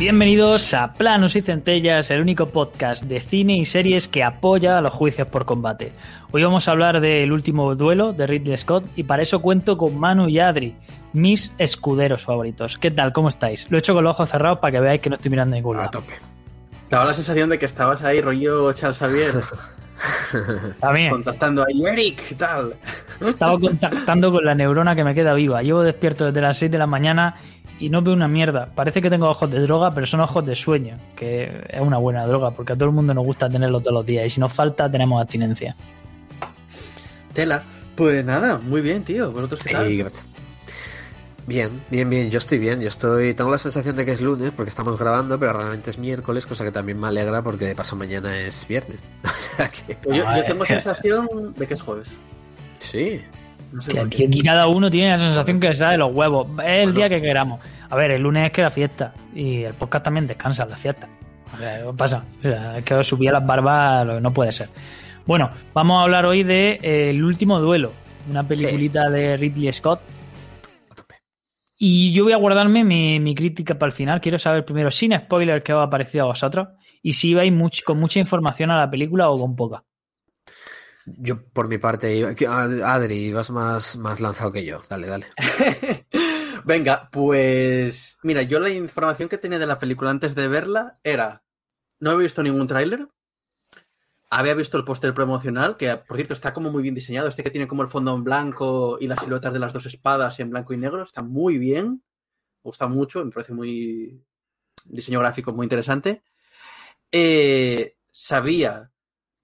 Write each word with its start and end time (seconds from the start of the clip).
Bienvenidos 0.00 0.72
a 0.72 0.94
Planos 0.94 1.36
y 1.36 1.42
Centellas, 1.42 2.10
el 2.10 2.22
único 2.22 2.46
podcast 2.46 3.04
de 3.04 3.20
cine 3.20 3.58
y 3.58 3.66
series 3.66 4.08
que 4.08 4.24
apoya 4.24 4.78
a 4.78 4.80
los 4.80 4.94
juicios 4.94 5.28
por 5.28 5.44
combate. 5.44 5.92
Hoy 6.32 6.42
vamos 6.42 6.66
a 6.66 6.70
hablar 6.70 7.02
del 7.02 7.30
último 7.30 7.74
duelo 7.74 8.14
de 8.14 8.26
Ridley 8.26 8.56
Scott 8.56 8.86
y 8.96 9.02
para 9.02 9.22
eso 9.22 9.42
cuento 9.42 9.76
con 9.76 9.98
Manu 9.98 10.26
y 10.30 10.38
Adri, 10.38 10.74
mis 11.12 11.52
escuderos 11.58 12.22
favoritos. 12.24 12.78
¿Qué 12.78 12.90
tal? 12.90 13.12
¿Cómo 13.12 13.28
estáis? 13.28 13.70
Lo 13.70 13.76
he 13.76 13.80
hecho 13.80 13.92
con 13.92 14.02
los 14.04 14.12
ojos 14.12 14.30
cerrados 14.30 14.58
para 14.60 14.72
que 14.72 14.80
veáis 14.80 15.02
que 15.02 15.10
no 15.10 15.16
estoy 15.16 15.32
mirando 15.32 15.54
ningún 15.54 15.76
lado. 15.76 15.88
A 15.88 15.90
tope. 15.90 16.14
Te 16.88 16.96
daba 16.96 17.04
la 17.04 17.12
sensación 17.12 17.50
de 17.50 17.58
que 17.58 17.66
estabas 17.66 18.02
ahí, 18.02 18.22
rollo 18.22 18.72
Charles 18.72 18.96
Xavier, 18.96 19.34
También. 20.80 21.10
contactando 21.10 21.62
ahí, 21.62 21.84
Eric, 21.84 22.26
¿qué 22.26 22.34
tal? 22.36 22.74
Estaba 23.20 23.60
contactando 23.60 24.32
con 24.32 24.46
la 24.46 24.54
neurona 24.54 24.96
que 24.96 25.04
me 25.04 25.14
queda 25.14 25.34
viva. 25.34 25.62
Llevo 25.62 25.82
despierto 25.82 26.24
desde 26.24 26.40
las 26.40 26.56
6 26.56 26.70
de 26.70 26.78
la 26.78 26.86
mañana 26.86 27.36
y 27.80 27.88
no 27.90 28.02
veo 28.02 28.14
una 28.14 28.28
mierda. 28.28 28.68
Parece 28.74 29.00
que 29.02 29.10
tengo 29.10 29.28
ojos 29.28 29.50
de 29.50 29.58
droga, 29.60 29.92
pero 29.94 30.06
son 30.06 30.20
ojos 30.20 30.46
de 30.46 30.54
sueño, 30.54 30.96
que 31.16 31.64
es 31.68 31.80
una 31.80 31.96
buena 31.98 32.26
droga, 32.26 32.50
porque 32.52 32.74
a 32.74 32.76
todo 32.76 32.90
el 32.90 32.94
mundo 32.94 33.12
nos 33.14 33.24
gusta 33.26 33.48
tenerlo 33.50 33.80
todos 33.80 33.94
los 33.94 34.06
días 34.06 34.26
y 34.26 34.30
si 34.30 34.38
nos 34.40 34.52
falta 34.52 34.88
tenemos 34.90 35.20
abstinencia. 35.20 35.74
Tela. 37.32 37.62
Pues 37.96 38.24
nada, 38.24 38.58
muy 38.58 38.80
bien, 38.80 39.02
tío. 39.04 39.30
¿Vosotros 39.30 39.62
qué 39.64 39.72
tal? 39.72 39.86
Ey, 39.86 39.98
gracias. 39.98 40.24
Bien, 41.46 41.82
bien, 41.90 42.08
bien, 42.08 42.30
yo 42.30 42.38
estoy 42.38 42.58
bien, 42.58 42.80
yo 42.80 42.88
estoy, 42.88 43.34
tengo 43.34 43.50
la 43.50 43.58
sensación 43.58 43.96
de 43.96 44.04
que 44.04 44.12
es 44.12 44.20
lunes 44.20 44.52
porque 44.54 44.68
estamos 44.68 44.96
grabando, 44.98 45.38
pero 45.38 45.54
realmente 45.54 45.90
es 45.90 45.98
miércoles, 45.98 46.46
cosa 46.46 46.64
que 46.64 46.70
también 46.70 47.00
me 47.00 47.08
alegra 47.08 47.42
porque 47.42 47.64
de 47.66 47.74
paso 47.74 47.96
mañana 47.96 48.38
es 48.38 48.66
viernes. 48.68 49.00
O 49.24 49.56
sea 49.56 49.68
que, 49.68 49.96
Pues 49.96 50.16
yo, 50.18 50.24
Ah, 50.28 50.38
yo 50.38 50.44
tengo 50.44 50.64
sensación 50.64 51.52
de 51.56 51.66
que 51.66 51.74
es 51.74 51.80
jueves. 51.82 52.12
sí, 52.78 53.20
No 53.72 53.82
sé 53.82 53.90
Que 53.90 53.96
por 53.98 54.06
aquí, 54.06 54.16
qué. 54.18 54.24
aquí 54.26 54.40
cada 54.42 54.66
uno 54.68 54.90
tiene 54.90 55.10
la 55.10 55.18
sensación 55.18 55.60
que 55.60 55.74
sea 55.74 55.90
de 55.90 55.98
los 55.98 56.12
huevos. 56.12 56.48
Es 56.64 56.80
el 56.86 56.94
día 56.94 57.08
que 57.08 57.20
queramos. 57.22 57.60
A 57.88 57.96
ver, 57.96 58.10
el 58.12 58.22
lunes 58.22 58.46
es 58.46 58.52
que 58.52 58.62
la 58.62 58.70
fiesta. 58.70 59.12
Y 59.34 59.62
el 59.62 59.74
podcast 59.74 60.04
también 60.04 60.26
descansa 60.26 60.64
en 60.64 60.70
la 60.70 60.76
fiesta. 60.76 61.08
O 61.54 61.58
sea, 61.58 61.78
¿qué 61.84 61.92
pasa? 61.96 62.24
O 62.38 62.42
sea, 62.42 62.78
es 62.78 62.84
que 62.84 62.94
os 62.94 63.06
subía 63.06 63.32
las 63.32 63.46
barbas, 63.46 64.06
lo 64.06 64.14
que 64.16 64.20
no 64.20 64.32
puede 64.32 64.52
ser. 64.52 64.68
Bueno, 65.26 65.50
vamos 65.74 65.98
a 66.00 66.02
hablar 66.02 66.26
hoy 66.26 66.42
de 66.42 66.78
eh, 66.82 67.10
El 67.10 67.22
último 67.24 67.60
duelo. 67.60 67.92
Una 68.28 68.42
peliculita 68.46 69.08
de 69.10 69.36
Ridley 69.36 69.72
Scott. 69.72 70.00
Y 71.82 72.12
yo 72.12 72.24
voy 72.24 72.32
a 72.34 72.36
guardarme 72.36 72.84
mi, 72.84 73.18
mi 73.20 73.34
crítica 73.34 73.78
para 73.78 73.88
el 73.88 73.96
final. 73.96 74.20
Quiero 74.20 74.38
saber 74.38 74.64
primero, 74.66 74.90
sin 74.90 75.16
spoiler, 75.16 75.62
qué 75.62 75.72
os 75.72 75.82
ha 75.82 75.88
parecido 75.88 76.24
a 76.24 76.28
vosotros. 76.28 76.68
Y 77.02 77.14
si 77.14 77.34
much- 77.34 77.82
con 77.84 77.98
mucha 77.98 78.18
información 78.20 78.70
a 78.70 78.76
la 78.76 78.90
película 78.90 79.30
o 79.30 79.40
con 79.40 79.56
poca. 79.56 79.82
Yo 81.18 81.42
por 81.42 81.68
mi 81.68 81.78
parte, 81.78 82.24
Adri, 82.84 83.32
vas 83.32 83.50
más, 83.50 83.96
más 83.96 84.20
lanzado 84.20 84.52
que 84.52 84.64
yo, 84.64 84.80
dale, 84.88 85.06
dale. 85.06 85.26
Venga, 86.64 87.08
pues 87.10 88.18
mira, 88.22 88.42
yo 88.42 88.60
la 88.60 88.70
información 88.70 89.28
que 89.28 89.38
tenía 89.38 89.58
de 89.58 89.66
la 89.66 89.78
película 89.78 90.10
antes 90.10 90.34
de 90.34 90.48
verla 90.48 90.98
era, 91.02 91.42
no 91.98 92.10
había 92.10 92.24
visto 92.24 92.42
ningún 92.42 92.66
tráiler, 92.66 93.08
había 94.30 94.54
visto 94.54 94.76
el 94.76 94.84
póster 94.84 95.14
promocional, 95.14 95.76
que 95.76 95.96
por 95.96 96.16
cierto 96.16 96.34
está 96.34 96.52
como 96.52 96.70
muy 96.70 96.82
bien 96.82 96.94
diseñado, 96.94 97.28
este 97.28 97.42
que 97.42 97.50
tiene 97.50 97.66
como 97.66 97.82
el 97.82 97.88
fondo 97.88 98.14
en 98.14 98.24
blanco 98.24 98.98
y 99.00 99.08
las 99.08 99.20
siluetas 99.20 99.52
de 99.52 99.58
las 99.58 99.72
dos 99.72 99.86
espadas 99.86 100.38
en 100.38 100.50
blanco 100.50 100.72
y 100.74 100.76
negro, 100.76 101.02
está 101.02 101.22
muy 101.22 101.58
bien, 101.58 102.02
me 102.62 102.68
gusta 102.68 102.86
mucho, 102.86 103.24
me 103.24 103.30
parece 103.32 103.54
muy 103.54 104.22
diseño 104.84 105.20
gráfico 105.20 105.52
muy 105.52 105.64
interesante. 105.64 106.22
Eh, 107.10 107.96
sabía 108.12 108.89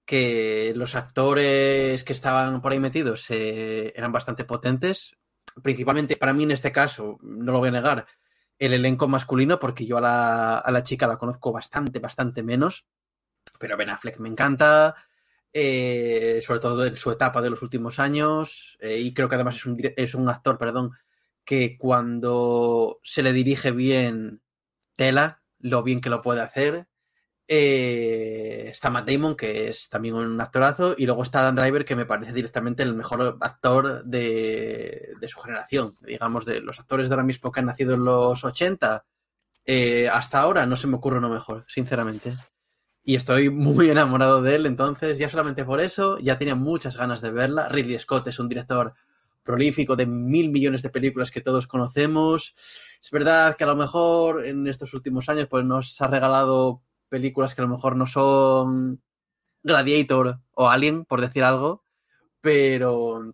que 0.07 0.71
los 0.75 0.95
actores 0.95 2.05
que 2.05 2.13
estaban 2.13 2.61
por 2.61 2.71
ahí 2.71 2.79
metidos 2.79 3.29
eh, 3.29 3.91
eran 3.93 4.13
bastante 4.13 4.45
potentes, 4.45 5.17
principalmente 5.61 6.15
para 6.15 6.31
mí 6.31 6.43
en 6.43 6.51
este 6.51 6.71
caso, 6.71 7.19
no 7.21 7.51
lo 7.51 7.59
voy 7.59 7.67
a 7.67 7.73
negar, 7.73 8.07
el 8.57 8.73
elenco 8.73 9.09
masculino, 9.09 9.59
porque 9.59 9.85
yo 9.85 9.97
a 9.97 10.01
la, 10.01 10.57
a 10.59 10.71
la 10.71 10.81
chica 10.81 11.07
la 11.07 11.17
conozco 11.17 11.51
bastante, 11.51 11.99
bastante 11.99 12.41
menos, 12.41 12.85
pero 13.59 13.75
Ben 13.75 13.89
Affleck 13.89 14.17
me 14.19 14.29
encanta, 14.29 14.95
eh, 15.51 16.41
sobre 16.41 16.61
todo 16.61 16.85
en 16.85 16.95
su 16.95 17.11
etapa 17.11 17.41
de 17.41 17.49
los 17.49 17.61
últimos 17.61 17.99
años, 17.99 18.77
eh, 18.79 18.99
y 18.99 19.13
creo 19.13 19.27
que 19.27 19.35
además 19.35 19.57
es 19.57 19.65
un, 19.65 19.77
es 19.97 20.15
un 20.15 20.29
actor, 20.29 20.57
perdón, 20.57 20.91
que 21.43 21.77
cuando 21.77 23.01
se 23.03 23.23
le 23.23 23.33
dirige 23.33 23.71
bien, 23.71 24.41
tela, 24.95 25.41
lo 25.59 25.83
bien 25.83 25.99
que 25.99 26.09
lo 26.09 26.21
puede 26.21 26.39
hacer. 26.39 26.87
Eh, 27.47 28.67
está 28.71 28.89
Matt 28.89 29.09
Damon, 29.09 29.35
que 29.35 29.69
es 29.69 29.87
también 29.89 30.15
un 30.15 30.39
actorazo, 30.41 30.95
y 30.97 31.05
luego 31.05 31.23
está 31.23 31.41
Dan 31.41 31.55
Driver, 31.55 31.85
que 31.85 31.95
me 31.95 32.05
parece 32.05 32.33
directamente 32.33 32.83
el 32.83 32.93
mejor 32.93 33.37
actor 33.39 34.03
de, 34.03 35.13
de 35.19 35.27
su 35.27 35.39
generación. 35.39 35.95
Digamos, 36.01 36.45
de 36.45 36.61
los 36.61 36.79
actores 36.79 37.07
de 37.07 37.15
ahora 37.15 37.23
mismo 37.23 37.51
que 37.51 37.59
han 37.61 37.67
nacido 37.67 37.93
en 37.93 38.03
los 38.03 38.43
80, 38.43 39.05
eh, 39.69 40.07
hasta 40.09 40.39
ahora 40.39 40.65
no 40.65 40.77
se 40.77 40.87
me 40.87 40.95
ocurre 40.95 41.17
uno 41.17 41.29
mejor, 41.29 41.65
sinceramente. 41.67 42.33
Y 43.03 43.15
estoy 43.15 43.49
muy 43.49 43.89
enamorado 43.91 44.41
de 44.41 44.55
él, 44.55 44.65
entonces 44.65 45.17
ya 45.17 45.29
solamente 45.29 45.65
por 45.65 45.81
eso 45.81 46.17
ya 46.19 46.37
tenía 46.37 46.55
muchas 46.55 46.97
ganas 46.97 47.21
de 47.21 47.31
verla. 47.31 47.67
Ridley 47.67 47.99
Scott 47.99 48.27
es 48.27 48.39
un 48.39 48.47
director 48.49 48.93
prolífico 49.43 49.95
de 49.95 50.05
mil 50.05 50.49
millones 50.49 50.81
de 50.81 50.89
películas 50.89 51.31
que 51.31 51.41
todos 51.41 51.67
conocemos. 51.67 52.55
Es 53.01 53.11
verdad 53.11 53.55
que 53.55 53.63
a 53.65 53.67
lo 53.67 53.75
mejor 53.75 54.45
en 54.45 54.67
estos 54.67 54.93
últimos 54.93 55.29
años 55.29 55.47
pues 55.49 55.65
nos 55.65 56.01
ha 56.01 56.07
regalado 56.07 56.81
películas 57.09 57.55
que 57.55 57.61
a 57.61 57.65
lo 57.65 57.71
mejor 57.71 57.95
no 57.95 58.07
son 58.07 59.01
Gladiator 59.63 60.39
o 60.51 60.69
Alien, 60.69 61.05
por 61.05 61.21
decir 61.21 61.43
algo, 61.43 61.83
pero, 62.41 63.33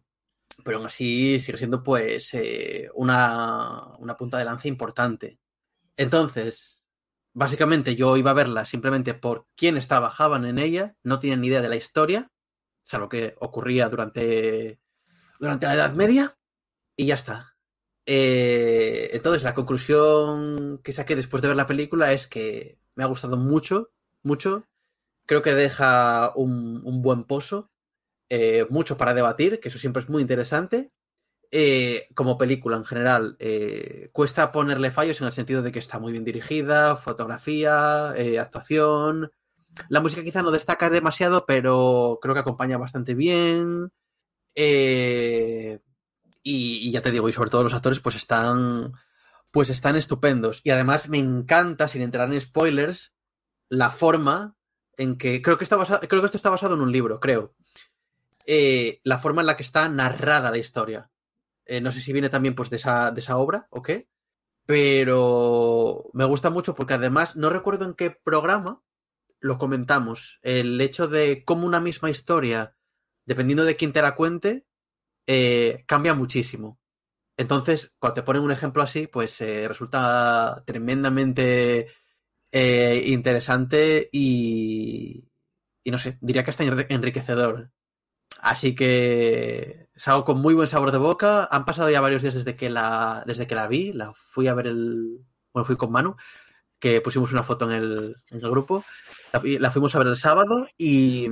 pero 0.63 0.77
aún 0.77 0.87
así 0.87 1.39
sigue 1.39 1.57
siendo 1.57 1.83
pues 1.83 2.33
eh, 2.33 2.89
una, 2.95 3.95
una 3.99 4.17
punta 4.17 4.37
de 4.37 4.45
lanza 4.45 4.67
importante. 4.67 5.39
Entonces, 5.97 6.83
básicamente 7.33 7.95
yo 7.95 8.17
iba 8.17 8.31
a 8.31 8.35
verla 8.35 8.65
simplemente 8.65 9.13
por 9.13 9.47
quienes 9.55 9.87
trabajaban 9.87 10.45
en 10.45 10.57
ella, 10.57 10.95
no 11.03 11.19
tienen 11.19 11.41
ni 11.41 11.47
idea 11.47 11.61
de 11.61 11.69
la 11.69 11.75
historia, 11.75 12.31
salvo 12.83 13.09
que 13.09 13.35
ocurría 13.39 13.89
durante, 13.89 14.79
durante 15.39 15.65
la 15.65 15.73
Edad 15.73 15.93
Media, 15.93 16.37
y 16.95 17.07
ya 17.07 17.15
está. 17.15 17.52
Eh, 18.05 19.11
entonces, 19.13 19.43
la 19.43 19.53
conclusión 19.53 20.79
que 20.83 20.91
saqué 20.93 21.15
después 21.15 21.41
de 21.41 21.47
ver 21.49 21.57
la 21.57 21.67
película 21.67 22.11
es 22.13 22.27
que 22.27 22.77
me 22.95 23.03
ha 23.03 23.07
gustado 23.07 23.37
mucho, 23.37 23.91
mucho. 24.23 24.67
Creo 25.25 25.41
que 25.41 25.55
deja 25.55 26.33
un, 26.35 27.01
buen 27.01 27.23
pozo, 27.23 27.71
eh, 28.29 28.65
mucho 28.69 28.97
para 28.97 29.13
debatir, 29.13 29.59
que 29.59 29.69
eso 29.69 29.79
siempre 29.79 30.01
es 30.03 30.09
muy 30.09 30.21
interesante. 30.21 30.91
Eh, 31.51 32.07
como 32.15 32.37
película 32.37 32.77
en 32.77 32.85
general, 32.85 33.37
eh, 33.39 34.09
cuesta 34.11 34.51
ponerle 34.51 34.91
fallos 34.91 35.21
en 35.21 35.27
el 35.27 35.33
sentido 35.33 35.61
de 35.61 35.71
que 35.71 35.79
está 35.79 35.99
muy 35.99 36.11
bien 36.11 36.25
dirigida, 36.25 36.95
fotografía, 36.97 38.09
actuación. 38.41 39.31
La 39.89 40.01
música 40.01 40.23
quizá 40.23 40.41
no 40.41 40.51
destaca 40.51 40.89
demasiado, 40.89 41.45
pero 41.45 42.19
creo 42.21 42.33
que 42.33 42.41
acompaña 42.41 42.77
bastante 42.77 43.13
bien. 43.15 43.91
Eh, 44.55 45.79
y, 46.43 46.91
ya 46.91 47.01
te 47.01 47.11
digo, 47.11 47.29
y 47.29 47.33
sobre 47.33 47.49
todo 47.49 47.63
los 47.63 47.73
actores, 47.73 47.99
pues 47.99 48.15
están. 48.15 48.93
Pues 49.51 49.69
están 49.69 49.95
estupendos. 49.95 50.61
Y 50.63 50.71
además 50.71 51.09
me 51.09 51.19
encanta, 51.19 51.87
sin 51.87 52.01
entrar 52.01 52.31
en 52.31 52.41
spoilers, 52.41 53.13
la 53.69 53.91
forma 53.91 54.57
en 54.97 55.17
que. 55.17 55.41
Creo 55.41 55.57
que, 55.57 55.63
está 55.63 55.77
basado, 55.77 56.01
creo 56.07 56.21
que 56.21 56.25
esto 56.25 56.37
está 56.37 56.49
basado 56.49 56.75
en 56.75 56.81
un 56.81 56.91
libro, 56.91 57.19
creo. 57.19 57.55
Eh, 58.45 58.99
la 59.03 59.19
forma 59.19 59.41
en 59.41 59.47
la 59.47 59.55
que 59.55 59.63
está 59.63 59.87
narrada 59.87 60.51
la 60.51 60.57
historia. 60.57 61.09
Eh, 61.65 61.79
no 61.79 61.91
sé 61.91 62.01
si 62.01 62.11
viene 62.11 62.29
también 62.29 62.55
pues, 62.55 62.69
de, 62.69 62.75
esa, 62.75 63.11
de 63.11 63.21
esa 63.21 63.37
obra 63.37 63.67
o 63.69 63.81
qué. 63.81 64.09
Pero 64.65 66.09
me 66.13 66.25
gusta 66.25 66.49
mucho 66.49 66.73
porque 66.75 66.93
además 66.93 67.35
no 67.35 67.49
recuerdo 67.49 67.85
en 67.85 67.93
qué 67.93 68.11
programa 68.11 68.81
lo 69.39 69.57
comentamos. 69.57 70.39
El 70.41 70.79
hecho 70.81 71.07
de 71.07 71.43
cómo 71.45 71.67
una 71.67 71.81
misma 71.81 72.09
historia, 72.09 72.75
dependiendo 73.25 73.65
de 73.65 73.75
quién 73.75 73.93
te 73.93 74.01
la 74.01 74.15
cuente, 74.15 74.65
eh, 75.27 75.83
cambia 75.87 76.13
muchísimo. 76.13 76.79
Entonces, 77.37 77.93
cuando 77.99 78.15
te 78.15 78.23
ponen 78.23 78.43
un 78.43 78.51
ejemplo 78.51 78.83
así, 78.83 79.07
pues 79.07 79.41
eh, 79.41 79.67
resulta 79.67 80.63
tremendamente 80.65 81.87
eh, 82.51 83.03
interesante 83.07 84.09
y, 84.11 85.25
no 85.85 85.97
sé, 85.97 86.17
diría 86.21 86.43
que 86.43 86.51
hasta 86.51 86.63
enriquecedor. 86.63 87.71
Así 88.41 88.75
que 88.75 89.89
salgo 89.95 90.25
con 90.25 90.41
muy 90.41 90.53
buen 90.53 90.67
sabor 90.67 90.91
de 90.91 90.97
boca. 90.99 91.47
Han 91.51 91.65
pasado 91.65 91.89
ya 91.89 92.01
varios 92.01 92.23
días 92.23 92.35
desde 92.35 92.55
que 92.55 92.69
la, 92.69 93.23
desde 93.27 93.47
que 93.47 93.55
la 93.55 93.67
vi. 93.67 93.93
La 93.93 94.13
fui 94.13 94.47
a 94.47 94.53
ver 94.55 94.67
el. 94.67 95.19
Bueno, 95.53 95.65
fui 95.65 95.77
con 95.77 95.91
Manu, 95.91 96.15
que 96.79 97.01
pusimos 97.01 97.31
una 97.33 97.43
foto 97.43 97.65
en 97.65 97.71
el, 97.73 98.15
en 98.31 98.43
el 98.43 98.51
grupo. 98.51 98.83
La, 99.33 99.41
la, 99.43 99.71
fuimos 99.71 99.95
a 99.95 99.99
ver 99.99 100.07
el 100.07 100.17
sábado 100.17 100.67
y 100.77 101.27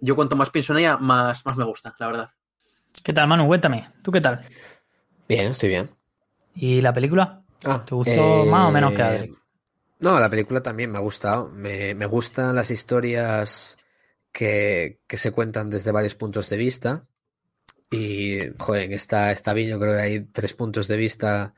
yo 0.00 0.16
cuanto 0.16 0.36
más 0.36 0.50
pienso 0.50 0.72
en 0.74 0.80
ella, 0.80 0.96
más, 0.98 1.44
más 1.46 1.56
me 1.56 1.64
gusta, 1.64 1.94
la 1.98 2.06
verdad. 2.06 2.30
¿Qué 3.02 3.12
tal, 3.12 3.28
Manu? 3.28 3.46
Cuéntame. 3.46 3.90
¿Tú 4.02 4.10
qué 4.10 4.20
tal? 4.20 4.40
Bien, 5.28 5.48
estoy 5.48 5.70
bien. 5.70 5.90
¿Y 6.54 6.80
la 6.80 6.92
película? 6.92 7.42
Ah, 7.64 7.84
¿Te 7.84 7.94
gustó 7.94 8.44
eh, 8.44 8.50
más 8.50 8.68
o 8.68 8.70
menos 8.70 8.92
que 8.92 9.02
Adri? 9.02 9.34
No, 10.00 10.20
la 10.20 10.28
película 10.28 10.62
también 10.62 10.90
me 10.90 10.98
ha 10.98 11.00
gustado. 11.00 11.48
Me, 11.48 11.94
me 11.94 12.06
gustan 12.06 12.54
las 12.54 12.70
historias 12.70 13.78
que, 14.32 15.00
que, 15.06 15.16
se 15.16 15.32
cuentan 15.32 15.70
desde 15.70 15.92
varios 15.92 16.14
puntos 16.14 16.48
de 16.50 16.56
vista. 16.56 17.02
Y, 17.90 18.38
joder, 18.58 18.84
en 18.84 18.92
esta, 18.92 19.32
esta 19.32 19.52
bien, 19.54 19.70
yo 19.70 19.78
creo 19.78 19.94
que 19.94 20.00
hay 20.00 20.24
tres 20.24 20.52
puntos 20.54 20.88
de 20.88 20.96
vista 20.96 21.54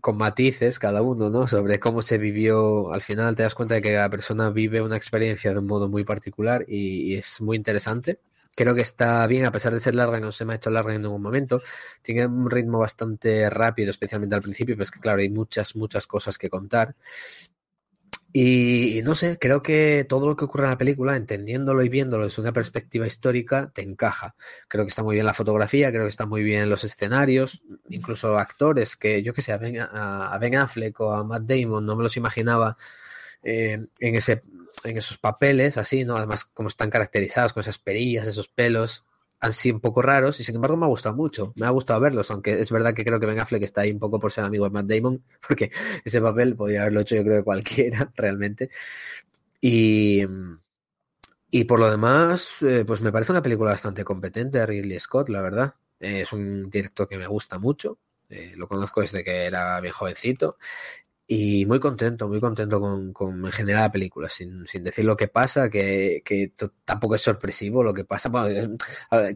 con 0.00 0.16
matices 0.16 0.78
cada 0.78 1.02
uno, 1.02 1.28
¿no? 1.28 1.46
Sobre 1.46 1.78
cómo 1.78 2.00
se 2.02 2.16
vivió. 2.16 2.92
Al 2.92 3.02
final 3.02 3.34
te 3.34 3.42
das 3.42 3.54
cuenta 3.54 3.74
de 3.74 3.82
que 3.82 3.92
la 3.92 4.08
persona 4.08 4.50
vive 4.50 4.80
una 4.80 4.96
experiencia 4.96 5.52
de 5.52 5.58
un 5.58 5.66
modo 5.66 5.88
muy 5.88 6.04
particular 6.04 6.64
y, 6.66 7.12
y 7.12 7.16
es 7.16 7.40
muy 7.40 7.56
interesante. 7.56 8.20
Creo 8.54 8.74
que 8.74 8.82
está 8.82 9.26
bien, 9.26 9.44
a 9.46 9.52
pesar 9.52 9.72
de 9.72 9.80
ser 9.80 9.94
larga, 9.94 10.20
no 10.20 10.32
se 10.32 10.44
me 10.44 10.52
ha 10.52 10.56
hecho 10.56 10.70
larga 10.70 10.94
en 10.94 11.02
ningún 11.02 11.22
momento. 11.22 11.62
Tiene 12.02 12.26
un 12.26 12.50
ritmo 12.50 12.78
bastante 12.78 13.48
rápido, 13.48 13.90
especialmente 13.90 14.34
al 14.34 14.42
principio, 14.42 14.74
pero 14.74 14.84
es 14.84 14.90
que, 14.90 15.00
claro, 15.00 15.20
hay 15.20 15.30
muchas, 15.30 15.76
muchas 15.76 16.06
cosas 16.06 16.36
que 16.36 16.50
contar. 16.50 16.94
Y, 18.32 19.00
no 19.02 19.16
sé, 19.16 19.38
creo 19.40 19.60
que 19.60 20.06
todo 20.08 20.28
lo 20.28 20.36
que 20.36 20.44
ocurre 20.44 20.64
en 20.64 20.70
la 20.70 20.78
película, 20.78 21.16
entendiéndolo 21.16 21.82
y 21.82 21.88
viéndolo 21.88 22.24
desde 22.24 22.40
una 22.42 22.52
perspectiva 22.52 23.06
histórica, 23.06 23.70
te 23.74 23.82
encaja. 23.82 24.36
Creo 24.68 24.84
que 24.84 24.90
está 24.90 25.02
muy 25.02 25.14
bien 25.16 25.26
la 25.26 25.34
fotografía, 25.34 25.90
creo 25.90 26.02
que 26.02 26.08
está 26.08 26.26
muy 26.26 26.44
bien 26.44 26.70
los 26.70 26.84
escenarios, 26.84 27.62
incluso 27.88 28.38
actores 28.38 28.96
que, 28.96 29.22
yo 29.24 29.32
que 29.32 29.42
sé, 29.42 29.52
a 29.52 29.58
Ben, 29.58 29.78
a 29.80 30.38
ben 30.40 30.54
Affleck 30.56 31.00
o 31.00 31.12
a 31.12 31.24
Matt 31.24 31.42
Damon 31.42 31.84
no 31.84 31.96
me 31.96 32.04
los 32.04 32.16
imaginaba 32.16 32.76
eh, 33.42 33.86
en, 33.98 34.14
ese, 34.14 34.42
en 34.84 34.96
esos 34.96 35.18
papeles, 35.18 35.76
así, 35.76 36.04
¿no? 36.04 36.16
Además, 36.16 36.44
como 36.44 36.68
están 36.68 36.90
caracterizados 36.90 37.52
con 37.52 37.60
esas 37.62 37.78
perillas, 37.78 38.26
esos 38.26 38.48
pelos, 38.48 39.04
han 39.40 39.52
sido 39.52 39.76
un 39.76 39.80
poco 39.80 40.02
raros 40.02 40.38
y 40.38 40.44
sin 40.44 40.56
embargo 40.56 40.76
me 40.76 40.84
ha 40.84 40.88
gustado 40.88 41.16
mucho, 41.16 41.52
me 41.56 41.66
ha 41.66 41.70
gustado 41.70 41.98
verlos, 42.00 42.30
aunque 42.30 42.60
es 42.60 42.70
verdad 42.70 42.94
que 42.94 43.04
creo 43.04 43.18
que 43.18 43.26
Ben 43.26 43.40
Affleck 43.40 43.62
está 43.62 43.80
ahí 43.80 43.90
un 43.90 43.98
poco 43.98 44.20
por 44.20 44.32
ser 44.32 44.44
amigo 44.44 44.64
de 44.64 44.70
Matt 44.70 44.86
Damon, 44.86 45.24
porque 45.48 45.70
ese 46.04 46.20
papel 46.20 46.56
podría 46.56 46.82
haberlo 46.82 47.00
hecho 47.00 47.16
yo 47.16 47.24
creo 47.24 47.38
que 47.38 47.44
cualquiera 47.44 48.12
realmente. 48.16 48.70
Y, 49.60 50.22
y 51.50 51.64
por 51.64 51.78
lo 51.80 51.90
demás, 51.90 52.56
eh, 52.62 52.84
pues 52.86 53.00
me 53.00 53.12
parece 53.12 53.32
una 53.32 53.42
película 53.42 53.70
bastante 53.70 54.04
competente 54.04 54.58
de 54.58 54.66
Ridley 54.66 55.00
Scott, 55.00 55.28
la 55.28 55.42
verdad. 55.42 55.74
Es 55.98 56.32
un 56.32 56.70
director 56.70 57.08
que 57.08 57.18
me 57.18 57.26
gusta 57.26 57.58
mucho, 57.58 57.98
eh, 58.28 58.54
lo 58.56 58.68
conozco 58.68 59.00
desde 59.00 59.24
que 59.24 59.44
era 59.44 59.80
bien 59.80 59.92
jovencito 59.92 60.56
y 61.32 61.64
muy 61.64 61.78
contento, 61.78 62.26
muy 62.28 62.40
contento 62.40 62.80
con, 62.80 63.12
con 63.12 63.46
en 63.46 63.52
general 63.52 63.82
la 63.84 63.92
película, 63.92 64.28
sin, 64.28 64.66
sin, 64.66 64.82
decir 64.82 65.04
lo 65.04 65.16
que 65.16 65.28
pasa, 65.28 65.70
que, 65.70 66.22
que 66.24 66.52
tampoco 66.84 67.14
es 67.14 67.20
sorpresivo 67.22 67.84
lo 67.84 67.94
que 67.94 68.04
pasa. 68.04 68.28
Bueno, 68.30 68.76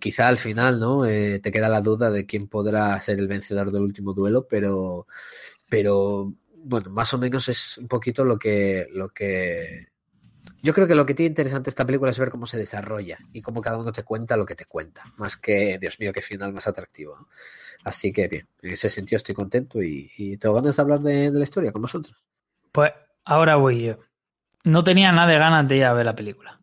quizá 0.00 0.26
al 0.26 0.37
final, 0.37 0.81
¿no? 0.81 1.06
Eh, 1.06 1.38
te 1.38 1.52
queda 1.52 1.69
la 1.69 1.81
duda 1.81 2.11
de 2.11 2.26
quién 2.26 2.49
podrá 2.49 2.99
ser 2.99 3.20
el 3.20 3.29
vencedor 3.29 3.70
del 3.70 3.82
último 3.82 4.12
duelo, 4.12 4.44
pero, 4.49 5.06
pero 5.69 6.35
bueno, 6.56 6.91
más 6.91 7.14
o 7.14 7.19
menos 7.19 7.49
es 7.49 7.79
un 7.79 7.87
poquito 7.87 8.25
lo 8.25 8.41
que, 8.41 8.88
lo 8.91 9.11
que. 9.11 9.87
Yo 10.64 10.75
creo 10.75 10.88
que 10.88 10.96
lo 10.96 11.06
que 11.06 11.14
tiene 11.14 11.29
interesante 11.29 11.70
esta 11.70 11.87
película 11.87 12.11
es 12.11 12.19
ver 12.19 12.31
cómo 12.31 12.46
se 12.46 12.58
desarrolla 12.58 13.20
y 13.32 13.41
cómo 13.41 13.61
cada 13.61 13.79
uno 13.79 13.93
te 13.93 14.02
cuenta 14.02 14.37
lo 14.37 14.46
que 14.46 14.56
te 14.56 14.64
cuenta, 14.64 15.12
más 15.17 15.37
que, 15.37 15.79
Dios 15.79 16.00
mío, 16.00 16.12
qué 16.12 16.23
final 16.23 16.52
más 16.52 16.67
atractivo. 16.67 17.29
Así 17.85 18.13
que 18.13 18.29
bien, 18.29 18.49
en 18.63 18.73
ese 18.73 18.89
sentido 18.89 19.19
estoy 19.19 19.35
contento 19.35 19.83
y, 19.83 20.11
y 20.17 20.39
tengo 20.39 20.55
ganas 20.55 20.75
de 20.75 20.83
hablar 20.83 21.01
de, 21.01 21.31
de, 21.31 21.39
la 21.39 21.45
historia 21.45 21.71
con 21.71 21.83
vosotros. 21.83 22.17
Pues 22.73 22.93
ahora 23.25 23.57
voy 23.57 23.83
yo. 23.83 23.99
No 24.65 24.83
tenía 24.83 25.13
nada 25.13 25.31
de 25.31 25.39
ganas 25.39 25.69
de 25.69 25.77
ir 25.77 25.85
a 25.85 25.93
ver 25.93 26.07
la 26.07 26.17
película. 26.17 26.61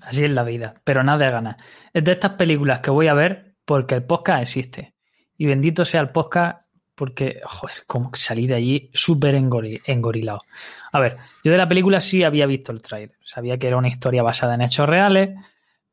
Así 0.00 0.24
es 0.24 0.30
la 0.30 0.42
vida, 0.42 0.80
pero 0.82 1.04
nada 1.04 1.26
de 1.26 1.30
ganas. 1.30 1.56
Es 1.92 2.02
de 2.02 2.12
estas 2.12 2.32
películas 2.32 2.80
que 2.80 2.90
voy 2.90 3.06
a 3.06 3.14
ver 3.14 3.56
porque 3.64 3.94
el 3.94 4.04
podcast 4.04 4.42
existe. 4.42 4.94
Y 5.36 5.46
bendito 5.46 5.84
sea 5.84 6.00
el 6.00 6.10
podcast 6.10 6.62
porque, 6.94 7.40
joder, 7.44 7.84
como 7.86 8.10
salí 8.14 8.46
de 8.46 8.54
allí 8.54 8.90
súper 8.94 9.34
engorilado. 9.34 10.40
A 10.92 11.00
ver, 11.00 11.18
yo 11.44 11.52
de 11.52 11.58
la 11.58 11.68
película 11.68 12.00
sí 12.00 12.24
había 12.24 12.46
visto 12.46 12.72
el 12.72 12.80
trailer. 12.80 13.16
Sabía 13.24 13.58
que 13.58 13.66
era 13.66 13.76
una 13.76 13.88
historia 13.88 14.22
basada 14.22 14.54
en 14.54 14.62
hechos 14.62 14.88
reales 14.88 15.30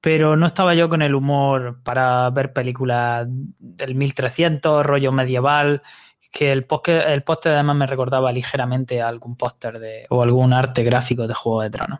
pero 0.01 0.36
no 0.36 0.46
estaba 0.46 0.75
yo 0.75 0.90
con 0.90 1.01
el 1.01 1.16
humor 1.16 1.81
para 1.84 2.30
ver 2.30 2.54
películas 2.54 3.28
del 3.30 3.96
1300, 3.96 4.86
rollo 4.86 5.12
medieval, 5.12 5.81
que 6.31 6.51
el 6.51 6.66
póster 6.66 7.10
el 7.10 7.24
póster 7.24 7.54
además 7.54 7.75
me 7.75 7.88
recordaba 7.88 8.31
ligeramente 8.31 9.01
a 9.01 9.07
algún 9.07 9.36
póster 9.36 9.80
de 9.80 10.06
o 10.10 10.22
algún 10.22 10.54
arte 10.54 10.84
gráfico 10.84 11.28
de 11.28 11.34
Juego 11.34 11.62
de 11.62 11.69
Tronos. 11.69 12.00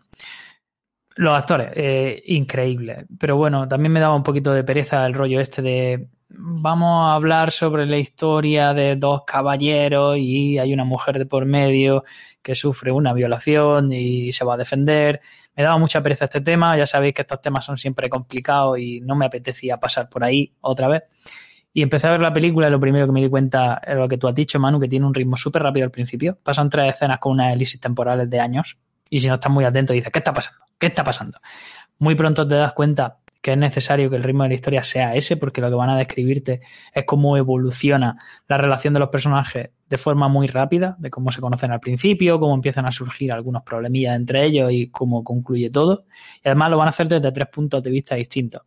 Los 1.16 1.38
actores, 1.38 1.72
eh, 1.76 2.24
increíble. 2.28 3.06
Pero 3.20 3.36
bueno, 3.36 3.68
también 3.68 3.92
me 3.92 4.00
daba 4.00 4.16
un 4.16 4.24
poquito 4.24 4.54
de 4.54 4.64
pereza 4.64 5.06
el 5.06 5.14
rollo 5.14 5.42
este 5.42 5.62
de 5.62 6.08
vamos 6.30 7.10
a 7.10 7.16
hablar 7.16 7.52
sobre 7.52 7.86
la 7.86 7.98
historia 7.98 8.74
de 8.74 8.96
dos 8.96 9.24
caballeros 9.26 10.18
y 10.18 10.58
hay 10.60 10.74
una 10.74 10.86
mujer 10.86 11.18
de 11.18 11.26
por 11.26 11.46
medio 11.46 12.04
que 12.42 12.56
sufre 12.56 12.92
una 12.92 13.14
violación 13.14 13.92
y 13.92 14.32
se 14.32 14.46
va 14.46 14.54
a 14.54 14.58
defender. 14.58 15.22
Me 15.60 15.66
daba 15.66 15.78
mucha 15.78 16.02
pereza 16.02 16.24
este 16.24 16.40
tema, 16.40 16.78
ya 16.78 16.88
sabéis 16.88 17.14
que 17.14 17.24
estos 17.24 17.42
temas 17.42 17.66
son 17.66 17.76
siempre 17.76 18.08
complicados 18.08 18.80
y 18.80 19.02
no 19.02 19.14
me 19.18 19.26
apetecía 19.26 19.78
pasar 19.78 20.08
por 20.08 20.24
ahí 20.24 20.54
otra 20.62 20.88
vez. 20.88 21.04
Y 21.74 21.82
empecé 21.82 22.08
a 22.08 22.12
ver 22.12 22.22
la 22.22 22.32
película 22.32 22.70
y 22.70 22.72
lo 22.72 22.80
primero 22.80 23.06
que 23.06 23.12
me 23.12 23.22
di 23.22 23.28
cuenta 23.28 23.82
es 23.86 23.98
lo 23.98 24.08
que 24.08 24.18
tú 24.18 24.30
has 24.30 24.34
dicho, 24.34 24.58
Manu, 24.58 24.80
que 24.80 24.88
tiene 24.88 25.06
un 25.06 25.14
ritmo 25.14 25.36
súper 25.36 25.64
rápido 25.64 25.84
al 25.84 25.92
principio. 25.92 26.38
Pasan 26.42 26.70
tres 26.70 26.96
escenas 26.96 27.18
con 27.18 27.34
unas 27.34 27.54
elipsis 27.54 27.78
temporales 27.78 28.30
de 28.30 28.40
años 28.40 28.80
y 29.10 29.20
si 29.20 29.28
no 29.28 29.34
estás 29.34 29.52
muy 29.52 29.66
atento 29.66 29.92
dices, 29.92 30.14
¿qué 30.14 30.20
está 30.20 30.32
pasando? 30.32 30.62
¿Qué 30.78 30.88
está 30.88 31.04
pasando? 31.04 31.40
Muy 31.98 32.16
pronto 32.16 32.48
te 32.48 32.56
das 32.56 32.72
cuenta 32.72 33.18
que 33.42 33.54
es 33.54 33.58
necesario 33.58 34.10
que 34.10 34.18
el 34.18 34.24
ritmo 34.24 34.44
de 34.44 34.50
la 34.50 34.56
historia 34.56 34.84
sea 34.84 35.16
ese, 35.16 35.38
porque 35.38 35.62
lo 35.62 35.70
que 35.70 35.76
van 35.76 35.90
a 35.90 35.98
describirte 35.98 36.62
es 36.94 37.06
cómo 37.06 37.38
evoluciona 37.38 38.18
la 38.48 38.58
relación 38.58 38.94
de 38.94 39.00
los 39.00 39.10
personajes 39.10 39.70
de 39.88 39.98
forma 39.98 40.28
muy 40.28 40.48
rápida, 40.48 40.96
de 41.00 41.10
cómo 41.10 41.32
se 41.32 41.42
conocen 41.42 41.72
al 41.72 41.80
principio, 41.80 42.40
cómo 42.40 42.54
empiezan 42.54 42.86
a 42.86 42.92
surgir 42.92 43.32
algunos 43.32 43.64
problemillas 43.64 44.16
entre 44.16 44.46
ellos 44.46 44.72
y 44.72 44.90
cómo 44.90 45.24
concluye 45.24 45.70
todo. 45.70 46.06
Y 46.44 46.50
además 46.50 46.70
lo 46.70 46.78
van 46.78 46.88
a 46.88 46.92
hacer 46.92 47.08
desde 47.08 47.32
tres 47.32 47.48
puntos 47.48 47.82
de 47.82 47.90
vista 47.90 48.16
distintos. 48.16 48.64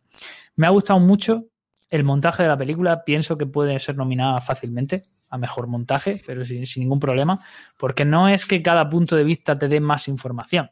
Me 0.55 0.67
ha 0.67 0.71
gustado 0.71 0.99
mucho 0.99 1.45
el 1.89 2.03
montaje 2.03 2.43
de 2.43 2.49
la 2.49 2.57
película, 2.57 3.03
pienso 3.03 3.37
que 3.37 3.45
puede 3.45 3.79
ser 3.79 3.95
nominada 3.95 4.41
fácilmente 4.41 5.03
a 5.29 5.37
mejor 5.37 5.67
montaje, 5.67 6.21
pero 6.25 6.43
sin, 6.45 6.65
sin 6.65 6.81
ningún 6.81 6.99
problema, 6.99 7.39
porque 7.77 8.05
no 8.05 8.27
es 8.27 8.45
que 8.45 8.61
cada 8.61 8.89
punto 8.89 9.15
de 9.15 9.23
vista 9.23 9.57
te 9.57 9.67
dé 9.67 9.79
más 9.79 10.07
información 10.07 10.69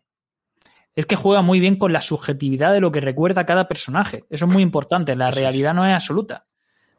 es 0.95 1.05
que 1.05 1.15
juega 1.15 1.41
muy 1.41 1.59
bien 1.59 1.77
con 1.77 1.93
la 1.93 2.01
subjetividad 2.01 2.73
de 2.73 2.81
lo 2.81 2.91
que 2.91 2.99
recuerda 2.99 3.45
cada 3.45 3.67
personaje. 3.67 4.25
Eso 4.29 4.45
es 4.45 4.53
muy 4.53 4.61
importante. 4.61 5.15
La 5.15 5.31
realidad 5.31 5.73
no 5.73 5.85
es 5.85 5.93
absoluta. 5.93 6.45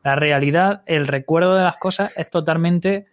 La 0.03 0.17
realidad, 0.17 0.83
el 0.87 1.07
recuerdo 1.07 1.55
de 1.55 1.63
las 1.63 1.77
cosas 1.77 2.13
es 2.17 2.31
totalmente, 2.31 3.07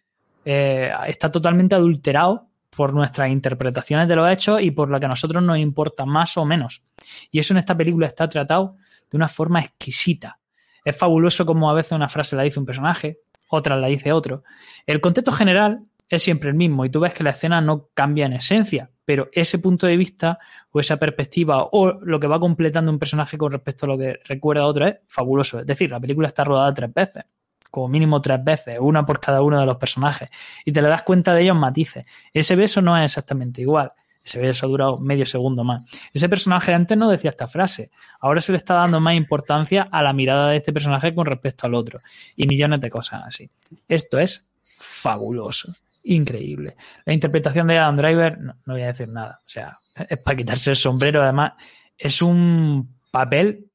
eh, 0.46 0.92
está 1.08 1.32
totalmente 1.32 1.76
adulterado 1.76 2.48
por 2.70 2.94
nuestras 2.94 3.30
interpretaciones 3.30 4.08
de 4.08 4.16
los 4.16 4.32
hechos 4.32 4.62
y 4.62 4.72
por 4.72 4.90
lo 4.90 5.00
que 5.00 5.06
a 5.06 5.10
nosotros 5.10 5.44
nos 5.44 5.58
importa 5.58 6.06
más 6.06 6.38
o 6.38 6.46
menos. 6.46 6.82
Y 7.30 7.40
eso 7.40 7.54
en 7.54 7.58
esta 7.58 7.76
película 7.76 8.08
está 8.08 8.28
tratado 8.30 8.78
de 9.12 9.18
una 9.18 9.28
forma 9.28 9.60
exquisita. 9.60 10.40
Es 10.86 10.96
fabuloso 10.96 11.46
como 11.46 11.70
a 11.70 11.74
veces 11.74 11.92
una 11.92 12.08
frase 12.08 12.36
la 12.36 12.44
dice 12.44 12.60
un 12.60 12.66
personaje, 12.66 13.20
otra 13.50 13.76
la 13.76 13.88
dice 13.88 14.14
otro. 14.14 14.44
El 14.86 15.02
contexto 15.02 15.32
general 15.32 15.82
es 16.10 16.24
siempre 16.24 16.50
el 16.50 16.56
mismo 16.56 16.84
y 16.86 16.90
tú 16.90 17.00
ves 17.00 17.14
que 17.14 17.24
la 17.24 17.30
escena 17.30 17.62
no 17.62 17.90
cambia 17.94 18.26
en 18.26 18.34
esencia, 18.34 18.90
pero 19.06 19.30
ese 19.32 19.60
punto 19.60 19.86
de 19.86 19.96
vista 19.96 20.40
o 20.72 20.80
esa 20.80 20.98
perspectiva 20.98 21.64
o 21.72 22.00
lo 22.02 22.20
que 22.20 22.28
va 22.28 22.40
completando 22.40 22.92
un 22.92 23.00
personaje 23.00 23.38
con 23.38 23.52
respecto 23.52 23.86
a 23.86 23.90
lo 23.90 23.98
que 23.98 24.20
recuerda 24.26 24.66
otro 24.66 24.88
es 24.88 24.96
fabuloso. 25.08 25.60
Es 25.60 25.68
decir, 25.68 25.92
la 25.92 26.00
película 26.00 26.28
está 26.28 26.44
rodada 26.44 26.74
tres 26.74 26.94
veces, 26.94 27.24
como 27.70 27.88
mínimo 27.88 28.22
tres 28.22 28.44
veces, 28.44 28.80
una 28.82 29.06
por 29.06 29.20
cada 29.20 29.44
uno 29.44 29.60
de 29.60 29.66
los 29.68 29.78
personajes, 29.78 30.30
y 30.66 30.72
te 30.72 30.82
le 30.82 30.90
das 30.90 31.04
cuenta 31.04 31.34
de 31.34 31.44
ellos 31.44 31.56
matices. 31.56 32.06
Ese 32.34 32.56
beso 32.56 32.82
no 32.82 32.98
es 32.98 33.06
exactamente 33.06 33.62
igual. 33.62 33.94
Ese 34.24 34.40
beso 34.40 34.66
ha 34.66 34.70
durado 34.70 35.00
medio 35.00 35.26
segundo 35.26 35.64
más. 35.64 35.84
Ese 36.14 36.28
personaje 36.28 36.74
antes 36.74 36.98
no 36.98 37.10
decía 37.10 37.32
esta 37.32 37.48
frase. 37.48 37.90
Ahora 38.20 38.42
se 38.42 38.52
le 38.52 38.58
está 38.58 38.74
dando 38.76 39.00
más 39.00 39.16
importancia 39.16 39.88
a 39.92 40.04
la 40.04 40.14
mirada 40.14 40.50
de 40.50 40.58
este 40.58 40.74
personaje 40.74 41.16
con 41.16 41.26
respecto 41.26 41.66
al 41.66 41.74
otro. 41.74 42.00
Y 42.36 42.46
millones 42.46 42.82
de 42.82 42.90
cosas 42.90 43.24
así. 43.26 43.50
Esto 43.88 44.20
es 44.20 44.52
fabuloso 44.78 45.74
increíble. 46.10 46.76
La 47.06 47.14
interpretación 47.14 47.68
de 47.68 47.78
Adam 47.78 47.98
Driver, 47.98 48.40
no, 48.40 48.56
no, 48.66 48.74
voy 48.74 48.82
a 48.82 48.88
decir 48.88 49.08
nada. 49.10 49.42
O 49.46 49.50
sea, 49.50 49.78
es 49.96 50.18
para 50.20 50.38
quitarse 50.38 50.72
el 50.72 50.76
sombrero. 50.76 51.22
Además, 51.22 51.54
es 51.98 52.22
un 52.22 53.00
papel 53.12 53.70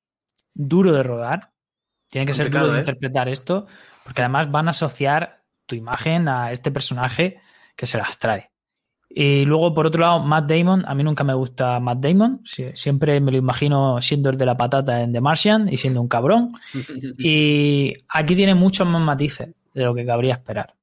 duro 0.53 0.93
de 0.93 1.03
rodar. 1.03 1.53
Tiene 2.09 2.27
que 2.27 2.35
ser 2.35 2.51
duro 2.51 2.69
de 2.69 2.77
¿eh? 2.77 2.81
interpretar 2.81 3.29
esto, 3.29 3.67
porque 4.05 4.23
además 4.23 4.51
van 4.51 4.69
a 4.69 4.73
asociar 4.73 5.43
tu 5.67 5.75
imagen 5.75 6.29
a 6.29 6.53
este 6.53 6.71
personaje 6.71 7.41
que 7.77 7.87
se 7.87 7.99
las 7.99 8.19
trae. 8.19 8.51
Y 9.09 9.45
luego, 9.45 9.73
por 9.73 9.87
otro 9.87 10.01
lado, 10.01 10.21
Matt 10.21 10.51
Damon. 10.51 10.85
A 10.87 10.95
mí 10.95 11.05
nunca 11.05 11.23
me 11.23 11.35
gusta 11.35 11.79
Matt 11.79 11.99
Damon. 11.99 12.43
Siempre 12.45 13.21
me 13.21 13.31
lo 13.31 13.39
imagino 13.39 14.01
siendo 14.01 14.31
el 14.31 14.37
de 14.37 14.47
la 14.47 14.57
patata 14.57 15.03
en 15.03 15.13
The 15.13 15.21
Martian 15.21 15.73
y 15.73 15.77
siendo 15.77 16.01
un 16.01 16.09
cabrón. 16.09 16.53
Y 17.19 17.95
aquí 18.09 18.35
tiene 18.35 18.55
muchos 18.55 18.89
más 18.89 19.01
matices 19.01 19.51
de 19.73 19.85
lo 19.85 19.95
que 19.95 20.05
cabría 20.05 20.35
esperar. 20.35 20.75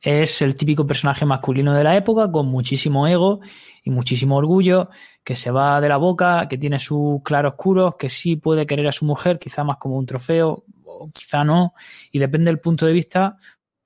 Es 0.00 0.42
el 0.42 0.54
típico 0.54 0.86
personaje 0.86 1.26
masculino 1.26 1.74
de 1.74 1.84
la 1.84 1.96
época 1.96 2.30
con 2.30 2.46
muchísimo 2.46 3.06
ego 3.06 3.40
y 3.82 3.90
muchísimo 3.90 4.36
orgullo, 4.36 4.90
que 5.24 5.34
se 5.34 5.50
va 5.50 5.80
de 5.80 5.88
la 5.88 5.96
boca, 5.96 6.46
que 6.48 6.58
tiene 6.58 6.78
sus 6.78 7.22
claroscuros, 7.22 7.96
que 7.96 8.08
sí 8.08 8.36
puede 8.36 8.66
querer 8.66 8.86
a 8.88 8.92
su 8.92 9.04
mujer, 9.04 9.38
quizá 9.38 9.64
más 9.64 9.76
como 9.78 9.96
un 9.96 10.06
trofeo, 10.06 10.64
o 10.84 11.10
quizá 11.12 11.44
no, 11.44 11.74
y 12.12 12.18
depende 12.18 12.50
del 12.50 12.60
punto 12.60 12.86
de 12.86 12.92
vista, 12.92 13.36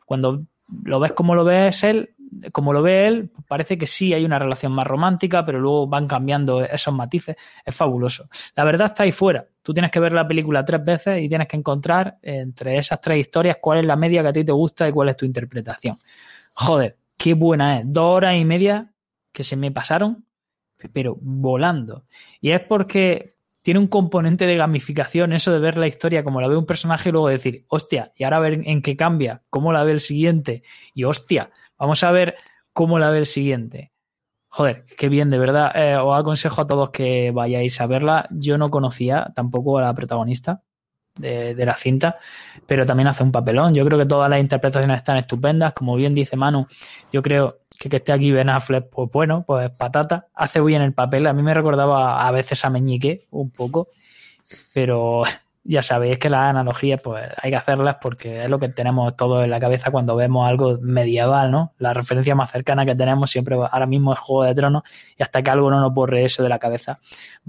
cuando 0.05 0.45
lo 0.85 1.01
ves 1.01 1.13
como 1.13 1.35
lo 1.35 1.45
ves 1.45 1.83
él, 1.85 2.15
como 2.53 2.73
lo 2.73 2.83
ve 2.83 3.07
él, 3.07 3.31
parece 3.47 3.77
que 3.79 3.87
sí 3.87 4.13
hay 4.15 4.25
una 4.25 4.39
relación 4.39 4.73
más 4.73 4.87
romántica, 4.87 5.45
pero 5.45 5.61
luego 5.61 5.87
van 5.87 6.07
cambiando 6.07 6.63
esos 6.65 6.95
matices. 6.95 7.37
Es 7.65 7.75
fabuloso. 7.75 8.29
La 8.55 8.65
verdad 8.65 8.89
está 8.89 9.03
ahí 9.03 9.13
fuera. 9.13 9.47
Tú 9.63 9.73
tienes 9.73 9.91
que 9.91 10.01
ver 10.01 10.13
la 10.13 10.27
película 10.27 10.65
tres 10.65 10.85
veces 10.85 11.23
y 11.23 11.29
tienes 11.29 11.49
que 11.49 11.57
encontrar 11.57 12.19
entre 12.23 12.79
esas 12.79 13.01
tres 13.01 13.19
historias 13.19 13.59
cuál 13.61 13.79
es 13.79 13.85
la 13.85 13.97
media 13.97 14.23
que 14.23 14.29
a 14.29 14.33
ti 14.33 14.45
te 14.45 14.53
gusta 14.53 14.89
y 14.89 14.93
cuál 14.93 15.11
es 15.11 15.17
tu 15.17 15.25
interpretación. 15.25 15.97
Joder, 16.55 16.97
qué 17.17 17.35
buena 17.35 17.81
es. 17.81 17.85
Dos 17.87 18.17
horas 18.17 18.37
y 18.37 18.45
media 18.45 18.93
que 19.33 19.43
se 19.43 19.57
me 19.57 19.71
pasaron, 19.71 20.27
pero 20.93 21.17
volando. 21.21 22.05
Y 22.41 22.51
es 22.51 22.61
porque 22.61 23.37
tiene 23.63 23.79
un 23.79 23.87
componente 23.87 24.45
de 24.45 24.57
gamificación, 24.57 25.33
eso 25.33 25.53
de 25.53 25.61
ver 25.61 25.79
la 25.79 25.87
historia 25.87 26.25
como 26.25 26.41
la 26.41 26.49
ve 26.49 26.57
un 26.57 26.67
personaje 26.67 27.09
y 27.09 27.13
luego 27.13 27.29
decir, 27.29 27.65
hostia, 27.69 28.13
y 28.17 28.25
ahora 28.25 28.41
ver 28.41 28.61
en 28.65 28.83
qué 28.83 28.97
cambia, 28.97 29.43
cómo 29.51 29.73
la 29.73 29.85
ve 29.85 29.93
el 29.93 30.01
siguiente, 30.01 30.65
y 30.95 31.05
hostia, 31.05 31.51
Vamos 31.83 32.05
a 32.05 32.13
ver 32.13 32.37
cómo 32.73 33.01
la 33.01 33.11
ve 33.11 33.19
el 33.19 33.27
siguiente. 33.27 33.91
Joder, 34.47 34.85
qué 34.97 35.09
bien, 35.09 35.31
de 35.31 35.39
verdad. 35.39 35.73
Eh, 35.75 35.97
os 35.97 36.17
aconsejo 36.17 36.61
a 36.61 36.67
todos 36.69 36.91
que 36.91 37.33
vayáis 37.33 37.81
a 37.81 37.89
verla. 37.89 38.29
Yo 38.31 38.57
no 38.57 38.71
conocía 38.71 39.33
tampoco 39.35 39.79
a 39.79 39.83
la 39.83 39.93
protagonista 39.93 40.63
de, 41.17 41.57
la 41.67 41.75
cinta, 41.75 42.19
pero 42.69 42.87
también 42.87 43.09
hace 43.09 43.25
un 43.25 43.33
papelón. 43.33 43.75
Yo 43.75 43.85
creo 43.85 43.99
que 43.99 44.07
todas 44.07 44.31
las 44.31 44.39
interpretaciones 44.39 44.99
están 44.99 45.17
estupendas. 45.17 45.73
Como 45.73 45.97
bien 45.97 46.15
dice 46.15 46.37
Manu, 46.37 46.69
yo 47.13 47.21
creo 47.21 47.63
que 47.77 47.89
que 47.89 47.97
esté 47.97 48.13
aquí 48.13 48.31
Ben 48.31 48.49
Affleck, 48.49 48.89
pues 48.89 49.11
bueno, 49.11 49.43
pues 49.45 49.69
patata. 49.71 50.29
Hace 50.35 50.61
bien 50.61 50.83
el 50.83 50.95
papel. 50.95 51.27
A 51.27 51.33
mí 51.33 51.43
me 51.43 51.53
recordaba 51.53 52.25
a 52.25 52.31
veces 52.31 52.65
a 52.65 52.71
Meñique 52.71 53.27
un 53.33 53.51
poco, 53.51 53.89
pero 54.73 55.25
ya 55.65 55.83
sabéis 55.83 56.19
que 56.19 56.29
las 56.29 56.43
analogías 56.43 57.01
pues 57.01 57.25
hay 57.41 57.51
que 57.51 57.57
hacerlas 57.57 57.97
porque 58.01 58.43
es 58.43 58.51
lo 58.51 58.59
que 58.59 58.69
tenemos 58.69 59.15
todo 59.17 59.45
en 59.45 59.51
la 59.51 59.61
cabeza 59.61 59.91
cuando 59.91 60.17
vemos 60.17 60.49
algo 60.49 60.79
medieval, 60.81 61.51
¿no? 61.51 61.75
La 61.79 61.95
referencia 61.95 62.35
más 62.35 62.51
cercana 62.51 62.85
que 62.85 62.95
tenemos 62.95 63.31
siempre 63.31 63.55
ahora 63.55 63.87
mismo 63.87 64.13
es 64.13 64.19
Juego 64.19 64.45
de 64.45 64.55
Tronos 64.55 64.83
y 65.17 65.23
hasta 65.23 65.43
que 65.43 65.51
algo 65.51 65.71
no 65.71 65.81
nos 65.81 65.95
borre 65.95 66.25
eso 66.25 66.43
de 66.43 66.49
la 66.49 66.59
cabeza 66.59 66.99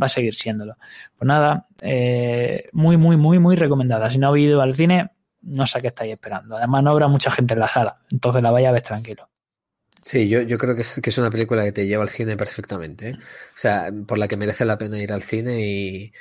va 0.01 0.05
a 0.05 0.09
seguir 0.09 0.35
siéndolo. 0.35 0.77
Pues 1.17 1.27
nada, 1.27 1.67
eh, 1.81 2.69
muy, 2.71 2.97
muy, 2.97 3.17
muy, 3.17 3.39
muy 3.39 3.55
recomendada. 3.55 4.11
Si 4.11 4.19
no 4.19 4.27
habéis 4.27 4.49
ido 4.49 4.61
al 4.61 4.75
cine, 4.75 5.11
no 5.41 5.65
sé 5.65 5.81
qué 5.81 5.87
estáis 5.87 6.13
esperando. 6.13 6.57
Además 6.57 6.83
no 6.83 6.91
habrá 6.91 7.07
mucha 7.07 7.31
gente 7.31 7.53
en 7.53 7.59
la 7.61 7.67
sala, 7.67 7.97
entonces 8.11 8.43
la 8.43 8.51
vaya 8.51 8.69
a 8.69 8.73
ver 8.73 8.83
tranquilo. 8.83 9.29
Sí, 10.03 10.27
yo, 10.27 10.41
yo 10.41 10.57
creo 10.57 10.75
que 10.75 10.81
es, 10.81 10.99
que 11.01 11.09
es 11.09 11.17
una 11.17 11.29
película 11.29 11.63
que 11.63 11.71
te 11.71 11.87
lleva 11.87 12.03
al 12.03 12.09
cine 12.09 12.35
perfectamente. 12.35 13.09
¿eh? 13.09 13.13
O 13.15 13.57
sea, 13.57 13.89
por 14.05 14.17
la 14.17 14.27
que 14.27 14.35
merece 14.35 14.65
la 14.65 14.77
pena 14.77 14.99
ir 14.99 15.13
al 15.13 15.23
cine 15.23 15.65
y 15.65 16.13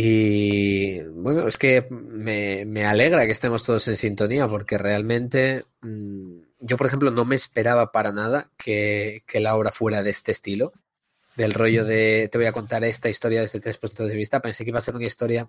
y 0.00 1.00
bueno, 1.00 1.48
es 1.48 1.58
que 1.58 1.88
me, 1.90 2.64
me, 2.64 2.84
alegra 2.84 3.26
que 3.26 3.32
estemos 3.32 3.64
todos 3.64 3.88
en 3.88 3.96
sintonía 3.96 4.46
porque 4.46 4.78
realmente 4.78 5.64
mm, 5.80 6.38
yo, 6.60 6.76
por 6.76 6.86
ejemplo, 6.86 7.10
no 7.10 7.24
me 7.24 7.34
esperaba 7.34 7.90
para 7.90 8.12
nada 8.12 8.48
que, 8.56 9.24
que, 9.26 9.40
la 9.40 9.56
obra 9.56 9.72
fuera 9.72 10.04
de 10.04 10.10
este 10.10 10.30
estilo, 10.30 10.72
del 11.34 11.52
rollo 11.52 11.84
de 11.84 12.28
te 12.30 12.38
voy 12.38 12.46
a 12.46 12.52
contar 12.52 12.84
esta 12.84 13.08
historia 13.08 13.40
desde 13.40 13.58
tres 13.58 13.78
puntos 13.78 14.08
de 14.08 14.14
vista. 14.14 14.40
Pensé 14.40 14.62
que 14.62 14.70
iba 14.70 14.78
a 14.78 14.82
ser 14.82 14.94
una 14.94 15.04
historia 15.04 15.48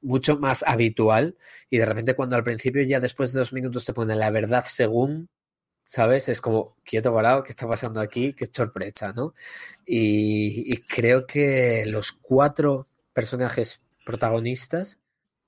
mucho 0.00 0.36
más 0.38 0.64
habitual 0.66 1.36
y 1.70 1.78
de 1.78 1.86
repente 1.86 2.14
cuando 2.14 2.34
al 2.34 2.42
principio 2.42 2.82
ya 2.82 2.98
después 2.98 3.32
de 3.32 3.38
dos 3.38 3.52
minutos 3.52 3.84
te 3.84 3.94
pone 3.94 4.16
la 4.16 4.32
verdad 4.32 4.64
según, 4.66 5.28
¿sabes? 5.84 6.28
Es 6.28 6.40
como, 6.40 6.76
quieto 6.84 7.14
parado, 7.14 7.44
¿qué 7.44 7.50
está 7.50 7.68
pasando 7.68 8.00
aquí? 8.00 8.32
Qué 8.32 8.46
sorpresa, 8.46 9.12
¿no? 9.12 9.34
Y 9.86 10.78
creo 10.78 11.28
que 11.28 11.84
los 11.86 12.10
cuatro 12.10 12.88
personajes 13.18 13.80
protagonistas, 14.06 15.00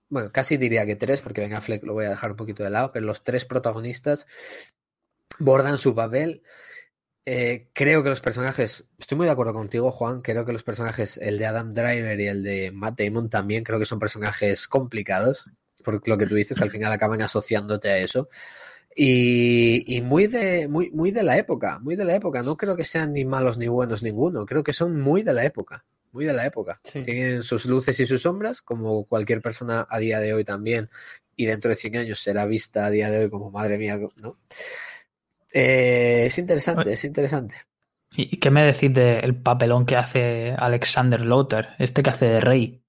bueno, 0.09 0.33
casi 0.33 0.57
diría 0.57 0.85
que 0.87 0.97
tres, 0.97 1.21
porque 1.21 1.41
venga 1.41 1.61
Fleck 1.61 1.85
lo 1.85 1.93
voy 1.93 2.07
a 2.07 2.11
dejar 2.11 2.33
un 2.33 2.37
poquito 2.37 2.65
de 2.65 2.71
lado, 2.71 2.91
pero 2.93 3.07
los 3.07 3.23
tres 3.23 3.45
protagonistas 3.45 4.27
bordan 5.39 5.79
su 5.79 5.95
papel. 5.95 6.43
Eh, 7.25 7.69
creo 7.73 8.03
que 8.03 8.09
los 8.09 8.21
personajes, 8.21 8.89
estoy 8.99 9.17
muy 9.17 9.27
de 9.27 9.33
acuerdo 9.33 9.53
contigo, 9.53 9.93
Juan, 9.93 10.21
creo 10.21 10.45
que 10.45 10.53
los 10.53 10.65
personajes, 10.65 11.17
el 11.19 11.39
de 11.39 11.47
Adam 11.47 11.73
Driver 11.73 12.19
y 12.19 12.27
el 12.27 12.43
de 12.43 12.73
Matt 12.73 13.01
Damon 13.01 13.31
también, 13.31 13.63
creo 13.63 13.79
que 13.79 13.87
son 13.87 14.01
personajes 14.01 14.67
complicados, 14.67 15.49
por 15.85 16.09
lo 16.09 16.19
que 16.19 16.27
tú 16.27 16.35
dices, 16.35 16.57
que 16.57 16.65
al 16.65 16.73
final 16.73 16.91
acaban 16.91 17.23
asociándote 17.23 17.89
a 17.89 17.99
eso. 17.99 18.29
Y, 18.97 19.85
y, 19.87 20.01
muy 20.01 20.27
de 20.27 20.67
muy, 20.67 20.91
muy 20.91 21.13
de 21.13 21.23
la 21.23 21.39
época, 21.39 21.79
muy 21.79 21.95
de 21.95 22.05
la 22.05 22.17
época. 22.17 22.43
No 22.43 22.57
creo 22.57 22.75
que 22.75 22.85
sean 22.85 23.13
ni 23.13 23.25
malos 23.25 23.59
ni 23.59 23.69
buenos 23.69 24.03
ninguno, 24.03 24.45
creo 24.45 24.65
que 24.65 24.73
son 24.73 25.01
muy 25.01 25.23
de 25.23 25.35
la 25.35 25.45
época 25.45 25.85
muy 26.13 26.25
de 26.25 26.33
la 26.33 26.47
época. 26.47 26.81
Tienen 26.93 27.43
sus 27.43 27.67
luces 27.67 27.99
y 28.01 28.07
sus 28.07 28.23
sombras, 28.23 28.63
como 28.63 29.05
cualquier 29.05 29.41
persona 29.41 29.87
a 29.89 29.99
día 29.99 30.21
de 30.21 30.35
hoy 30.35 30.45
también, 30.45 30.91
y 31.37 31.47
dentro 31.47 31.71
de 31.71 31.77
100 31.77 31.97
años 31.97 32.21
será 32.21 32.45
vista 32.45 32.87
a 32.87 32.91
día 32.91 33.11
de 33.11 33.25
hoy 33.25 33.31
como 33.31 33.51
madre 33.51 33.79
mía, 33.79 33.99
¿no? 34.17 34.39
Eh, 35.53 36.25
es 36.27 36.39
interesante, 36.39 36.93
es 36.93 37.05
interesante. 37.05 37.57
¿Y 38.13 38.39
qué 38.39 38.51
me 38.51 38.65
decís 38.65 38.93
del 38.93 39.37
papelón 39.37 39.87
que 39.87 39.97
hace 39.97 40.55
Alexander 40.59 41.21
Lothar, 41.21 41.77
este 41.79 42.03
que 42.03 42.11
hace 42.11 42.27
de 42.27 42.41
rey? 42.41 42.83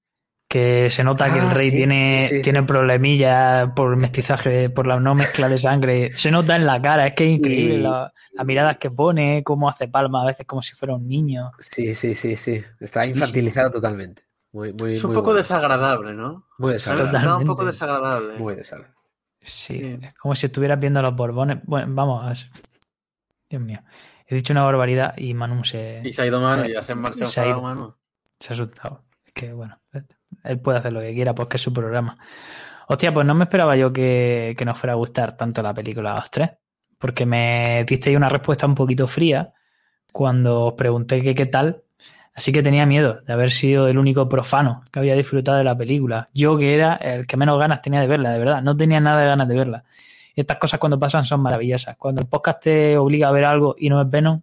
Que 0.52 0.90
se 0.92 1.02
nota 1.02 1.32
que 1.32 1.40
el 1.40 1.46
ah, 1.46 1.54
rey 1.54 1.72
tiene, 1.72 2.42
tiene 2.44 2.62
problemillas 2.64 3.72
por 3.74 3.96
mestizaje, 3.96 4.70
por 4.70 4.86
la 4.86 5.00
no 5.00 5.16
mezcla 5.16 5.48
de 5.48 5.58
sangre. 5.58 6.14
Se 6.14 6.30
nota 6.30 6.58
en 6.58 6.66
la 6.66 6.82
cara, 6.82 7.08
es 7.08 7.14
que 7.14 7.24
es 7.24 7.38
increíble 7.38 7.78
la, 7.78 8.12
las 8.34 8.46
miradas 8.46 8.78
que 8.78 8.92
pone, 8.92 9.44
cómo 9.46 9.70
hace 9.70 9.88
palma 9.88 10.24
a 10.24 10.26
veces 10.26 10.46
como 10.46 10.62
si 10.62 10.76
fuera 10.76 10.94
un 10.94 11.08
niño. 11.08 11.52
Sí, 11.58 11.96
sí, 11.96 12.14
sí, 12.16 12.36
sí. 12.36 12.62
Está 12.82 13.06
infantilizado 13.06 13.72
totalmente. 13.72 14.24
Muy, 14.52 14.74
muy, 14.74 14.96
es 14.96 15.04
un 15.06 15.14
poco 15.14 15.34
desagradable, 15.34 16.14
¿no? 16.14 16.46
Muy 16.58 16.74
desagradable. 16.74 17.34
un 17.34 17.46
poco 17.46 17.64
desagradable. 17.64 18.38
Muy 18.38 18.56
desagradable. 18.56 18.98
Sí, 19.42 19.98
es 20.02 20.14
como 20.16 20.36
si 20.36 20.48
estuvieras 20.48 20.82
viendo 20.82 21.02
los 21.02 21.16
Borbones. 21.16 21.60
Bueno, 21.64 21.88
vamos, 21.96 22.50
Dios 23.50 23.62
mío. 23.62 23.80
He 24.28 24.36
dicho 24.36 24.52
una 24.52 24.64
barbaridad 24.64 25.14
y 25.16 25.34
Manu 25.34 25.64
se. 25.64 26.02
Y 26.04 26.12
se 26.12 26.24
ha 26.24 26.26
ido 26.26 26.42
Manu, 26.42 26.66
ya 26.66 26.84
se 26.84 26.92
ha 26.92 26.96
marchado 26.96 27.28
se 27.28 27.40
ha, 27.40 27.48
ido, 27.48 27.62
Manu. 27.62 27.96
Se 28.38 28.50
ha 28.50 28.54
asustado. 28.54 29.06
Es 29.26 29.32
que, 29.32 29.54
bueno, 29.54 29.80
él 30.44 30.60
puede 30.60 30.80
hacer 30.80 30.94
lo 30.94 31.02
que 31.02 31.14
quiera 31.14 31.36
porque 31.36 31.58
es 31.58 31.64
su 31.64 31.74
programa. 31.74 32.18
Hostia, 32.88 33.14
pues 33.14 33.26
no 33.26 33.34
me 33.34 33.46
esperaba 33.46 33.76
yo 33.76 33.94
que, 33.94 34.56
que 34.58 34.66
nos 34.66 34.78
fuera 34.78 34.94
a 34.94 34.98
gustar 34.98 35.38
tanto 35.38 35.62
la 35.62 35.74
película 35.74 36.14
a 36.14 36.16
los 36.16 36.32
tres 36.32 36.52
porque 37.02 37.26
me 37.26 37.84
disteis 37.86 38.16
una 38.16 38.30
respuesta 38.30 38.68
un 38.68 38.76
poquito 38.76 39.08
fría 39.08 39.54
cuando 40.14 40.68
os 40.68 40.74
pregunté 40.76 41.22
qué 41.34 41.46
tal. 41.48 41.84
Así 42.34 42.54
que 42.54 42.64
tenía 42.64 42.86
miedo 42.86 43.22
de 43.26 43.34
haber 43.34 43.52
sido 43.52 43.88
el 43.88 43.98
único 43.98 44.30
profano 44.30 44.84
que 44.92 45.00
había 45.00 45.16
disfrutado 45.16 45.58
de 45.58 45.64
la 45.64 45.76
película. 45.76 46.30
Yo 46.34 46.58
que 46.58 46.76
era 46.76 46.96
el 46.96 47.28
que 47.28 47.36
menos 47.36 47.60
ganas 47.60 47.82
tenía 47.82 48.00
de 48.00 48.08
verla, 48.08 48.32
de 48.32 48.40
verdad. 48.40 48.62
No 48.62 48.78
tenía 48.78 49.00
nada 49.02 49.20
de 49.20 49.28
ganas 49.28 49.48
de 49.48 49.56
verla. 49.56 49.84
Y 50.36 50.42
estas 50.42 50.60
cosas 50.60 50.80
cuando 50.80 51.00
pasan 51.00 51.26
son 51.26 51.42
maravillosas. 51.42 51.98
Cuando 51.98 52.22
el 52.22 52.28
podcast 52.28 52.64
te 52.64 52.98
obliga 52.98 53.28
a 53.28 53.32
ver 53.32 53.46
algo 53.46 53.76
y 53.78 53.90
no 53.90 54.00
es 54.00 54.10
Venom, 54.10 54.42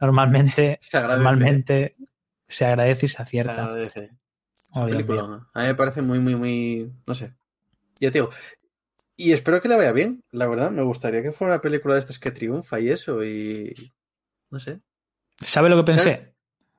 normalmente 0.00 0.78
se 0.80 1.00
normalmente 1.00 1.96
se 2.46 2.64
agradece 2.64 3.06
y 3.06 3.08
se 3.08 3.22
acierta. 3.22 3.56
Se 3.56 3.60
agradece. 3.60 4.10
Oh, 4.78 4.86
película, 4.86 5.48
a 5.52 5.60
mí 5.60 5.66
me 5.66 5.74
parece 5.74 6.02
muy, 6.02 6.18
muy, 6.18 6.36
muy. 6.36 6.92
No 7.06 7.14
sé. 7.14 7.34
Ya 8.00 8.10
te 8.12 8.18
digo, 8.18 8.30
y 9.16 9.32
espero 9.32 9.60
que 9.60 9.68
le 9.68 9.76
vaya 9.76 9.90
bien, 9.90 10.22
la 10.30 10.46
verdad. 10.46 10.70
Me 10.70 10.82
gustaría 10.82 11.22
que 11.22 11.32
fuera 11.32 11.54
una 11.54 11.60
película 11.60 11.94
de 11.94 12.00
estas 12.00 12.20
que 12.20 12.30
triunfa 12.30 12.78
y 12.78 12.88
eso. 12.88 13.24
Y. 13.24 13.92
No 14.50 14.60
sé. 14.60 14.80
¿Sabe 15.40 15.68
lo 15.68 15.76
que 15.76 15.82
pensé? 15.82 16.34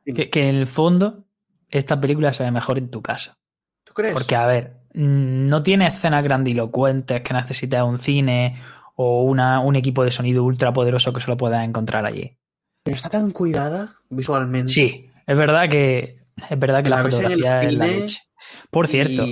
Que, 0.05 0.29
en 0.33 0.55
el 0.55 0.65
fondo 0.65 1.25
esta 1.69 1.99
película 1.99 2.31
se 2.31 2.43
ve 2.43 2.51
mejor 2.51 2.77
en 2.77 2.89
tu 2.89 3.01
casa. 3.01 3.37
¿Tú 3.83 3.93
crees? 3.93 4.13
Porque, 4.13 4.37
a 4.37 4.47
ver, 4.47 4.77
no 4.93 5.61
tiene 5.63 5.87
escenas 5.87 6.23
grandilocuentes 6.23 7.19
que 7.21 7.33
necesites 7.33 7.81
un 7.81 7.99
cine 7.99 8.57
o 8.95 9.23
una, 9.23 9.59
un 9.59 9.75
equipo 9.75 10.05
de 10.05 10.11
sonido 10.11 10.43
ultra 10.45 10.71
poderoso 10.71 11.11
que 11.11 11.19
solo 11.19 11.35
puedas 11.35 11.67
encontrar 11.67 12.05
allí. 12.05 12.37
Pero 12.83 12.95
está 12.95 13.09
tan 13.09 13.31
cuidada 13.31 13.97
visualmente. 14.09 14.71
Sí, 14.71 15.09
es 15.27 15.37
verdad 15.37 15.69
que 15.69 16.18
es 16.50 16.60
verdad 16.60 16.84
que 16.84 16.89
la, 16.89 17.03
fotografía 17.03 17.63
es 17.63 17.74
la 17.74 17.88
leche. 17.88 18.22
Por 18.69 18.88
cierto, 18.88 19.25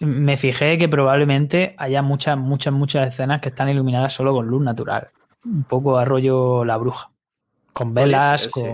me 0.00 0.36
fijé 0.36 0.78
que 0.78 0.88
probablemente 0.88 1.74
haya 1.78 2.02
muchas, 2.02 2.36
muchas, 2.36 2.72
muchas 2.72 3.08
escenas 3.08 3.40
que 3.40 3.48
están 3.48 3.68
iluminadas 3.68 4.12
solo 4.12 4.32
con 4.32 4.46
luz 4.46 4.62
natural. 4.62 5.08
Un 5.44 5.64
poco 5.64 5.98
arroyo 5.98 6.64
la 6.64 6.76
bruja. 6.76 7.10
Con 7.72 7.94
velas, 7.94 8.48
con, 8.48 8.64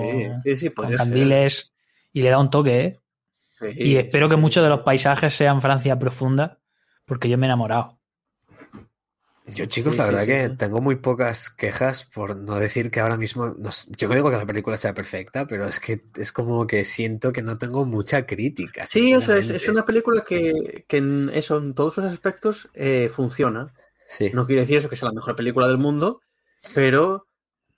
candiles. 0.96 1.74
Y 2.12 2.22
le 2.22 2.30
da 2.30 2.38
un 2.38 2.50
toque, 2.50 2.84
¿eh? 2.84 3.00
y 3.76 3.96
espero 3.96 4.28
que 4.28 4.36
muchos 4.36 4.62
de 4.62 4.68
los 4.68 4.80
paisajes 4.80 5.34
sean 5.34 5.62
Francia 5.62 5.98
profunda, 5.98 6.58
porque 7.06 7.28
yo 7.28 7.38
me 7.38 7.46
he 7.46 7.48
enamorado. 7.48 7.98
Yo, 9.54 9.66
chicos, 9.66 9.96
Sí, 9.96 9.98
la 9.98 10.06
sí, 10.06 10.06
verdad 10.06 10.26
sí, 10.26 10.26
que 10.26 10.48
tengo 10.50 10.80
muy 10.80 10.96
pocas 10.96 11.50
quejas 11.50 12.04
por 12.04 12.36
no 12.36 12.56
decir 12.58 12.90
que 12.90 13.00
ahora 13.00 13.16
mismo. 13.16 13.54
no 13.58 13.72
sé, 13.72 13.90
yo 13.96 14.08
no 14.08 14.14
digo 14.14 14.30
que 14.30 14.36
la 14.36 14.46
película 14.46 14.76
sea 14.76 14.94
perfecta, 14.94 15.46
pero 15.46 15.66
es 15.66 15.80
que 15.80 16.00
es 16.16 16.32
como 16.32 16.66
que 16.66 16.84
siento 16.84 17.32
que 17.32 17.42
no 17.42 17.58
tengo 17.58 17.84
mucha 17.84 18.26
crítica. 18.26 18.86
Sí, 18.86 19.12
eso 19.12 19.34
es, 19.34 19.48
es 19.48 19.68
una 19.68 19.84
película 19.86 20.24
que, 20.24 20.84
que 20.88 20.96
en 20.98 21.30
eso, 21.32 21.58
en 21.58 21.74
todos 21.74 21.94
sus 21.94 22.04
aspectos, 22.04 22.68
eh, 22.74 23.08
funciona. 23.08 23.72
No 24.32 24.46
quiere 24.46 24.62
decir 24.62 24.78
eso 24.78 24.88
que 24.90 24.96
sea 24.96 25.08
la 25.08 25.14
mejor 25.14 25.34
película 25.36 25.66
del 25.68 25.78
mundo, 25.78 26.20
pero, 26.74 27.26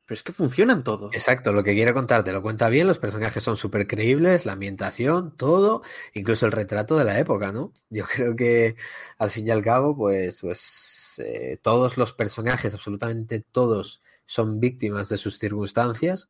pero 0.06 0.16
es 0.16 0.22
que 0.22 0.32
funciona 0.32 0.72
en 0.74 0.82
todo. 0.82 1.08
Exacto, 1.12 1.52
lo 1.52 1.62
que 1.62 1.74
quiere 1.74 1.94
contar 1.94 2.24
te 2.24 2.32
lo 2.32 2.42
cuenta 2.42 2.68
bien, 2.68 2.86
los 2.86 2.98
personajes 2.98 3.42
son 3.42 3.56
súper 3.56 3.86
creíbles, 3.86 4.44
la 4.44 4.52
ambientación, 4.52 5.36
todo, 5.36 5.82
incluso 6.12 6.46
el 6.46 6.52
retrato 6.52 6.96
de 6.96 7.04
la 7.04 7.18
época, 7.18 7.52
¿no? 7.52 7.72
Yo 7.90 8.04
creo 8.06 8.36
que 8.36 8.76
al 9.18 9.30
fin 9.30 9.46
y 9.46 9.50
al 9.50 9.62
cabo, 9.62 9.96
pues, 9.96 10.40
pues 10.42 11.22
eh, 11.24 11.58
todos 11.62 11.96
los 11.96 12.12
personajes, 12.12 12.74
absolutamente 12.74 13.40
todos, 13.40 14.02
son 14.26 14.60
víctimas 14.60 15.08
de 15.08 15.18
sus 15.18 15.38
circunstancias 15.38 16.28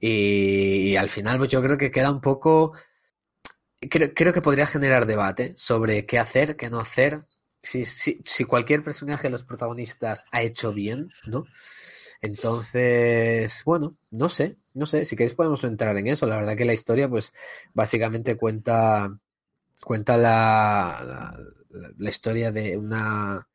y, 0.00 0.90
y 0.90 0.96
al 0.96 1.08
final, 1.10 1.38
pues 1.38 1.50
yo 1.50 1.62
creo 1.62 1.78
que 1.78 1.90
queda 1.90 2.10
un 2.10 2.20
poco, 2.20 2.72
creo, 3.90 4.12
creo 4.14 4.32
que 4.32 4.42
podría 4.42 4.66
generar 4.66 5.06
debate 5.06 5.54
sobre 5.56 6.06
qué 6.06 6.18
hacer, 6.18 6.56
qué 6.56 6.70
no 6.70 6.80
hacer, 6.80 7.20
si, 7.62 7.84
si, 7.84 8.20
si 8.24 8.44
cualquier 8.44 8.84
personaje 8.84 9.24
de 9.24 9.30
los 9.30 9.44
protagonistas 9.44 10.24
ha 10.30 10.42
hecho 10.42 10.72
bien, 10.72 11.10
¿no? 11.26 11.44
Entonces, 12.26 13.62
bueno, 13.64 13.96
no 14.10 14.28
sé, 14.28 14.56
no 14.74 14.84
sé, 14.84 15.06
si 15.06 15.14
queréis 15.16 15.34
podemos 15.34 15.62
entrar 15.64 15.96
en 15.96 16.08
eso. 16.08 16.26
La 16.26 16.36
verdad 16.36 16.56
que 16.56 16.64
la 16.64 16.74
historia, 16.74 17.08
pues, 17.08 17.32
básicamente 17.72 18.36
cuenta, 18.36 19.16
cuenta 19.80 20.16
la, 20.16 21.36
la, 21.96 22.10
historia 22.10 22.50
de 22.50 22.76
una, 22.76 23.48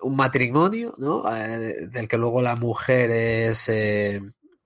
un 0.00 0.16
matrimonio, 0.16 0.94
¿no? 0.96 1.24
Eh, 1.34 1.88
del 1.88 2.08
que 2.08 2.18
luego 2.18 2.40
la 2.40 2.56
mujer 2.56 3.10
es 3.10 3.68
eh, 3.68 4.20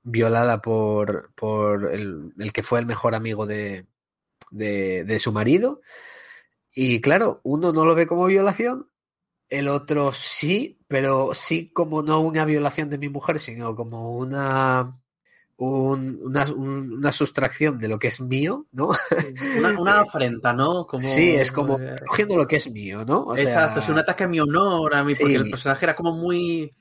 violada 0.05 0.63
por, 0.63 1.33
por 1.35 1.93
el, 1.93 2.33
el 2.39 2.53
que 2.53 2.63
fue 2.63 2.79
el 2.79 2.87
mejor 2.87 3.17
amigo 3.17 3.47
de, 3.47 3.87
de, 4.53 5.03
de 5.05 5.19
su 5.19 5.33
marido. 5.33 5.81
Y 6.73 7.01
claro, 7.01 7.41
uno 7.43 7.73
no 7.73 7.85
lo 7.85 7.97
ve 7.97 8.07
como 8.07 8.27
violación, 8.27 8.89
el 9.49 9.69
otro 9.69 10.13
sí, 10.13 10.79
pero 10.89 11.35
sí 11.35 11.71
como 11.73 12.03
no 12.03 12.21
una 12.21 12.45
violación 12.45 12.91
de 12.91 12.99
mi 12.99 13.09
mujer, 13.09 13.39
sino 13.39 13.75
como 13.77 14.17
una, 14.17 14.99
un- 15.57 16.21
una, 16.25 16.45
un- 16.53 16.93
una 16.95 17.13
sustracción 17.13 17.79
de 17.79 17.89
lo 17.89 17.99
que 17.99 18.09
es 18.09 18.21
mío, 18.21 18.67
¿no? 18.73 18.91
Una, 19.55 19.81
una 19.81 20.01
afrenta, 20.01 20.53
¿no? 20.53 20.87
Como, 20.87 21.09
Sí, 21.09 21.37
es 21.37 21.53
como 21.53 21.79
eh, 21.81 21.95
cogiendo 22.07 22.37
lo 22.37 22.47
que 22.47 22.57
es 22.57 22.71
mío, 22.71 23.05
¿no? 23.05 23.25
O 23.25 23.37
sea, 23.37 23.43
Exacto, 23.45 23.81
es 23.81 23.89
un 23.89 23.99
ataque 23.99 24.25
a 24.25 24.29
mi 24.29 24.41
honor, 24.41 24.95
a 24.95 25.05
mí, 25.05 25.15
porque 25.15 25.37
el 25.37 25.51
personaje 25.51 25.85
era 25.85 25.95
como 25.97 26.13
muy, 26.15 26.73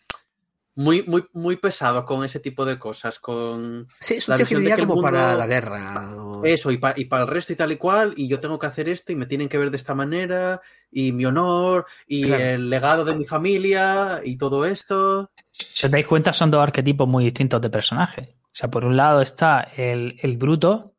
muy, 0.75 1.03
muy, 1.03 1.25
muy 1.33 1.55
pesado 1.57 2.05
con 2.05 2.23
ese 2.25 2.39
tipo 2.39 2.65
de 2.65 2.77
cosas, 2.77 3.19
con 3.19 3.87
sí, 3.99 4.15
es 4.15 4.27
la 4.27 4.35
un 4.35 4.39
tío 4.39 4.47
que 4.47 4.55
vivía 4.57 4.77
como 4.77 5.01
para 5.01 5.35
la 5.35 5.47
guerra. 5.47 6.13
o- 6.17 6.43
eso, 6.45 6.69
y, 6.71 6.77
pa- 6.77 6.93
y 6.97 7.05
para 7.05 7.23
el 7.23 7.29
resto 7.29 7.53
y 7.53 7.55
tal 7.55 7.71
y 7.71 7.77
cual, 7.77 8.13
y 8.17 8.27
yo 8.27 8.39
tengo 8.39 8.59
que 8.59 8.67
hacer 8.67 8.89
esto 8.89 9.11
y 9.11 9.15
me 9.15 9.25
tienen 9.25 9.47
que 9.49 9.57
ver 9.57 9.71
de 9.71 9.77
esta 9.77 9.95
manera, 9.95 10.61
y 10.91 11.11
mi 11.13 11.25
honor, 11.25 11.85
y 12.07 12.25
Claro. 12.27 12.43
el 12.43 12.69
legado 12.69 13.05
de 13.05 13.15
mi 13.15 13.25
familia, 13.25 14.19
y 14.23 14.37
todo 14.37 14.65
esto. 14.65 15.31
Si 15.51 15.85
os 15.85 15.91
dais 15.91 16.05
cuenta, 16.05 16.33
son 16.33 16.51
dos 16.51 16.61
arquetipos 16.61 17.07
muy 17.07 17.23
distintos 17.23 17.61
de 17.61 17.69
personajes. 17.69 18.27
O 18.27 18.51
sea, 18.57 18.69
por 18.69 18.85
un 18.85 18.95
lado 18.97 19.21
está 19.21 19.61
el, 19.77 20.17
el 20.21 20.37
bruto, 20.37 20.93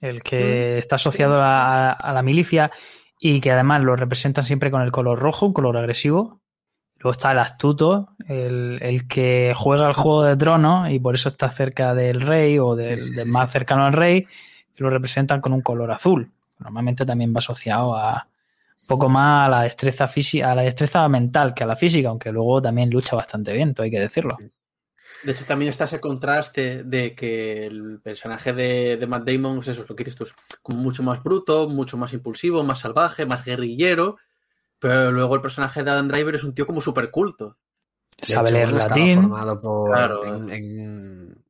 el 0.00 0.22
que 0.22 0.78
está 0.78 0.96
asociado 0.96 1.38
a 1.40 2.12
la 2.12 2.22
milicia 2.22 2.70
y 3.18 3.40
que 3.40 3.52
además 3.52 3.82
lo 3.82 3.94
representan 3.94 4.44
siempre 4.44 4.70
con 4.72 4.82
el 4.82 4.90
color 4.90 5.18
rojo, 5.20 5.46
un 5.46 5.52
color 5.52 5.76
agresivo. 5.76 6.41
Luego 7.02 7.12
está 7.12 7.32
el 7.32 7.38
astuto, 7.40 8.10
el, 8.28 8.78
el 8.80 9.08
que 9.08 9.54
juega 9.56 9.88
el 9.88 9.94
juego 9.94 10.22
de 10.22 10.36
tronos 10.36 10.88
y 10.88 11.00
por 11.00 11.16
eso 11.16 11.28
está 11.28 11.50
cerca 11.50 11.94
del 11.94 12.20
rey 12.20 12.60
o 12.60 12.76
del, 12.76 13.02
Sí, 13.02 13.08
sí, 13.08 13.14
del 13.16 13.24
sí, 13.24 13.30
más 13.30 13.50
cercano 13.50 13.84
al 13.84 13.92
rey, 13.92 14.22
que 14.22 14.84
lo 14.84 14.88
representan 14.88 15.40
con 15.40 15.52
un 15.52 15.62
color 15.62 15.90
azul. 15.90 16.30
Normalmente 16.60 17.04
también 17.04 17.34
va 17.34 17.38
asociado 17.38 17.96
a 17.96 18.28
un 18.82 18.86
poco 18.86 19.08
más 19.08 19.46
a 19.46 19.50
la 19.50 19.62
destreza 19.62 20.06
física, 20.06 20.52
a 20.52 20.54
la 20.54 20.62
destreza 20.62 21.08
mental 21.08 21.54
que 21.54 21.64
a 21.64 21.66
la 21.66 21.74
física, 21.74 22.08
aunque 22.08 22.30
luego 22.30 22.62
también 22.62 22.88
lucha 22.88 23.16
bastante 23.16 23.52
bien, 23.52 23.74
todo 23.74 23.82
hay 23.82 23.90
que 23.90 23.98
decirlo. 23.98 24.38
De 25.24 25.32
hecho, 25.32 25.44
también 25.44 25.70
está 25.70 25.84
ese 25.86 26.00
contraste 26.00 26.84
de 26.84 27.16
que 27.16 27.66
el 27.66 28.00
personaje 28.00 28.52
de, 28.52 28.96
de 28.96 29.06
Matt 29.08 29.24
Damon, 29.24 29.56
pues 29.56 29.68
eso 29.68 29.82
es 29.82 29.88
lo 29.88 29.96
que 29.96 30.04
dices 30.04 30.16
tú, 30.16 30.24
es 30.24 30.34
como 30.62 30.78
mucho 30.78 31.02
más 31.02 31.20
bruto, 31.20 31.68
mucho 31.68 31.96
más 31.96 32.12
impulsivo, 32.12 32.62
más 32.62 32.78
salvaje, 32.78 33.26
más 33.26 33.44
guerrillero, 33.44 34.18
pero 34.82 35.10
luego 35.12 35.34
el 35.36 35.40
personaje 35.40 35.82
de 35.82 35.90
Adam 35.90 36.08
Driver 36.08 36.34
es 36.34 36.44
un 36.44 36.54
tío 36.54 36.66
como 36.66 36.80
súper 36.82 37.10
culto. 37.10 37.56
Sabe 38.20 38.50
hecho, 38.50 38.56
leer 38.58 38.72
latín. 38.72 39.20
formado 39.22 39.60
por, 39.60 39.90
Claro. 39.90 40.24
en- 40.26 40.50
en- 40.50 41.44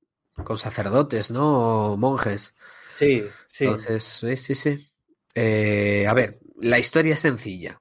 con 0.44 0.56
sacerdotes, 0.58 1.30
¿no? 1.30 1.92
O 1.92 1.96
monjes. 1.96 2.54
Sí, 2.96 3.24
sí. 3.48 3.64
Entonces, 3.64 4.04
sí, 4.04 4.36
sí, 4.36 4.54
sí. 4.54 4.92
Eh, 5.34 6.06
a 6.08 6.14
ver, 6.14 6.38
la 6.60 6.78
historia 6.78 7.14
es 7.14 7.20
sencilla. 7.20 7.80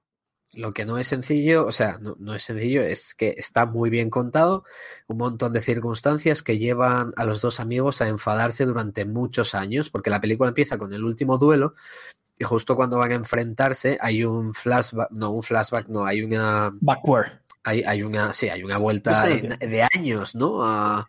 Lo 0.54 0.74
que 0.74 0.86
no 0.86 0.98
es 0.98 1.08
sencillo, 1.08 1.66
o 1.66 1.72
sea, 1.72 1.98
no, 2.02 2.16
no 2.20 2.36
es 2.36 2.44
sencillo, 2.44 2.82
es 2.82 3.16
que 3.16 3.36
está 3.38 3.66
muy 3.66 3.90
bien 3.90 4.10
contado, 4.10 4.66
un 5.08 5.18
montón 5.18 5.54
de 5.54 5.62
circunstancias 5.62 6.44
que 6.44 6.58
llevan 6.58 7.14
a 7.16 7.24
los 7.24 7.42
dos 7.42 7.62
amigos 7.62 8.02
a 8.02 8.10
enfadarse 8.10 8.66
durante 8.66 9.06
muchos 9.06 9.56
años, 9.56 9.90
porque 9.90 10.10
la 10.10 10.20
película 10.20 10.50
empieza 10.50 10.78
con 10.78 10.92
el 10.92 11.06
último 11.06 11.38
duelo 11.38 11.74
y 12.42 12.44
justo 12.44 12.76
cuando 12.76 12.98
van 12.98 13.12
a 13.12 13.16
enfrentarse 13.16 14.00
hay 14.02 14.24
un 14.24 14.54
flashback, 14.56 15.12
no, 15.12 15.30
un 15.32 15.44
flashback, 15.44 15.88
no, 15.90 16.04
hay 16.06 16.24
una, 16.24 16.72
Backward. 16.82 17.28
hay, 17.64 17.84
hay 17.84 18.02
una, 18.02 18.34
sí, 18.34 18.50
hay 18.50 18.64
una 18.64 18.78
vuelta 18.80 19.28
de 19.28 19.88
años, 19.96 20.34
¿no? 20.34 20.64
A- 20.64 21.08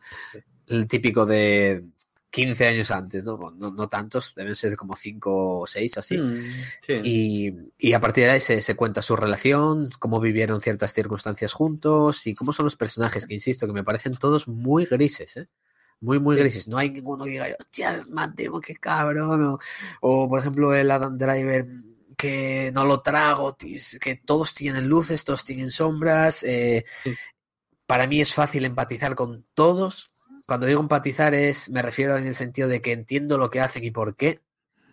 el 0.66 0.86
típico 0.86 1.24
de 1.24 1.84
15 2.30 2.66
años 2.66 2.90
antes, 2.90 3.24
¿no? 3.24 3.38
No, 3.56 3.70
no 3.70 3.88
tantos, 3.88 4.34
deben 4.36 4.54
ser 4.54 4.76
como 4.76 4.94
5 4.94 5.60
o 5.60 5.66
6 5.66 5.96
así. 5.98 6.18
Mm, 6.18 6.44
sí. 6.86 6.92
Y, 7.02 7.54
y 7.78 7.92
a 7.94 8.00
partir 8.00 8.24
de 8.24 8.30
ahí 8.32 8.40
se, 8.40 8.60
se 8.62 8.74
cuenta 8.74 9.00
su 9.02 9.16
relación, 9.16 9.90
cómo 9.98 10.20
vivieron 10.20 10.60
ciertas 10.60 10.92
circunstancias 10.92 11.52
juntos 11.54 12.26
y 12.26 12.34
cómo 12.34 12.52
son 12.52 12.64
los 12.66 12.76
personajes, 12.76 13.26
que 13.26 13.34
insisto, 13.34 13.66
que 13.66 13.72
me 13.72 13.84
parecen 13.84 14.16
todos 14.16 14.48
muy 14.48 14.84
grises, 14.84 15.36
¿eh? 15.38 15.48
Muy, 16.02 16.18
muy 16.20 16.36
grises. 16.36 16.68
No 16.68 16.76
hay 16.76 16.90
ninguno 16.90 17.24
que 17.24 17.30
diga, 17.30 17.46
hostia, 17.58 18.04
Matt 18.10 18.38
Damon, 18.38 18.60
qué 18.60 18.74
cabrón. 18.76 19.42
O, 19.46 19.58
o, 20.02 20.28
por 20.28 20.38
ejemplo, 20.40 20.74
el 20.74 20.90
Adam 20.90 21.16
Driver, 21.16 21.66
que 22.16 22.70
no 22.74 22.84
lo 22.84 23.00
trago, 23.00 23.54
tis- 23.54 23.98
que 24.00 24.16
todos 24.16 24.52
tienen 24.52 24.88
luces, 24.88 25.24
todos 25.24 25.44
tienen 25.44 25.70
sombras. 25.70 26.42
eh, 26.42 26.84
Sí. 27.04 27.14
Para 27.86 28.06
mí 28.06 28.20
es 28.20 28.34
fácil 28.34 28.64
empatizar 28.64 29.14
con 29.14 29.44
todos. 29.54 30.10
Cuando 30.46 30.66
digo 30.66 30.80
empatizar 30.80 31.34
es, 31.34 31.68
me 31.70 31.82
refiero 31.82 32.16
en 32.16 32.26
el 32.26 32.34
sentido 32.34 32.68
de 32.68 32.80
que 32.82 32.92
entiendo 32.92 33.38
lo 33.38 33.50
que 33.50 33.60
hacen 33.60 33.84
y 33.84 33.90
por 33.90 34.16
qué, 34.16 34.40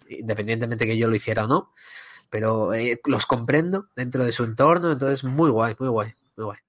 independientemente 0.09 0.85
que 0.85 0.97
yo 0.97 1.07
lo 1.09 1.15
hiciera 1.15 1.45
o 1.45 1.47
no, 1.47 1.71
pero 2.29 2.73
eh, 2.73 2.99
los 3.05 3.25
comprendo 3.25 3.87
dentro 3.95 4.23
de 4.25 4.31
su 4.31 4.43
entorno, 4.43 4.91
entonces 4.91 5.23
muy 5.23 5.49
guay, 5.49 5.75
muy 5.79 5.89
guay, 5.89 6.13
muy 6.37 6.45
guay. 6.45 6.59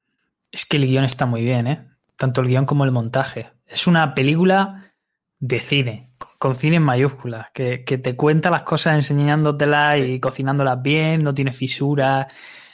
Es 0.51 0.65
que 0.67 0.77
el 0.79 0.87
guion 0.87 1.05
está 1.05 1.27
muy 1.27 1.43
bien, 1.43 1.67
¿eh? 1.67 1.89
Tanto 2.17 2.41
el 2.41 2.49
guion 2.49 2.67
como 2.67 2.85
el 2.85 2.93
montaje. 2.93 3.51
Es 3.71 3.87
una 3.87 4.15
película 4.15 4.93
de 5.39 5.61
cine, 5.61 6.11
con 6.39 6.55
cine 6.55 6.77
en 6.77 6.83
mayúsculas, 6.83 7.51
que, 7.55 7.85
que 7.85 7.99
te 7.99 8.17
cuenta 8.17 8.51
las 8.51 8.63
cosas 8.63 8.95
enseñándotelas 8.97 10.01
y 10.01 10.19
cocinándolas 10.19 10.83
bien, 10.83 11.23
no 11.23 11.33
tiene 11.33 11.53
fisuras. 11.53 12.27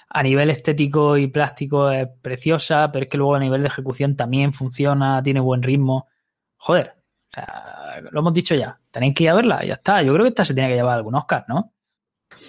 A 0.08 0.22
nivel 0.22 0.48
estético 0.50 1.18
y 1.18 1.26
plástico 1.26 1.90
es 1.90 2.08
preciosa, 2.22 2.90
pero 2.90 3.04
es 3.04 3.10
que 3.10 3.18
luego 3.18 3.34
a 3.34 3.40
nivel 3.40 3.60
de 3.60 3.68
ejecución 3.68 4.16
también 4.16 4.54
funciona, 4.54 5.22
tiene 5.22 5.40
buen 5.40 5.62
ritmo. 5.62 6.08
Joder, 6.56 6.94
o 6.96 7.32
sea, 7.34 8.00
lo 8.10 8.20
hemos 8.20 8.32
dicho 8.32 8.54
ya. 8.54 8.80
Tenéis 8.90 9.14
que 9.14 9.24
ir 9.24 9.30
a 9.30 9.34
verla, 9.34 9.64
ya 9.64 9.74
está. 9.74 10.02
Yo 10.02 10.14
creo 10.14 10.24
que 10.24 10.30
esta 10.30 10.44
se 10.44 10.54
tiene 10.54 10.70
que 10.70 10.76
llevar 10.76 10.96
algún 10.96 11.16
Oscar, 11.16 11.44
¿no? 11.48 11.74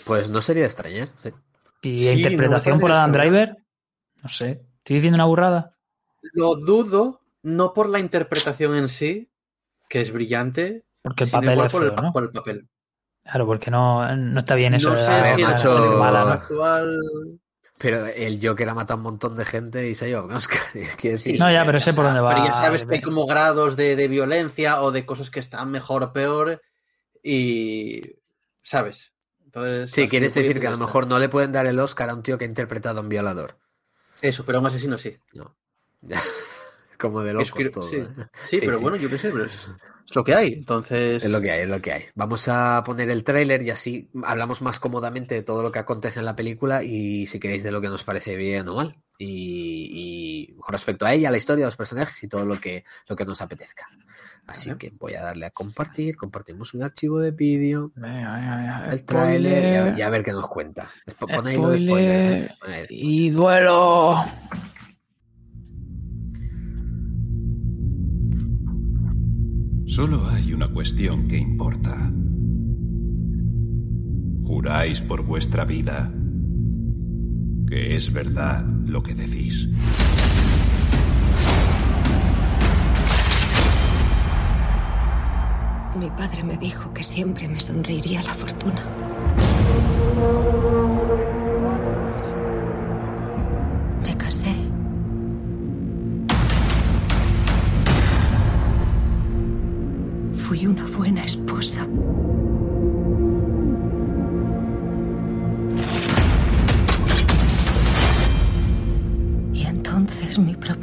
Pues 0.06 0.30
no 0.30 0.42
sería 0.42 0.64
de 0.64 0.68
extrañar. 0.68 1.10
sí. 1.22 1.30
Y 1.84 2.00
Sí, 2.00 2.10
interpretación 2.10 2.76
no 2.76 2.82
por 2.82 2.92
Adam 2.92 3.12
Driver, 3.12 3.58
no 4.24 4.30
sé. 4.30 4.64
¿Estoy 4.78 4.96
diciendo 4.96 5.16
una 5.16 5.26
burrada? 5.26 5.78
Lo 6.34 6.56
dudo, 6.56 7.22
no 7.48 7.74
por 7.74 7.90
la 7.90 8.00
interpretación 8.00 8.76
en 8.76 8.90
sí, 8.90 9.32
que 9.88 10.02
es 10.02 10.12
brillante, 10.12 10.84
Porque 11.02 11.24
el 11.24 11.30
sino 11.30 11.42
papel 11.42 11.54
igual 11.54 11.68
es 11.68 11.72
por, 11.72 11.84
el, 11.86 11.96
¿no? 11.96 12.12
por 12.12 12.24
el 12.24 12.30
papel. 12.30 12.68
Claro, 13.24 13.46
porque 13.46 13.72
no, 13.72 14.16
no 14.16 14.40
está 14.40 14.56
bien 14.56 14.74
eso. 14.74 14.92
no 14.92 14.98
sé 14.98 15.36
si 15.36 15.44
macho, 15.44 16.04
actual... 16.04 17.00
Pero 17.80 18.08
el 18.08 18.40
Joker 18.46 18.68
ha 18.70 18.74
matado 18.74 18.96
a 18.96 18.98
un 18.98 19.04
montón 19.04 19.36
de 19.36 19.46
gente 19.46 19.88
y 19.88 19.94
se 19.94 20.06
ha 20.06 20.08
llevado 20.08 20.28
un 20.28 20.34
Oscar. 20.34 20.62
Es 20.74 20.96
que 20.96 21.12
decir, 21.12 21.40
No, 21.40 21.52
ya, 21.52 21.64
pero 21.64 21.80
sé 21.80 21.94
por 21.94 22.06
dónde 22.06 22.22
va. 22.22 22.34
Pero 22.34 22.46
ya 22.48 22.54
sabes 22.54 22.86
que 22.86 22.96
hay 22.96 23.02
como 23.02 23.28
grados 23.28 23.76
de, 23.76 23.96
de 23.96 24.08
violencia 24.08 24.82
o 24.82 24.92
de 24.92 25.06
cosas 25.06 25.30
que 25.30 25.40
están 25.40 25.70
mejor 25.72 26.04
o 26.04 26.12
peor 26.12 26.62
y... 27.24 28.02
¿Sabes? 28.64 29.14
Entonces, 29.46 29.92
Sí, 29.92 30.10
quieres 30.10 30.34
decir 30.34 30.60
que 30.60 30.68
a 30.68 30.72
lo 30.72 30.78
mejor 30.78 31.08
no 31.08 31.20
le 31.20 31.30
pueden 31.30 31.52
dar 31.52 31.68
el 31.68 31.80
Oscar 31.80 32.10
a 32.10 32.16
un 32.16 32.24
tío 32.24 32.38
que 32.38 32.46
ha 32.46 32.48
interpretado 32.48 33.00
a 33.00 33.04
un 33.04 33.10
violador. 33.10 33.58
Eso, 34.22 34.44
pero 34.44 34.58
a 34.58 34.62
un 34.62 34.68
asesino 34.68 34.98
sí. 34.98 35.18
No. 35.34 35.56
Como 37.00 37.22
de 37.22 37.30
Es 37.30 37.34
locos 37.36 37.52
que- 37.64 37.70
todo. 37.70 37.90
sí. 37.90 37.98
¿eh? 37.98 38.08
Sí, 38.50 38.58
Sí, 38.60 38.66
pero 38.66 38.78
sí. 38.78 38.84
bueno, 38.84 38.98
yo 38.98 39.10
qué 39.10 39.18
sé, 39.18 39.30
pero 39.32 39.46
es- 39.46 39.68
Es 40.10 40.16
lo 40.16 40.24
que 40.24 40.34
hay, 40.36 40.54
entonces... 40.54 41.22
Es 41.24 41.30
lo 41.30 41.42
que 41.42 41.52
hay, 41.52 41.62
es 41.64 41.68
lo 41.68 41.82
que 41.82 41.92
hay. 41.92 42.04
Vamos 42.16 42.48
a 42.48 42.82
poner 42.86 43.10
el 43.10 43.26
tráiler 43.26 43.62
y 43.64 43.72
así 43.72 44.10
hablamos 44.24 44.62
más 44.62 44.80
cómodamente 44.80 45.36
de 45.36 45.44
todo 45.44 45.62
lo 45.62 45.70
que 45.72 45.80
acontece 45.80 46.20
en 46.20 46.26
la 46.26 46.34
película 46.36 46.82
y 46.82 47.28
si 47.28 47.42
queréis 47.42 47.62
de 47.64 47.72
lo 47.72 47.82
que 47.82 47.90
nos 47.90 48.06
parece 48.06 48.38
bien 48.38 48.70
o 48.70 48.76
mal. 48.76 48.96
Y, 49.20 50.48
y 50.54 50.56
con 50.62 50.72
respecto 50.72 51.06
a 51.06 51.14
ella, 51.14 51.30
la 51.30 51.36
historia, 51.38 51.66
los 51.66 51.76
personajes 51.76 52.24
y 52.24 52.30
todo 52.30 52.46
lo 52.46 52.58
que, 52.58 52.86
lo 53.10 53.16
que 53.18 53.26
nos 53.26 53.42
apetezca. 53.42 53.86
Así 54.46 54.74
que 54.76 54.94
voy 54.98 55.16
a 55.16 55.24
darle 55.24 55.46
a 55.48 55.50
compartir, 55.52 56.16
compartimos 56.16 56.74
un 56.74 56.84
archivo 56.84 57.20
de 57.20 57.32
vídeo, 57.32 57.92
el 58.90 59.04
tráiler 59.04 59.64
y, 59.64 59.76
a- 59.76 60.00
y 60.00 60.02
a 60.04 60.10
ver 60.10 60.24
qué 60.24 60.32
nos 60.32 60.48
cuenta. 60.48 60.90
Pon 61.20 61.46
ahí 61.48 61.58
lo 61.58 61.70
de 61.70 61.78
spoiler, 61.86 62.32
¿eh? 62.44 62.50
Ahí. 62.62 62.86
Y 62.90 63.30
duelo. 63.32 64.24
Solo 69.88 70.28
hay 70.30 70.54
una 70.54 70.68
cuestión 70.68 71.28
que 71.28 71.38
importa. 71.38 72.12
Juráis 74.44 75.00
por 75.02 75.24
vuestra 75.24 75.64
vida 75.66 76.14
que 77.68 77.96
es 77.96 78.12
verdad 78.12 78.66
lo 78.86 79.02
que 79.02 79.14
decís. 79.14 79.68
Mi 85.98 86.10
padre 86.12 86.44
me 86.44 86.58
dijo 86.58 86.94
que 86.94 87.04
siempre 87.04 87.48
me 87.48 87.60
sonreiría 87.60 88.22
la 88.24 88.34
fortuna. 88.34 88.82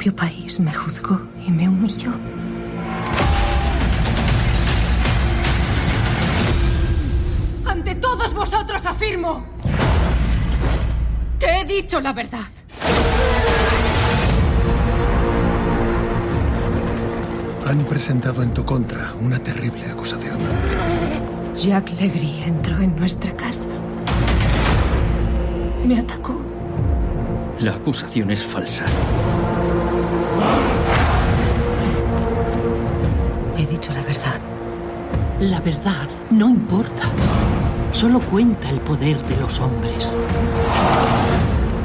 Propio 0.05 0.15
país 0.15 0.59
me 0.59 0.71
juzgó 0.71 1.19
y 1.47 1.51
me 1.51 1.67
humilló. 1.67 2.11
Ante 7.65 7.95
todos 7.95 8.33
vosotros 8.33 8.85
afirmo 8.85 9.45
que 11.39 11.47
he 11.47 11.65
dicho 11.65 11.99
la 12.01 12.13
verdad. 12.13 12.45
Han 17.65 17.83
presentado 17.85 18.43
en 18.43 18.53
tu 18.53 18.63
contra 18.63 19.11
una 19.19 19.39
terrible 19.39 19.85
acusación. 19.89 20.37
Jacques 21.55 21.99
Legris 21.99 22.45
entró 22.45 22.79
en 22.79 22.95
nuestra 22.95 23.35
casa. 23.35 23.67
Me 25.83 25.97
atacó. 25.97 26.39
La 27.59 27.71
acusación 27.71 28.29
es 28.29 28.43
falsa. 28.43 28.85
La 35.49 35.59
verdad 35.59 36.09
no 36.31 36.49
importa. 36.49 37.03
Solo 37.91 38.19
cuenta 38.19 38.67
el 38.71 38.79
poder 38.79 39.21
de 39.25 39.37
los 39.37 39.59
hombres. 39.59 40.15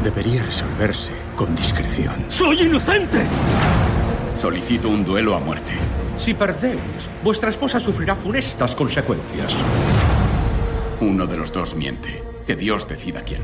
Debería 0.03 0.42
resolverse 0.42 1.11
con 1.37 1.55
discreción. 1.55 2.25
¡Soy 2.29 2.62
inocente! 2.62 3.18
Solicito 4.38 4.88
un 4.88 5.05
duelo 5.05 5.37
a 5.37 5.40
muerte. 5.40 5.73
Si 6.16 6.33
perdéis, 6.33 6.81
vuestra 7.23 7.51
esposa 7.51 7.79
sufrirá 7.79 8.16
funestas 8.16 8.75
consecuencias. 8.75 9.55
Uno 11.03 11.27
de 11.27 11.37
los 11.37 11.53
dos 11.53 11.75
miente. 11.75 12.25
Que 12.46 12.57
Dios 12.57 12.88
decida 12.88 13.20
quién. 13.20 13.42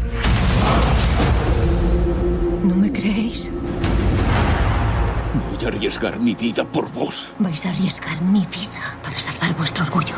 ¿No 2.65 2.75
me 2.75 2.91
creéis? 2.91 3.51
Voy 5.51 5.65
a 5.67 5.69
arriesgar 5.69 6.19
mi 6.19 6.35
vida 6.35 6.65
por 6.65 6.91
vos. 6.93 7.35
Vais 7.39 7.67
a 7.67 7.69
arriesgar 7.69 8.23
mi 8.23 8.47
vida 8.47 8.96
vuestro 9.55 9.85
orgullo. 9.85 10.15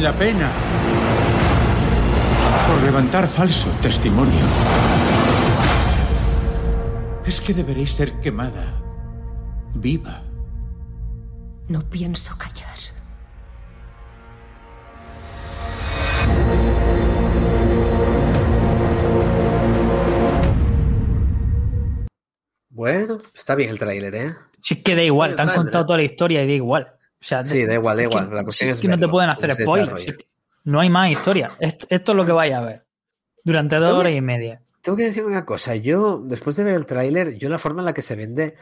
La 0.00 0.12
pena. 0.12 0.50
Por 2.68 2.82
levantar 2.82 3.26
falso 3.26 3.68
testimonio. 3.80 4.44
Es 7.24 7.40
que 7.40 7.54
deberéis 7.54 7.92
ser 7.92 8.12
quemada. 8.20 8.82
Viva. 9.74 10.22
No 11.68 11.80
pienso 11.88 12.36
callar. 12.36 12.73
Bueno, 22.74 23.20
está 23.34 23.54
bien 23.54 23.70
el 23.70 23.78
tráiler, 23.78 24.14
¿eh? 24.14 24.34
Si 24.58 24.74
es 24.74 24.82
que 24.82 24.94
da 24.96 25.02
igual, 25.02 25.30
Sí, 25.30 25.36
te 25.36 25.42
han 25.42 25.54
contado 25.54 25.86
toda 25.86 25.98
la 25.98 26.04
historia 26.04 26.42
y 26.42 26.46
da 26.48 26.52
igual. 26.52 26.92
O 27.20 27.24
sea, 27.24 27.44
Sí, 27.44 27.64
da 27.64 27.74
igual, 27.74 27.96
da 27.96 28.02
que- 28.02 28.08
igual. 28.08 28.34
La 28.34 28.42
cuestión 28.44 28.70
es 28.70 28.76
es 28.78 28.82
que 28.82 28.88
no 28.88 28.98
te 28.98 29.08
pueden 29.08 29.30
hacer 29.30 29.54
spoilers. 29.54 30.14
No 30.64 30.80
hay 30.80 30.90
más 30.90 31.10
historia. 31.10 31.48
Esto, 31.60 31.86
esto 31.88 32.12
es 32.12 32.16
lo 32.16 32.26
que 32.26 32.32
vais 32.32 32.52
a 32.54 32.60
ver. 32.62 32.84
Durante 33.44 33.76
dos 33.76 33.90
horas 33.94 34.12
y 34.12 34.20
media. 34.20 34.60
Tengo 34.82 34.96
que 34.98 35.04
decir 35.04 35.24
una 35.24 35.44
cosa. 35.46 35.76
Yo, 35.76 36.18
después 36.24 36.56
de 36.56 36.64
ver 36.64 36.74
el 36.74 36.84
tráiler, 36.86 37.36
yo 37.38 37.48
la 37.48 37.58
forma 37.58 37.80
en 37.82 37.86
la 37.86 37.94
que 37.94 38.02
se 38.02 38.16
vende 38.16 38.56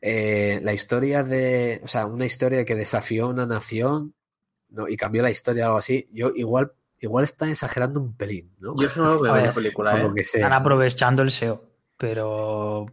eh, 0.00 0.60
la 0.62 0.72
historia 0.72 1.22
de, 1.24 1.80
o 1.84 1.88
sea, 1.88 2.06
una 2.06 2.24
historia 2.24 2.64
que 2.64 2.74
desafió 2.74 3.26
a 3.26 3.28
una 3.28 3.46
nación 3.46 4.14
¿no? 4.70 4.88
y 4.88 4.96
cambió 4.96 5.22
la 5.22 5.30
historia 5.30 5.64
o 5.64 5.66
algo 5.66 5.78
así, 5.78 6.08
yo 6.12 6.32
igual, 6.34 6.72
igual 7.00 7.24
está 7.24 7.50
exagerando 7.50 8.00
un 8.00 8.14
pelín, 8.16 8.54
¿no? 8.60 8.74
Yo 8.80 8.86
eso 8.86 9.02
no 9.04 9.14
lo 9.14 9.20
veo 9.20 9.34
A 9.34 9.40
en 9.40 9.46
la 9.46 9.52
película, 9.52 10.00
¿eh? 10.00 10.06
que. 10.14 10.20
Están 10.20 10.52
aprovechando 10.52 11.22
el 11.22 11.30
SEO. 11.32 11.64
Pero. 11.96 12.86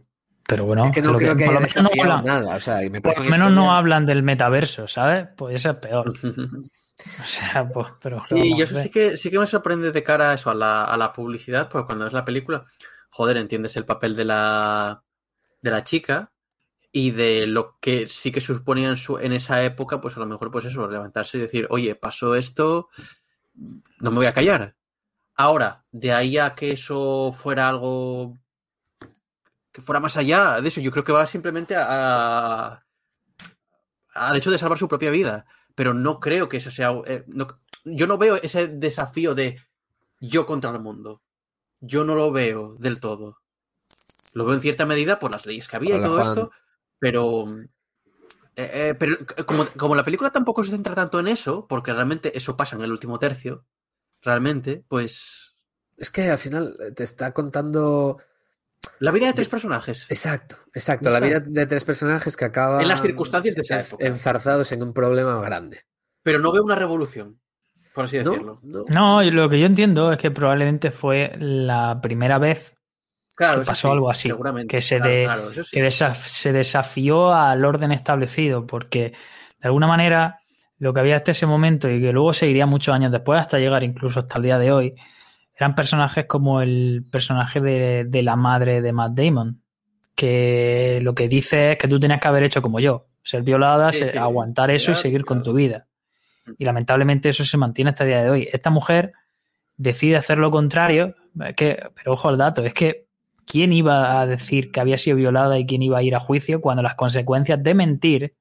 Pero 0.48 0.64
bueno, 0.64 0.86
Es 0.86 0.92
que 0.92 1.02
no 1.02 1.12
lo 1.12 1.18
creo 1.18 1.36
que 1.36 1.44
por 1.44 1.54
lo 1.54 1.60
haya 1.60 1.74
menos 1.82 1.92
no 1.96 2.02
hablan- 2.02 2.24
nada. 2.24 2.56
O 2.56 2.60
sea, 2.60 2.84
y 2.84 2.90
me 2.90 3.00
Por 3.00 3.18
lo 3.18 3.24
menos 3.24 3.50
no 3.52 3.72
hablan 3.72 4.06
del 4.06 4.22
metaverso, 4.22 4.86
¿sabes? 4.86 5.28
Pues 5.36 5.56
eso 5.56 5.70
es 5.70 5.76
peor. 5.76 6.12
O 7.20 7.24
sea, 7.24 7.68
pues, 7.68 7.88
pero. 8.00 8.16
¿qué 8.16 8.24
Sí, 8.24 8.34
vamos 8.36 8.58
yo 8.58 8.64
eso 8.64 8.78
sí 8.82 8.88
que, 8.88 9.18
sí 9.18 9.30
que 9.30 9.38
me 9.38 9.46
sorprende 9.46 9.92
de 9.92 10.02
cara 10.02 10.30
a 10.30 10.34
eso, 10.34 10.48
a 10.48 10.54
la, 10.54 10.84
a 10.84 10.96
la 10.96 11.12
publicidad, 11.12 11.68
porque 11.68 11.84
cuando 11.84 12.04
ves 12.06 12.14
la 12.14 12.24
película, 12.24 12.64
joder, 13.10 13.36
entiendes 13.36 13.76
el 13.76 13.84
papel 13.84 14.16
de 14.16 14.24
la, 14.24 15.02
de 15.60 15.70
la 15.70 15.84
chica 15.84 16.32
y 16.90 17.10
de 17.10 17.46
lo 17.46 17.76
que 17.82 18.08
sí 18.08 18.32
que 18.32 18.40
suponía 18.40 18.88
en, 18.88 18.96
su, 18.96 19.18
en 19.18 19.34
esa 19.34 19.62
época, 19.62 20.00
pues 20.00 20.16
a 20.16 20.20
lo 20.20 20.26
mejor, 20.26 20.50
pues 20.50 20.64
eso, 20.64 20.88
levantarse 20.88 21.36
y 21.36 21.42
decir, 21.42 21.66
oye, 21.68 21.94
pasó 21.96 22.34
esto, 22.34 22.88
no 23.54 24.10
me 24.10 24.16
voy 24.16 24.26
a 24.26 24.32
callar. 24.32 24.74
Ahora, 25.36 25.84
de 25.92 26.14
ahí 26.14 26.38
a 26.38 26.54
que 26.54 26.70
eso 26.70 27.30
fuera 27.38 27.68
algo 27.68 28.38
que 29.76 29.82
fuera 29.82 30.00
más 30.00 30.16
allá 30.16 30.58
de 30.62 30.68
eso, 30.68 30.80
yo 30.80 30.90
creo 30.90 31.04
que 31.04 31.12
va 31.12 31.26
simplemente 31.26 31.76
a, 31.76 31.84
a- 31.86 32.82
al 34.14 34.34
hecho 34.38 34.50
de 34.50 34.56
salvar 34.56 34.78
su 34.78 34.88
propia 34.88 35.10
vida. 35.10 35.44
Pero 35.74 35.92
no 35.92 36.18
creo 36.18 36.48
que 36.48 36.56
eso 36.56 36.70
sea. 36.70 36.92
eh, 37.04 37.24
no- 37.26 37.60
yo 37.84 38.06
no 38.06 38.16
veo 38.16 38.36
ese 38.36 38.68
desafío 38.68 39.34
de 39.34 39.60
yo 40.18 40.46
contra 40.46 40.70
el 40.70 40.80
mundo. 40.80 41.20
Yo 41.80 42.04
no 42.04 42.14
lo 42.14 42.32
veo 42.32 42.76
del 42.78 43.00
todo. 43.00 43.42
Lo 44.32 44.46
veo 44.46 44.54
en 44.54 44.62
cierta 44.62 44.86
medida 44.86 45.18
por 45.18 45.30
las 45.30 45.44
leyes 45.44 45.68
que 45.68 45.76
había 45.76 45.96
Hola, 45.96 46.06
y 46.06 46.08
todo 46.08 46.16
Juan. 46.16 46.28
esto. 46.28 46.50
Pero. 46.98 47.44
eh, 48.56 48.70
eh, 48.72 48.94
pero 48.98 49.18
como, 49.44 49.66
como 49.76 49.94
la 49.94 50.04
película 50.04 50.30
tampoco 50.30 50.64
se 50.64 50.70
centra 50.70 50.94
tanto 50.94 51.20
en 51.20 51.28
eso, 51.28 51.66
porque 51.68 51.92
realmente 51.92 52.34
eso 52.38 52.56
pasa 52.56 52.76
en 52.76 52.82
el 52.82 52.92
último 52.92 53.18
tercio, 53.18 53.66
realmente, 54.22 54.82
pues. 54.88 55.54
Es 55.98 56.10
que 56.10 56.30
al 56.30 56.38
final 56.38 56.74
te 56.96 57.04
está 57.04 57.34
contando. 57.34 58.16
La 58.98 59.10
vida 59.10 59.26
de 59.26 59.32
tres 59.34 59.48
personajes. 59.48 60.06
Exacto, 60.08 60.56
exacto. 60.72 61.10
La 61.10 61.20
vida 61.20 61.40
de 61.40 61.66
tres 61.66 61.84
personajes 61.84 62.36
que 62.36 62.44
acaban. 62.44 62.80
En 62.80 62.88
las 62.88 63.02
circunstancias 63.02 63.54
de 63.54 63.62
esa 63.62 63.80
época. 63.80 64.06
Enzarzados 64.06 64.72
en 64.72 64.82
un 64.82 64.92
problema 64.92 65.40
grande. 65.40 65.82
Pero 66.22 66.38
no 66.38 66.52
veo 66.52 66.62
una 66.62 66.74
revolución, 66.76 67.40
por 67.94 68.04
así 68.06 68.18
decirlo. 68.18 68.60
No, 68.62 68.84
no. 68.88 69.22
Lo 69.22 69.48
que 69.48 69.60
yo 69.60 69.66
entiendo 69.66 70.12
es 70.12 70.18
que 70.18 70.30
probablemente 70.30 70.90
fue 70.90 71.34
la 71.38 72.00
primera 72.02 72.38
vez 72.38 72.74
Claro, 73.34 73.60
que 73.60 73.66
pasó 73.66 73.88
sí, 73.88 73.92
algo 73.92 74.10
así, 74.10 74.28
seguramente. 74.30 74.74
que 74.74 74.80
se 74.80 74.96
Claro, 74.96 75.12
de- 75.12 75.24
claro, 75.24 75.50
eso 75.50 75.64
sí. 75.64 75.76
que 75.76 75.84
desaf- 75.86 76.24
se 76.26 76.52
desafió 76.52 77.34
al 77.34 77.64
orden 77.64 77.92
establecido, 77.92 78.66
porque 78.66 79.10
de 79.60 79.68
alguna 79.68 79.86
manera 79.86 80.40
lo 80.78 80.94
que 80.94 81.00
había 81.00 81.16
hasta 81.16 81.32
ese 81.32 81.44
momento 81.46 81.88
y 81.90 82.00
que 82.00 82.12
luego 82.12 82.32
seguiría 82.32 82.64
muchos 82.66 82.94
años 82.94 83.12
después, 83.12 83.38
hasta 83.40 83.58
llegar 83.58 83.82
incluso 83.84 84.20
hasta 84.20 84.38
el 84.38 84.42
día 84.44 84.58
de 84.58 84.72
hoy, 84.72 84.94
eran 85.58 85.74
personajes 85.74 86.26
como 86.26 86.60
el 86.60 87.04
personaje 87.10 87.60
de, 87.60 88.04
de 88.04 88.22
la 88.22 88.36
madre 88.36 88.82
de 88.82 88.92
Matt 88.92 89.12
Damon, 89.14 89.62
que 90.14 91.00
lo 91.02 91.14
que 91.14 91.28
dice 91.28 91.72
es 91.72 91.78
que 91.78 91.88
tú 91.88 91.98
tenías 92.00 92.20
que 92.20 92.28
haber 92.28 92.42
hecho 92.42 92.62
como 92.62 92.80
yo, 92.80 93.06
ser 93.22 93.42
violada, 93.42 93.92
Sí, 93.92 93.98
ser- 94.00 94.08
sí, 94.10 94.18
aguantar 94.18 94.70
eso 94.70 94.90
y 94.90 94.94
claro, 94.94 95.02
seguir 95.02 95.24
con 95.24 95.42
tu 95.42 95.52
vida. 95.52 95.86
Y 96.58 96.64
lamentablemente 96.64 97.28
eso 97.28 97.44
se 97.44 97.56
mantiene 97.56 97.90
hasta 97.90 98.04
el 98.04 98.10
día 98.10 98.22
de 98.22 98.30
hoy. 98.30 98.48
Esta 98.52 98.70
mujer 98.70 99.12
decide 99.76 100.16
hacer 100.16 100.38
lo 100.38 100.50
contrario, 100.50 101.14
que, 101.56 101.82
pero 101.94 102.12
ojo 102.12 102.28
al 102.28 102.38
dato, 102.38 102.62
es 102.64 102.72
que 102.72 103.06
¿quién 103.46 103.72
iba 103.72 104.20
a 104.20 104.26
decir 104.26 104.70
que 104.72 104.80
había 104.80 104.96
sido 104.98 105.16
violada 105.16 105.58
y 105.58 105.66
quién 105.66 105.82
iba 105.82 105.98
a 105.98 106.02
ir 106.02 106.14
a 106.14 106.20
juicio 106.20 106.60
cuando 106.60 106.82
las 106.82 106.94
consecuencias 106.94 107.62
de 107.62 107.74
mentir 107.74 108.34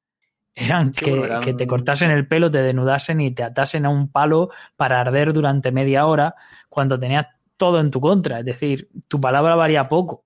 eran 0.53 0.91
que, 0.91 1.09
bueno, 1.09 1.25
eran- 1.25 1.43
que 1.43 1.53
te 1.53 1.67
cortasen 1.67 2.11
el 2.11 2.27
pelo, 2.27 2.49
te 2.49 2.61
denudasen 2.61 3.19
y 3.19 3.31
te 3.31 3.43
atasen 3.43 3.85
a 3.85 3.89
un 3.89 4.09
palo 4.09 4.49
para 4.77 5.01
arder 5.01 5.33
durante 5.33 5.71
media 5.73 6.05
hora 6.05 6.35
cuando 6.75 6.99
tenías 6.99 7.27
todo 7.55 7.79
en 7.79 7.89
tu 7.89 8.01
contra? 8.01 8.39
Es 8.39 8.45
decir, 8.45 8.89
tu 9.07 9.19
palabra 9.21 9.55
varía 9.55 9.87
poco 9.87 10.25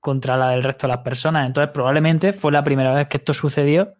contra 0.00 0.36
la 0.36 0.50
del 0.50 0.64
resto 0.64 0.88
de 0.88 0.94
las 0.94 1.04
personas. 1.04 1.46
Entonces, 1.46 1.72
probablemente 1.72 2.32
fue 2.32 2.50
la 2.52 2.64
primera 2.64 2.92
vez 2.92 3.06
que 3.06 3.18
esto 3.18 3.32
sucedió 3.32 3.94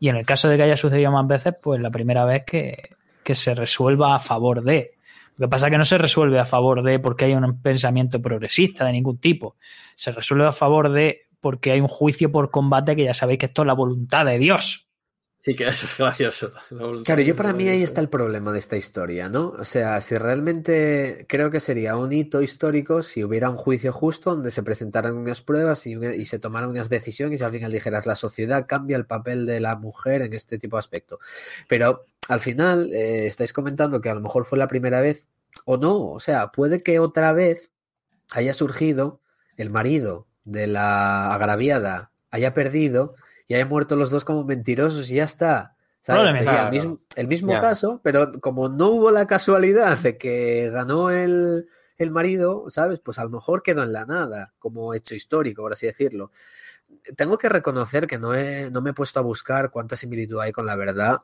y 0.00 0.08
en 0.08 0.16
el 0.16 0.26
caso 0.26 0.48
de 0.48 0.56
que 0.56 0.62
haya 0.62 0.76
sucedido 0.76 1.12
más 1.12 1.26
veces, 1.26 1.54
pues 1.62 1.80
la 1.80 1.90
primera 1.90 2.24
vez 2.24 2.44
que, 2.46 2.90
que 3.22 3.34
se 3.34 3.54
resuelva 3.54 4.14
a 4.14 4.18
favor 4.18 4.62
de. 4.62 4.94
Lo 5.36 5.46
que 5.46 5.50
pasa 5.50 5.66
es 5.66 5.72
que 5.72 5.78
no 5.78 5.84
se 5.84 5.98
resuelve 5.98 6.38
a 6.38 6.46
favor 6.46 6.82
de 6.82 6.98
porque 6.98 7.26
hay 7.26 7.34
un 7.34 7.60
pensamiento 7.60 8.20
progresista 8.22 8.86
de 8.86 8.92
ningún 8.92 9.18
tipo. 9.18 9.56
Se 9.94 10.12
resuelve 10.12 10.46
a 10.46 10.52
favor 10.52 10.90
de 10.90 11.26
porque 11.40 11.72
hay 11.72 11.80
un 11.80 11.88
juicio 11.88 12.32
por 12.32 12.50
combate 12.50 12.96
que 12.96 13.04
ya 13.04 13.14
sabéis 13.14 13.38
que 13.38 13.46
esto 13.46 13.62
es 13.62 13.66
la 13.66 13.74
voluntad 13.74 14.24
de 14.24 14.38
Dios. 14.38 14.85
Sí, 15.46 15.54
que 15.54 15.62
eso 15.68 15.86
es 15.86 15.96
gracioso. 15.96 16.52
Claro, 17.04 17.22
yo 17.22 17.36
para 17.36 17.52
mí 17.52 17.68
ahí 17.68 17.80
está 17.84 18.00
el 18.00 18.08
problema 18.08 18.50
de 18.52 18.58
esta 18.58 18.76
historia, 18.76 19.28
¿no? 19.28 19.50
O 19.56 19.62
sea, 19.64 20.00
si 20.00 20.18
realmente 20.18 21.24
creo 21.28 21.52
que 21.52 21.60
sería 21.60 21.96
un 21.96 22.10
hito 22.12 22.42
histórico 22.42 23.04
si 23.04 23.22
hubiera 23.22 23.48
un 23.48 23.56
juicio 23.56 23.92
justo 23.92 24.30
donde 24.30 24.50
se 24.50 24.64
presentaran 24.64 25.16
unas 25.16 25.42
pruebas 25.42 25.86
y, 25.86 25.94
una- 25.94 26.16
y 26.16 26.26
se 26.26 26.40
tomaran 26.40 26.70
unas 26.70 26.88
decisiones 26.88 27.40
y 27.40 27.44
al 27.44 27.52
final 27.52 27.70
dijeras 27.70 28.06
la 28.06 28.16
sociedad 28.16 28.66
cambia 28.66 28.96
el 28.96 29.06
papel 29.06 29.46
de 29.46 29.60
la 29.60 29.76
mujer 29.76 30.22
en 30.22 30.32
este 30.32 30.58
tipo 30.58 30.74
de 30.74 30.80
aspecto. 30.80 31.20
Pero 31.68 32.06
al 32.26 32.40
final 32.40 32.92
eh, 32.92 33.28
estáis 33.28 33.52
comentando 33.52 34.00
que 34.00 34.10
a 34.10 34.14
lo 34.14 34.20
mejor 34.20 34.46
fue 34.46 34.58
la 34.58 34.66
primera 34.66 35.00
vez 35.00 35.28
o 35.64 35.76
no, 35.76 35.96
o 36.10 36.18
sea, 36.18 36.48
puede 36.50 36.82
que 36.82 36.98
otra 36.98 37.32
vez 37.32 37.70
haya 38.32 38.52
surgido 38.52 39.20
el 39.56 39.70
marido 39.70 40.26
de 40.44 40.66
la 40.66 41.32
agraviada, 41.34 42.10
haya 42.32 42.52
perdido 42.52 43.14
y 43.48 43.54
haya 43.54 43.66
muerto 43.66 43.96
los 43.96 44.10
dos 44.10 44.24
como 44.24 44.44
mentirosos 44.44 45.10
y 45.10 45.16
ya 45.16 45.24
está. 45.24 45.76
¿Sabes? 46.00 46.34
Sería 46.34 46.50
el 46.52 46.56
Claro. 46.58 46.70
mismo, 46.70 47.00
el 47.16 47.28
mismo 47.28 47.52
Ya. 47.52 47.60
caso, 47.60 48.00
pero 48.04 48.32
como 48.40 48.68
no 48.68 48.88
hubo 48.90 49.10
la 49.10 49.26
casualidad 49.26 49.98
de 49.98 50.16
que 50.18 50.70
ganó 50.70 51.10
el, 51.10 51.68
el 51.98 52.10
marido, 52.12 52.66
¿sabes? 52.70 53.00
Pues 53.00 53.18
a 53.18 53.24
lo 53.24 53.30
mejor 53.30 53.62
quedó 53.64 53.82
en 53.82 53.92
la 53.92 54.06
nada, 54.06 54.54
como 54.60 54.94
hecho 54.94 55.14
histórico, 55.16 55.62
por 55.62 55.72
así 55.72 55.86
decirlo. 55.86 56.30
Tengo 57.16 57.38
que 57.38 57.48
reconocer 57.48 58.06
que 58.06 58.18
no, 58.18 58.34
he, 58.34 58.70
no 58.70 58.82
me 58.82 58.90
he 58.90 58.94
puesto 58.94 59.18
a 59.18 59.22
buscar 59.22 59.70
cuánta 59.70 59.96
similitud 59.96 60.38
hay 60.40 60.52
con 60.52 60.66
la 60.66 60.76
verdad 60.76 61.18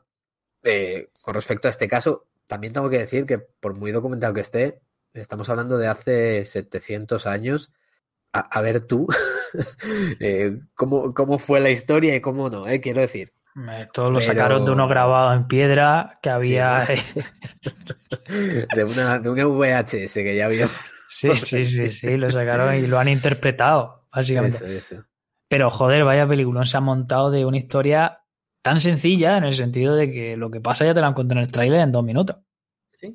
eh, 0.63 1.09
con 1.21 1.33
respecto 1.35 1.67
a 1.67 1.71
este 1.71 1.87
caso. 1.87 2.25
También 2.47 2.73
tengo 2.73 2.89
que 2.89 2.99
decir 2.99 3.25
que 3.25 3.37
por 3.39 3.77
muy 3.77 3.91
documentado 3.93 4.33
que 4.33 4.41
esté, 4.41 4.81
estamos 5.13 5.47
hablando 5.49 5.77
de 5.77 5.87
hace 5.87 6.43
700 6.45 7.25
años. 7.25 7.71
A, 8.33 8.39
a 8.39 8.61
ver 8.61 8.85
tú, 8.87 9.07
eh, 10.19 10.57
¿cómo, 10.75 11.13
cómo 11.13 11.37
fue 11.37 11.59
la 11.59 11.69
historia 11.69 12.15
y 12.15 12.19
cómo 12.21 12.49
no, 12.49 12.67
eh? 12.67 12.81
quiero 12.81 13.01
decir. 13.01 13.31
Esto 13.79 14.09
lo 14.09 14.17
Pero- 14.17 14.21
sacaron 14.33 14.65
de 14.65 14.71
uno 14.71 14.87
grabado 14.87 15.31
en 15.33 15.45
piedra 15.47 16.17
que 16.23 16.31
había. 16.31 16.87
De, 18.75 18.83
una, 18.83 19.19
de 19.19 19.29
un 19.29 19.57
VHS 19.59 20.13
que 20.15 20.35
ya 20.35 20.45
había. 20.45 20.67
Sí, 21.07 21.35
sí, 21.35 21.63
sí, 21.65 21.89
sí, 21.89 22.17
lo 22.17 22.29
sacaron 22.29 22.73
y 22.75 22.87
lo 22.87 22.97
han 22.99 23.07
interpretado, 23.07 24.07
básicamente. 24.11 24.57
Eso, 24.57 24.65
eso. 24.95 25.03
Pero 25.47 25.69
joder, 25.69 26.03
vaya 26.03 26.27
peliculón 26.27 26.65
se 26.65 26.77
ha 26.77 26.81
montado 26.81 27.29
de 27.29 27.45
una 27.45 27.57
historia 27.57 28.21
tan 28.63 28.81
sencilla 28.81 29.37
en 29.37 29.43
el 29.43 29.55
sentido 29.55 29.95
de 29.95 30.11
que 30.11 30.35
lo 30.37 30.49
que 30.49 30.61
pasa 30.61 30.85
ya 30.85 30.93
te 30.95 31.01
lo 31.01 31.05
han 31.07 31.13
contado 31.13 31.39
en 31.39 31.45
el 31.45 31.51
tráiler 31.51 31.81
en 31.81 31.91
dos 31.91 32.03
minutos. 32.03 32.37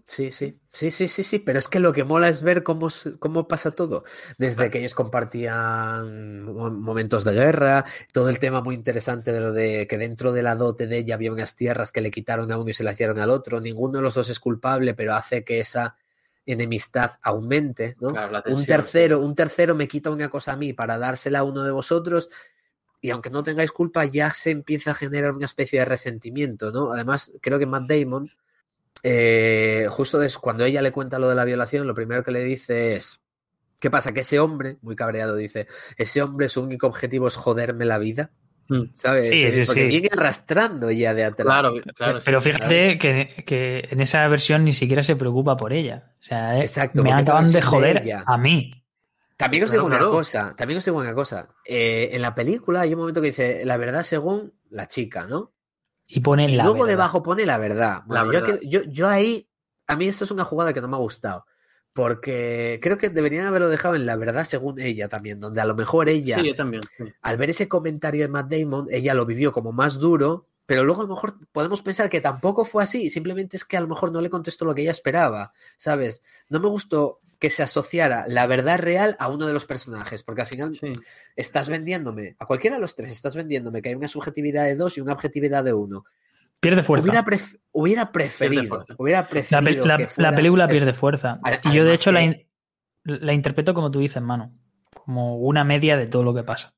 Sí, 0.04 0.30
sí, 0.30 0.60
sí, 0.68 0.90
sí, 0.90 1.08
sí, 1.08 1.22
sí, 1.24 1.38
pero 1.38 1.58
es 1.58 1.66
que 1.68 1.80
lo 1.80 1.94
que 1.94 2.04
mola 2.04 2.28
es 2.28 2.42
ver 2.42 2.62
cómo, 2.62 2.88
cómo 3.18 3.48
pasa 3.48 3.70
todo. 3.70 4.04
Desde 4.36 4.68
que 4.70 4.80
ellos 4.80 4.92
compartían 4.94 6.42
mo- 6.44 6.70
momentos 6.70 7.24
de 7.24 7.32
guerra, 7.32 7.86
todo 8.12 8.28
el 8.28 8.38
tema 8.38 8.60
muy 8.60 8.74
interesante 8.74 9.32
de 9.32 9.40
lo 9.40 9.52
de 9.52 9.86
que 9.86 9.96
dentro 9.96 10.32
de 10.32 10.42
la 10.42 10.56
dote 10.56 10.86
de 10.86 10.98
ella 10.98 11.14
había 11.14 11.32
unas 11.32 11.56
tierras 11.56 11.90
que 11.90 12.02
le 12.02 12.10
quitaron 12.10 12.52
a 12.52 12.58
uno 12.58 12.68
y 12.68 12.74
se 12.74 12.84
las 12.84 12.98
dieron 12.98 13.18
al 13.18 13.30
otro. 13.30 13.60
Ninguno 13.62 13.96
de 13.98 14.02
los 14.02 14.12
dos 14.12 14.28
es 14.28 14.40
culpable, 14.40 14.92
pero 14.92 15.14
hace 15.14 15.42
que 15.42 15.60
esa 15.60 15.96
enemistad 16.44 17.12
aumente, 17.22 17.96
¿no? 17.98 18.12
Claro, 18.12 18.42
un 18.46 18.66
tercero, 18.66 19.20
un 19.20 19.34
tercero 19.34 19.74
me 19.74 19.88
quita 19.88 20.10
una 20.10 20.28
cosa 20.28 20.52
a 20.52 20.56
mí 20.56 20.74
para 20.74 20.98
dársela 20.98 21.38
a 21.38 21.44
uno 21.44 21.62
de 21.62 21.70
vosotros 21.70 22.28
y 23.00 23.10
aunque 23.10 23.30
no 23.30 23.42
tengáis 23.42 23.70
culpa 23.72 24.04
ya 24.04 24.32
se 24.32 24.50
empieza 24.50 24.90
a 24.90 24.94
generar 24.94 25.32
una 25.32 25.44
especie 25.46 25.78
de 25.78 25.84
resentimiento, 25.84 26.72
¿no? 26.72 26.92
Además, 26.92 27.32
creo 27.40 27.58
que 27.58 27.66
Matt 27.66 27.88
Damon 27.88 28.30
eh, 29.02 29.86
justo 29.90 30.20
es 30.22 30.38
cuando 30.38 30.64
ella 30.64 30.82
le 30.82 30.92
cuenta 30.92 31.18
lo 31.18 31.28
de 31.28 31.34
la 31.34 31.44
violación, 31.44 31.86
lo 31.86 31.94
primero 31.94 32.24
que 32.24 32.30
le 32.32 32.42
dice 32.44 32.94
es, 32.96 33.20
¿qué 33.78 33.90
pasa? 33.90 34.12
Que 34.12 34.20
ese 34.20 34.38
hombre, 34.40 34.78
muy 34.82 34.96
cabreado, 34.96 35.36
dice, 35.36 35.66
ese 35.96 36.22
hombre 36.22 36.48
su 36.48 36.62
único 36.62 36.86
objetivo 36.86 37.28
es 37.28 37.36
joderme 37.36 37.84
la 37.84 37.98
vida, 37.98 38.30
Mm. 38.70 38.82
¿sabes? 38.96 39.26
Sí, 39.26 39.50
sí, 39.50 39.62
Porque 39.64 39.80
sí. 39.80 39.86
viene 39.86 40.08
arrastrando 40.12 40.90
ya 40.90 41.14
de 41.14 41.24
atrás. 41.24 41.46
Claro, 41.46 41.74
claro. 41.94 42.20
Pero 42.22 42.40
fíjate 42.40 42.98
que, 42.98 43.42
que 43.46 43.88
en 43.90 44.00
esa 44.02 44.28
versión 44.28 44.64
ni 44.64 44.74
siquiera 44.74 45.02
se 45.02 45.16
preocupa 45.16 45.56
por 45.56 45.72
ella. 45.72 46.12
O 46.20 46.22
sea, 46.22 46.58
eh, 46.58 46.62
Exacto, 46.62 47.02
me 47.02 47.12
acaban 47.12 47.50
de 47.50 47.62
joder 47.62 48.02
a 48.26 48.36
mí. 48.36 48.84
También 49.38 49.64
os 49.64 49.70
digo 49.70 49.86
una 49.86 50.00
cosa, 50.00 50.54
también 50.56 50.78
os 50.78 50.84
digo 50.84 50.98
una 50.98 51.14
cosa. 51.14 51.48
Eh, 51.64 52.10
en 52.12 52.20
la 52.20 52.34
película 52.34 52.80
hay 52.82 52.92
un 52.92 53.00
momento 53.00 53.20
que 53.22 53.28
dice 53.28 53.62
la 53.64 53.76
verdad 53.76 54.02
según 54.02 54.52
la 54.68 54.86
chica, 54.86 55.26
¿no? 55.26 55.54
Y 56.08 56.20
pone 56.20 56.46
Y 56.50 56.56
la 56.56 56.64
luego 56.64 56.80
verdad. 56.80 56.88
debajo 56.94 57.22
pone 57.22 57.46
la 57.46 57.58
verdad. 57.58 58.02
Bueno, 58.06 58.32
yo 58.32 58.40
verdad. 58.40 58.60
Yo, 58.62 58.82
yo 58.84 59.08
ahí, 59.08 59.46
a 59.86 59.94
mí 59.94 60.08
esto 60.08 60.24
es 60.24 60.30
una 60.30 60.44
jugada 60.44 60.72
que 60.72 60.80
no 60.80 60.88
me 60.88 60.96
ha 60.96 61.00
gustado. 61.00 61.44
Porque 61.92 62.78
creo 62.82 62.96
que 62.96 63.10
deberían 63.10 63.46
haberlo 63.46 63.68
dejado 63.68 63.94
en 63.96 64.06
la 64.06 64.16
verdad 64.16 64.44
según 64.44 64.78
ella 64.80 65.08
también, 65.08 65.40
donde 65.40 65.60
a 65.60 65.64
lo 65.64 65.74
mejor 65.74 66.08
ella, 66.08 66.38
Sí, 66.38 66.46
yo 66.48 66.54
también. 66.54 66.82
sí. 66.96 67.04
al 67.22 67.36
ver 67.36 67.50
ese 67.50 67.66
comentario 67.68 68.22
de 68.22 68.28
Matt 68.28 68.50
Damon, 68.52 68.86
ella 68.90 69.14
lo 69.14 69.26
vivió 69.26 69.50
como 69.52 69.72
más 69.72 69.98
duro, 69.98 70.46
pero 70.68 70.84
luego 70.84 71.00
a 71.00 71.04
lo 71.04 71.08
mejor 71.08 71.34
podemos 71.50 71.80
pensar 71.80 72.10
que 72.10 72.20
tampoco 72.20 72.66
fue 72.66 72.82
así, 72.84 73.08
simplemente 73.08 73.56
es 73.56 73.64
que 73.64 73.78
a 73.78 73.80
lo 73.80 73.88
mejor 73.88 74.12
no 74.12 74.20
le 74.20 74.28
contestó 74.28 74.66
lo 74.66 74.74
que 74.74 74.82
ella 74.82 74.90
esperaba, 74.90 75.54
¿sabes? 75.78 76.22
No 76.50 76.60
me 76.60 76.68
gustó 76.68 77.20
que 77.38 77.48
se 77.48 77.62
asociara 77.62 78.26
la 78.28 78.46
verdad 78.46 78.78
real 78.78 79.16
a 79.18 79.28
uno 79.28 79.46
de 79.46 79.54
los 79.54 79.64
personajes, 79.64 80.22
porque 80.22 80.42
al 80.42 80.46
final 80.46 80.74
Sí. 80.74 80.92
estás 81.36 81.70
vendiéndome, 81.70 82.36
a 82.38 82.44
cualquiera 82.44 82.76
de 82.76 82.82
los 82.82 82.94
tres, 82.94 83.10
estás 83.12 83.34
vendiéndome 83.34 83.80
que 83.80 83.88
hay 83.88 83.94
una 83.94 84.08
subjetividad 84.08 84.64
de 84.64 84.76
dos 84.76 84.98
y 84.98 85.00
una 85.00 85.14
objetividad 85.14 85.64
de 85.64 85.72
uno. 85.72 86.04
Pierde 86.60 86.82
fuerza. 86.82 87.04
Hubiera, 87.08 87.24
pref- 87.24 87.58
hubiera 87.72 88.12
preferido, 88.12 88.84
hubiera 88.98 89.22
La, 89.22 89.28
preferido 89.28 89.86
la- 89.86 90.32
película 90.34 90.64
eso. 90.64 90.70
pierde 90.72 90.92
fuerza. 90.92 91.40
Y 91.64 91.72
yo, 91.72 91.84
de 91.84 91.94
hecho, 91.94 92.12
la, 92.12 92.22
in- 92.22 92.46
la 93.04 93.32
interpreto 93.32 93.72
como 93.72 93.90
tú 93.90 94.00
dices, 94.00 94.20
mano. 94.20 94.50
Como 94.92 95.36
una 95.38 95.64
media 95.64 95.96
de 95.96 96.08
todo 96.08 96.24
lo 96.24 96.34
que 96.34 96.42
pasa. 96.42 96.74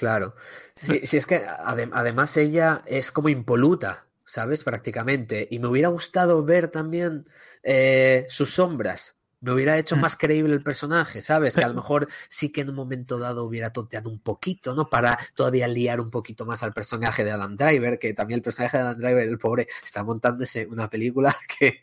Claro. 0.00 0.34
Si, 0.80 1.06
si 1.06 1.16
es 1.18 1.26
que 1.26 1.46
adem- 1.46 1.90
además 1.92 2.34
ella 2.38 2.82
es 2.86 3.12
como 3.12 3.28
impoluta, 3.28 4.06
¿sabes? 4.24 4.64
Prácticamente. 4.64 5.46
Y 5.50 5.58
me 5.58 5.68
hubiera 5.68 5.88
gustado 5.88 6.42
ver 6.42 6.68
también 6.68 7.26
eh, 7.62 8.24
sus 8.30 8.54
sombras. 8.54 9.16
Me 9.42 9.52
hubiera 9.52 9.76
hecho 9.78 9.96
Mm. 9.96 10.00
más 10.00 10.16
creíble 10.16 10.54
el 10.54 10.62
personaje, 10.62 11.20
¿sabes? 11.22 11.54
Que 11.54 11.64
a 11.64 11.68
lo 11.68 11.74
mejor 11.82 12.08
sí 12.30 12.50
que 12.50 12.62
en 12.62 12.70
un 12.70 12.76
momento 12.76 13.18
dado 13.18 13.44
hubiera 13.44 13.72
tonteado 13.74 14.08
un 14.10 14.20
poquito, 14.20 14.74
¿no? 14.74 14.88
Para 14.88 15.18
todavía 15.34 15.68
liar 15.68 16.00
un 16.00 16.10
poquito 16.10 16.46
más 16.46 16.62
al 16.62 16.72
personaje 16.72 17.24
de 17.24 17.32
Adam 17.32 17.56
Driver, 17.56 17.98
que 17.98 18.14
también 18.14 18.38
el 18.38 18.42
personaje 18.42 18.78
de 18.78 18.82
Adam 18.84 18.96
Driver, 18.98 19.26
el 19.28 19.38
pobre, 19.38 19.66
está 19.84 20.02
montándose 20.04 20.66
una 20.66 20.88
película 20.88 21.34
que, 21.58 21.82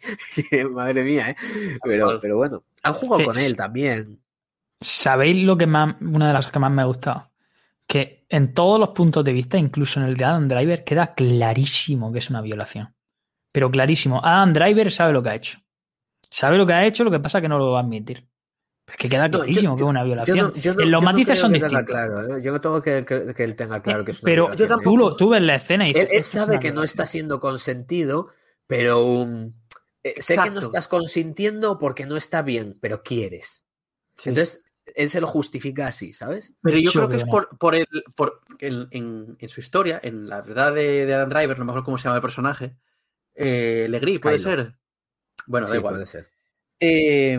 que, 0.49 0.65
madre 0.65 1.03
mía, 1.03 1.29
¿eh? 1.31 1.35
Pero, 1.83 2.19
pero 2.19 2.37
bueno, 2.37 2.63
han 2.83 2.93
jugado 2.95 3.25
con 3.25 3.37
él 3.37 3.55
también. 3.55 4.19
¿Sabéis 4.81 5.43
lo 5.43 5.57
que 5.57 5.65
más, 5.67 5.95
una 6.01 6.27
de 6.27 6.33
las 6.33 6.41
cosas 6.45 6.53
que 6.53 6.59
más 6.59 6.71
me 6.71 6.81
ha 6.83 6.85
gustado? 6.85 7.29
Que 7.87 8.25
en 8.29 8.53
todos 8.53 8.79
los 8.79 8.89
puntos 8.89 9.23
de 9.23 9.31
vista, 9.33 9.57
incluso 9.57 9.99
en 9.99 10.07
el 10.07 10.17
de 10.17 10.25
Adam 10.25 10.47
Driver, 10.47 10.83
queda 10.83 11.13
clarísimo 11.15 12.11
que 12.11 12.19
es 12.19 12.29
una 12.29 12.41
violación. 12.41 12.93
Pero 13.53 13.71
clarísimo. 13.71 14.19
Adam 14.23 14.53
Driver 14.53 14.91
sabe 14.91 15.13
lo 15.13 15.23
que 15.23 15.29
ha 15.29 15.35
hecho. 15.35 15.59
Sabe 16.29 16.57
lo 16.57 16.67
que 16.67 16.73
ha 16.73 16.85
hecho, 16.85 17.03
lo 17.05 17.11
que 17.11 17.19
pasa 17.19 17.37
es 17.37 17.41
que 17.43 17.47
no 17.47 17.57
lo 17.57 17.71
va 17.71 17.79
a 17.79 17.83
admitir. 17.83 18.27
Pero 18.85 18.95
es 18.95 18.97
que 18.99 19.09
queda 19.09 19.27
No, 19.27 19.37
yo- 19.37 19.43
clarísimo 19.43 19.75
que 19.77 19.83
es 19.83 19.89
una 19.89 20.01
Yo 20.01 20.05
violación. 20.05 20.37
no- 20.37 20.53
yo 20.55 20.73
no- 20.73 20.81
En 20.81 20.91
los 20.91 21.03
matices 21.03 21.39
son 21.39 21.53
distintos. 21.53 21.85
Claro, 21.85 22.37
¿eh? 22.37 22.41
Yo 22.43 22.51
no 22.51 22.61
tengo 22.61 22.81
que, 22.81 23.05
que- 23.05 23.33
que 23.33 23.43
él 23.43 23.55
tenga 23.55 23.81
claro 23.81 24.03
que 24.03 24.11
es 24.11 24.17
una 24.21 24.25
Pero 24.25 24.43
violación, 24.47 24.79
¿eh? 24.79 24.83
tú, 24.83 24.97
lo- 24.97 25.15
tú 25.15 25.29
ves 25.29 25.41
la 25.41 25.55
escena 25.55 25.85
y 25.85 25.87
dices, 25.89 26.03
Él, 26.03 26.09
él 26.11 26.17
"Esto 26.19 26.37
es 26.37 26.43
sabe 26.43 26.51
que 26.59 26.67
no 26.69 26.73
violación". 26.75 26.83
está 26.85 27.07
siendo 27.07 27.39
consentido, 27.39 28.27
pero 28.67 29.05
um, 29.05 29.53
eh, 30.03 30.21
sé 30.21 30.37
que 30.37 30.49
no 30.51 30.59
estás 30.59 30.87
consintiendo 30.89 31.79
porque 31.79 32.05
no 32.05 32.17
está 32.17 32.41
bien, 32.41 32.77
pero 32.81 33.01
quieres. 33.03 33.65
Sí. 34.17 34.29
Entonces, 34.29 34.63
él 34.95 35.09
se 35.09 35.21
lo 35.21 35.27
justifica 35.27 35.87
así, 35.87 36.13
¿sabes? 36.13 36.53
Pero 36.61 36.77
yo 36.77 36.91
Yo 36.91 36.91
creo 36.91 37.09
que 37.09 37.17
es 37.17 37.25
por, 37.25 37.57
por, 37.57 37.75
el, 37.75 37.87
por 38.15 38.41
en, 38.59 38.87
en- 38.91 39.35
en 39.39 39.49
su 39.49 39.59
historia, 39.59 39.99
en 40.03 40.27
la 40.29 40.41
verdad 40.41 40.73
de, 40.73 41.05
de 41.05 41.13
Adam 41.13 41.29
Driver, 41.29 41.59
no 41.59 41.65
me 41.65 41.71
acuerdo 41.71 41.85
cómo 41.85 41.97
se 41.97 42.05
llama 42.05 42.15
el 42.17 42.21
personaje. 42.21 42.75
Eh, 43.35 43.87
Legris, 43.89 44.19
puede 44.19 44.37
Kylo. 44.37 44.49
ser. 44.49 44.75
Bueno, 45.45 45.67
da 45.67 45.75
igual. 45.75 45.93
puede 45.95 46.05
ser. 46.07 46.27
Eh, 46.79 47.37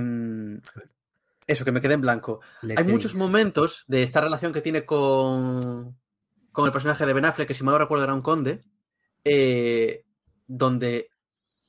eso, 1.47 1.65
que 1.65 1.73
me 1.73 1.81
quedé 1.81 1.95
en 1.95 2.01
blanco. 2.03 2.41
Le 2.63 2.75
Hay 2.77 2.85
muchos 2.85 3.15
momentos 3.15 3.85
de 3.89 4.03
esta 4.03 4.21
relación 4.21 4.53
que 4.53 4.61
tiene 4.61 4.85
con, 4.85 5.99
con 6.53 6.67
el 6.67 6.73
personaje 6.73 7.07
de 7.07 7.13
Ben 7.13 7.25
Affleck, 7.25 7.49
que 7.49 7.55
si 7.55 7.65
mal 7.65 7.73
no 7.73 7.79
recuerdo 7.79 8.05
era 8.05 8.15
un 8.15 8.23
conde, 8.23 8.63
eh, 9.25 10.05
donde 10.47 11.11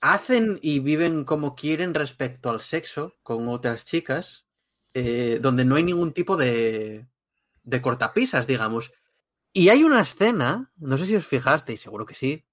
hacen 0.02 0.60
y 0.62 0.80
viven 0.80 1.24
como 1.26 1.56
quieren 1.56 1.94
respecto 1.94 2.50
al 2.50 2.62
sexo 2.62 3.18
con 3.24 3.48
otras 3.48 3.86
chicas, 3.86 4.46
eh, 4.93 5.39
donde 5.41 5.65
no 5.65 5.75
hay 5.75 5.84
ningún 5.84 6.13
tipo 6.13 6.36
de, 6.38 7.08
de 7.63 7.82
cortapisas, 7.82 8.47
digamos. 8.47 8.91
Y 9.54 9.69
hay 9.69 9.84
una 9.84 10.02
escena, 10.02 10.71
no 10.78 10.97
sé 10.97 11.06
si 11.06 11.15
os 11.15 11.25
fijasteis, 11.25 11.82
seguro 11.82 12.06
que 12.06 12.13
sí, 12.13 12.45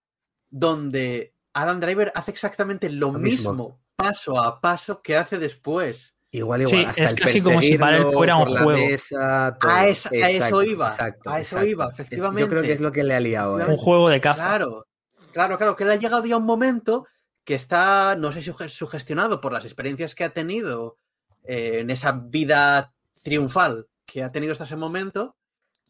donde 0.51 1.35
Adam 1.53 1.81
Driver 1.81 2.13
hace 2.15 2.31
exactamente 2.31 2.91
lo, 2.91 3.13
Lo 3.13 3.19
mismo, 3.19 3.51
mismo. 3.53 3.81
paso 3.97 4.43
a 4.43 4.61
paso 4.61 5.03
que 5.03 5.17
hace 5.17 5.39
después. 5.39 6.15
Igual, 6.31 6.63
igual. 6.63 6.77
Sí, 6.81 6.85
hasta 6.87 7.03
es 7.05 7.13
el 7.13 7.19
casi 7.21 7.41
como 7.41 7.63
si 7.63 7.79
para 7.79 7.99
él 7.99 8.07
fuera 8.07 8.37
un 8.37 8.47
juego. 8.47 8.71
mesa. 8.73 9.57
A, 9.61 9.89
esa- 9.89 10.11
a 10.11 10.13
eso 10.13 10.27
Exacto, 10.27 10.63
iba, 10.63 10.89
exacto, 10.89 11.31
a 11.31 11.41
eso 11.41 11.57
exacto. 11.57 11.67
iba, 11.67 11.85
Yo 11.85 11.91
creo 11.91 12.05
efectivamente. 12.07 12.63
que 12.67 12.73
es 12.73 12.81
lo 12.81 12.93
que 12.93 13.05
le 13.05 13.15
ha 13.15 13.21
liado. 13.21 13.61
¿eh? 13.61 13.65
Un 13.67 13.77
juego 13.77 14.09
de 14.09 14.21
caza. 14.21 14.43
Claro, 14.43 14.87
claro, 15.33 15.57
claro, 15.57 15.77
que 15.77 15.85
le 15.85 15.93
ha 15.93 15.97
llegado 15.97 16.25
ya 16.27 16.37
un 16.37 16.45
momento 16.45 17.07
que 17.45 17.55
está, 17.55 18.17
no 18.19 18.33
sé 18.33 18.43
si 18.43 18.51
suge- 18.51 18.69
sugestionado 18.69 19.41
por 19.41 19.53
las 19.53 19.65
experiencias 19.65 20.15
que 20.15 20.25
ha 20.25 20.31
tenido 20.35 20.99
eh, 21.49 21.81
en 21.81 21.91
esa 21.91 22.13
vida 22.13 22.93
triunfal 23.23 23.87
que 24.05 24.23
ha 24.23 24.31
tenido 24.33 24.53
hasta 24.53 24.65
ese 24.65 24.77
momento, 24.77 25.37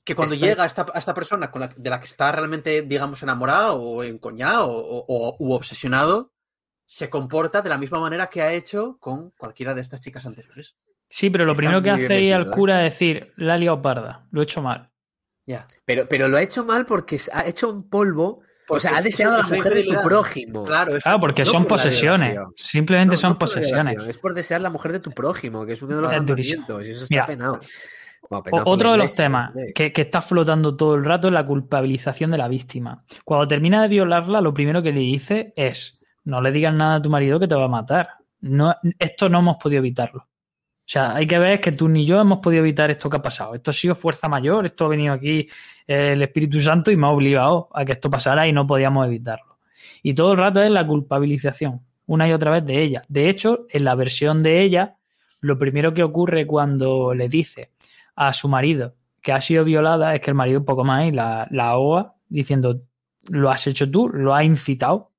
que 0.04 0.14
cuando 0.14 0.34
llega 0.48 0.62
a 0.62 0.66
esta, 0.66 0.86
a 0.94 0.98
esta 0.98 1.14
persona 1.14 1.50
con 1.50 1.60
la- 1.60 1.68
de 1.68 1.90
la 1.90 2.00
que 2.00 2.06
está 2.06 2.30
realmente, 2.32 2.82
digamos, 2.82 3.22
enamorado 3.22 3.80
o 3.80 4.02
encoñado 4.04 4.68
o, 4.70 5.04
o- 5.06 5.36
u 5.38 5.52
obsesionado, 5.52 6.32
se 6.86 7.10
comporta 7.10 7.62
de 7.62 7.68
la 7.68 7.78
misma 7.78 7.98
manera 7.98 8.28
que 8.28 8.40
ha 8.42 8.52
hecho 8.52 8.96
con 9.00 9.30
cualquiera 9.32 9.74
de 9.74 9.80
estas 9.80 10.00
chicas 10.00 10.24
anteriores. 10.24 10.76
Sí, 11.08 11.30
pero 11.30 11.44
lo 11.44 11.52
Está 11.52 11.58
primero 11.60 11.82
que 11.82 11.90
hace 11.90 12.12
ahí 12.14 12.32
al 12.32 12.50
cura 12.50 12.86
es 12.86 12.92
decir, 12.92 13.32
la 13.36 13.54
ha 13.54 13.58
liado 13.58 13.82
parda, 13.82 14.26
lo 14.30 14.40
he 14.40 14.44
hecho 14.44 14.62
mal. 14.62 14.90
Ya. 15.46 15.66
Pero, 15.84 16.08
pero 16.08 16.28
lo 16.28 16.36
ha 16.36 16.42
hecho 16.42 16.64
mal 16.64 16.86
porque 16.86 17.20
ha 17.32 17.46
hecho 17.46 17.70
un 17.70 17.88
polvo. 17.88 18.42
O 18.68 18.80
sea, 18.80 18.96
ha 18.96 18.98
es- 18.98 19.04
deseado 19.04 19.34
a 19.34 19.38
la 19.38 19.48
mujer 19.48 19.74
de 19.74 19.82
tu 19.84 19.94
prójimo. 20.02 20.64
Claro, 20.64 20.96
es 20.96 21.02
Claro, 21.02 21.20
porque 21.20 21.42
no 21.42 21.50
son 21.50 21.62
por 21.64 21.68
posesiones. 21.78 22.38
Simplemente 22.56 23.14
No, 23.14 23.18
son 23.20 23.30
no 23.32 23.38
posesiones. 23.38 23.96
Es 24.06 24.18
por 24.18 24.34
desear 24.34 24.60
la 24.60 24.70
mujer 24.70 24.92
de 24.92 25.00
tu 25.00 25.10
prójimo, 25.12 25.64
que 25.66 25.72
es 25.74 25.82
uno 25.82 25.96
de 25.96 26.02
los 26.02 26.12
Es 26.12 26.24
durísimo. 26.26 26.60
mandamientos. 26.62 26.88
Y 26.88 26.92
eso 26.92 27.02
está 27.04 27.14
Mira, 27.14 27.26
penado. 27.26 27.60
Bueno, 28.28 28.62
Otro 28.66 28.90
de 28.92 28.98
los 28.98 29.14
temas 29.14 29.52
que, 29.74 29.92
que 29.92 30.02
está 30.02 30.20
flotando 30.20 30.76
todo 30.76 30.96
el 30.96 31.04
rato 31.04 31.28
es 31.28 31.32
la 31.34 31.46
culpabilización 31.46 32.32
de 32.32 32.38
la 32.38 32.48
víctima. 32.48 33.04
Cuando 33.24 33.46
termina 33.46 33.80
de 33.82 33.88
violarla, 33.88 34.40
lo 34.40 34.52
primero 34.52 34.82
que 34.82 34.90
le 34.92 34.98
dice 35.00 35.52
es, 35.54 36.00
no 36.24 36.40
le 36.40 36.50
digas 36.50 36.74
nada 36.74 36.96
a 36.96 37.02
tu 37.02 37.08
marido 37.08 37.38
que 37.38 37.46
te 37.46 37.54
va 37.54 37.66
a 37.66 37.68
matar. 37.68 38.08
No, 38.40 38.74
esto 38.98 39.28
no 39.28 39.38
hemos 39.38 39.56
podido 39.58 39.78
evitarlo. 39.78 40.26
O 40.86 40.88
sea, 40.88 41.16
hay 41.16 41.26
que 41.26 41.36
ver 41.40 41.60
que 41.60 41.72
tú 41.72 41.88
ni 41.88 42.06
yo 42.06 42.20
hemos 42.20 42.38
podido 42.38 42.62
evitar 42.62 42.92
esto 42.92 43.10
que 43.10 43.16
ha 43.16 43.22
pasado. 43.22 43.56
Esto 43.56 43.72
ha 43.72 43.74
sido 43.74 43.96
fuerza 43.96 44.28
mayor, 44.28 44.66
esto 44.66 44.84
ha 44.84 44.88
venido 44.88 45.12
aquí 45.12 45.48
eh, 45.88 46.12
el 46.12 46.22
Espíritu 46.22 46.60
Santo 46.60 46.92
y 46.92 46.96
me 46.96 47.08
ha 47.08 47.10
obligado 47.10 47.68
a 47.74 47.84
que 47.84 47.90
esto 47.92 48.08
pasara 48.08 48.46
y 48.46 48.52
no 48.52 48.68
podíamos 48.68 49.04
evitarlo. 49.04 49.58
Y 50.02 50.14
todo 50.14 50.32
el 50.32 50.38
rato 50.38 50.62
es 50.62 50.70
la 50.70 50.86
culpabilización, 50.86 51.82
una 52.06 52.28
y 52.28 52.32
otra 52.32 52.52
vez 52.52 52.64
de 52.64 52.82
ella. 52.82 53.02
De 53.08 53.28
hecho, 53.28 53.66
en 53.70 53.82
la 53.82 53.96
versión 53.96 54.44
de 54.44 54.62
ella, 54.62 54.96
lo 55.40 55.58
primero 55.58 55.92
que 55.92 56.04
ocurre 56.04 56.46
cuando 56.46 57.14
le 57.14 57.28
dice 57.28 57.72
a 58.14 58.32
su 58.32 58.48
marido 58.48 58.94
que 59.20 59.32
ha 59.32 59.40
sido 59.40 59.64
violada 59.64 60.14
es 60.14 60.20
que 60.20 60.30
el 60.30 60.36
marido 60.36 60.60
un 60.60 60.64
poco 60.64 60.84
más 60.84 61.06
y 61.06 61.10
la, 61.10 61.48
la 61.50 61.70
ahoga 61.70 62.14
diciendo 62.28 62.82
lo 63.28 63.50
has 63.50 63.66
hecho 63.66 63.90
tú, 63.90 64.08
lo 64.08 64.32
has 64.32 64.44
incitado 64.44 65.10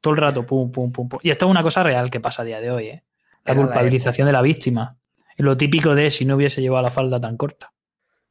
todo 0.00 0.14
el 0.14 0.20
rato, 0.20 0.44
pum, 0.44 0.72
pum, 0.72 0.90
pum, 0.90 1.08
pum. 1.08 1.20
Y 1.22 1.30
esto 1.30 1.46
es 1.46 1.50
una 1.50 1.62
cosa 1.62 1.84
real 1.84 2.10
que 2.10 2.18
pasa 2.18 2.42
a 2.42 2.44
día 2.44 2.60
de 2.60 2.70
hoy, 2.70 2.86
¿eh? 2.88 3.04
La 3.44 3.52
Era 3.52 3.60
la 3.60 3.66
culpabilización 3.66 4.26
de 4.26 4.32
la 4.32 4.42
víctima. 4.42 4.98
Lo 5.36 5.56
típico 5.56 5.94
de 5.94 6.10
si 6.10 6.24
no 6.24 6.36
hubiese 6.36 6.60
llevado 6.60 6.82
la 6.82 6.90
falda 6.90 7.20
tan 7.20 7.36
corta. 7.36 7.72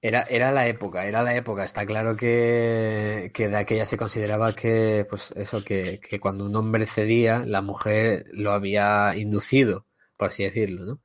Era, 0.01 0.23
era 0.23 0.51
la 0.51 0.67
época, 0.67 1.05
era 1.05 1.21
la 1.23 1.35
época. 1.35 1.63
Está 1.63 1.85
claro 1.85 2.17
que, 2.17 3.31
que 3.33 3.47
de 3.47 3.57
aquella 3.57 3.85
se 3.85 3.97
consideraba 3.97 4.53
que, 4.53 5.05
pues 5.09 5.31
eso, 5.37 5.63
que, 5.63 5.99
que 5.99 6.19
cuando 6.19 6.45
un 6.45 6.55
hombre 6.55 6.87
cedía, 6.87 7.43
la 7.45 7.61
mujer 7.61 8.25
lo 8.33 8.51
había 8.51 9.15
inducido, 9.15 9.87
por 10.17 10.27
así 10.27 10.43
decirlo, 10.43 10.85
¿no? 10.85 11.01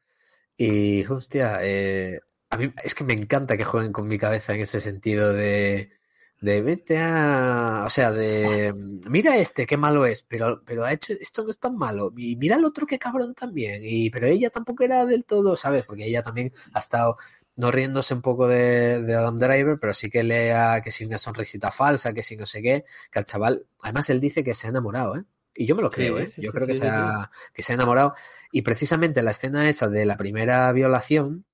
Y, 0.56 1.06
hostia, 1.06 1.58
eh, 1.62 2.20
a 2.50 2.56
mí 2.56 2.72
es 2.82 2.94
que 2.94 3.04
me 3.04 3.14
encanta 3.14 3.56
que 3.56 3.64
jueguen 3.64 3.92
con 3.92 4.08
mi 4.08 4.18
cabeza 4.18 4.54
en 4.54 4.62
ese 4.62 4.80
sentido 4.80 5.32
de, 5.32 5.92
de 6.40 6.62
vete 6.62 6.98
a, 6.98 7.82
o 7.86 7.90
sea, 7.90 8.12
de 8.12 8.72
mira 9.08 9.36
este, 9.36 9.66
qué 9.66 9.76
malo 9.76 10.06
es, 10.06 10.22
pero, 10.22 10.62
pero 10.64 10.84
ha 10.84 10.92
hecho, 10.92 11.12
esto 11.20 11.42
no 11.44 11.50
es 11.50 11.58
tan 11.58 11.76
malo, 11.76 12.12
y 12.16 12.36
mira 12.36 12.56
el 12.56 12.64
otro 12.64 12.86
qué 12.86 12.98
cabrón 12.98 13.34
también, 13.34 13.82
y 13.84 14.10
pero 14.10 14.26
ella 14.26 14.50
tampoco 14.50 14.84
era 14.84 15.04
del 15.04 15.24
todo, 15.24 15.56
¿sabes? 15.56 15.84
Porque 15.84 16.06
ella 16.06 16.22
también 16.22 16.52
ha 16.72 16.78
estado 16.78 17.16
no 17.56 17.72
riéndose 17.72 18.14
un 18.14 18.22
poco 18.22 18.46
de, 18.46 19.02
de 19.02 19.14
Adam 19.16 19.36
Driver, 19.36 19.78
pero 19.80 19.92
sí 19.92 20.10
que 20.10 20.22
lea 20.22 20.80
que 20.80 20.92
si 20.92 21.04
una 21.04 21.18
sonrisita 21.18 21.72
falsa, 21.72 22.12
que 22.12 22.22
si 22.22 22.36
no 22.36 22.46
sé 22.46 22.62
qué, 22.62 22.84
que 23.10 23.18
al 23.18 23.24
chaval, 23.24 23.66
además 23.80 24.08
él 24.10 24.20
dice 24.20 24.44
que 24.44 24.54
se 24.54 24.68
ha 24.68 24.70
enamorado, 24.70 25.16
¿eh? 25.16 25.24
Y 25.56 25.66
yo 25.66 25.74
me 25.74 25.82
lo 25.82 25.90
creo, 25.90 26.20
¿eh? 26.20 26.30
Yo 26.36 26.52
creo 26.52 26.68
que, 26.68 26.74
se 26.74 26.86
ha, 26.86 27.32
que 27.52 27.64
se 27.64 27.72
ha 27.72 27.74
enamorado. 27.74 28.14
Y 28.52 28.62
precisamente 28.62 29.24
la 29.24 29.32
escena 29.32 29.68
esa 29.68 29.88
de 29.88 30.06
la 30.06 30.16
primera 30.16 30.70
violación, 30.70 31.46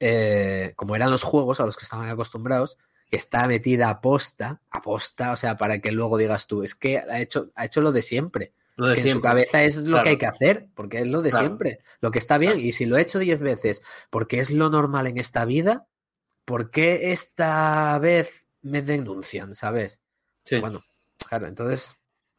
eh, 0.00 0.72
como 0.74 0.96
eran 0.96 1.12
los 1.12 1.22
juegos 1.22 1.60
a 1.60 1.66
los 1.66 1.76
que 1.76 1.84
estaban 1.84 2.08
acostumbrados, 2.08 2.78
que 3.08 3.16
está 3.16 3.46
metida 3.48 3.88
a 3.88 4.00
posta, 4.00 4.60
a 4.70 4.82
posta, 4.82 5.32
o 5.32 5.36
sea, 5.36 5.56
para 5.56 5.78
que 5.80 5.92
luego 5.92 6.18
digas 6.18 6.46
tú, 6.46 6.62
es 6.62 6.74
que 6.74 6.98
ha 6.98 7.20
hecho, 7.20 7.50
ha 7.54 7.64
hecho 7.64 7.80
lo 7.80 7.92
de 7.92 8.02
siempre. 8.02 8.52
Lo 8.76 8.84
es 8.86 8.90
de 8.96 9.02
que 9.02 9.08
en 9.08 9.14
su 9.16 9.20
cabeza 9.20 9.62
es 9.64 9.78
lo 9.78 9.84
Claro. 9.96 10.04
que 10.04 10.10
hay 10.10 10.16
que 10.18 10.26
hacer, 10.26 10.66
porque 10.74 10.98
es 11.00 11.06
lo 11.08 11.20
de 11.22 11.30
Claro. 11.30 11.46
siempre, 11.46 11.80
lo 12.00 12.10
que 12.10 12.18
está 12.18 12.38
bien. 12.38 12.60
Y 12.60 12.72
si 12.72 12.86
lo 12.86 12.96
he 12.96 13.00
hecho 13.00 13.18
diez 13.18 13.40
veces, 13.40 13.82
porque 14.10 14.38
es 14.40 14.50
lo 14.50 14.70
normal 14.70 15.06
en 15.08 15.18
esta 15.18 15.44
vida, 15.44 15.86
¿por 16.44 16.70
qué 16.70 17.10
esta 17.12 17.98
vez 17.98 18.46
me 18.62 18.82
denuncian, 18.82 19.54
sabes? 19.54 20.00
Sí. 20.44 20.60
Bueno, 20.60 20.82
claro, 21.28 21.46
entonces, 21.48 21.96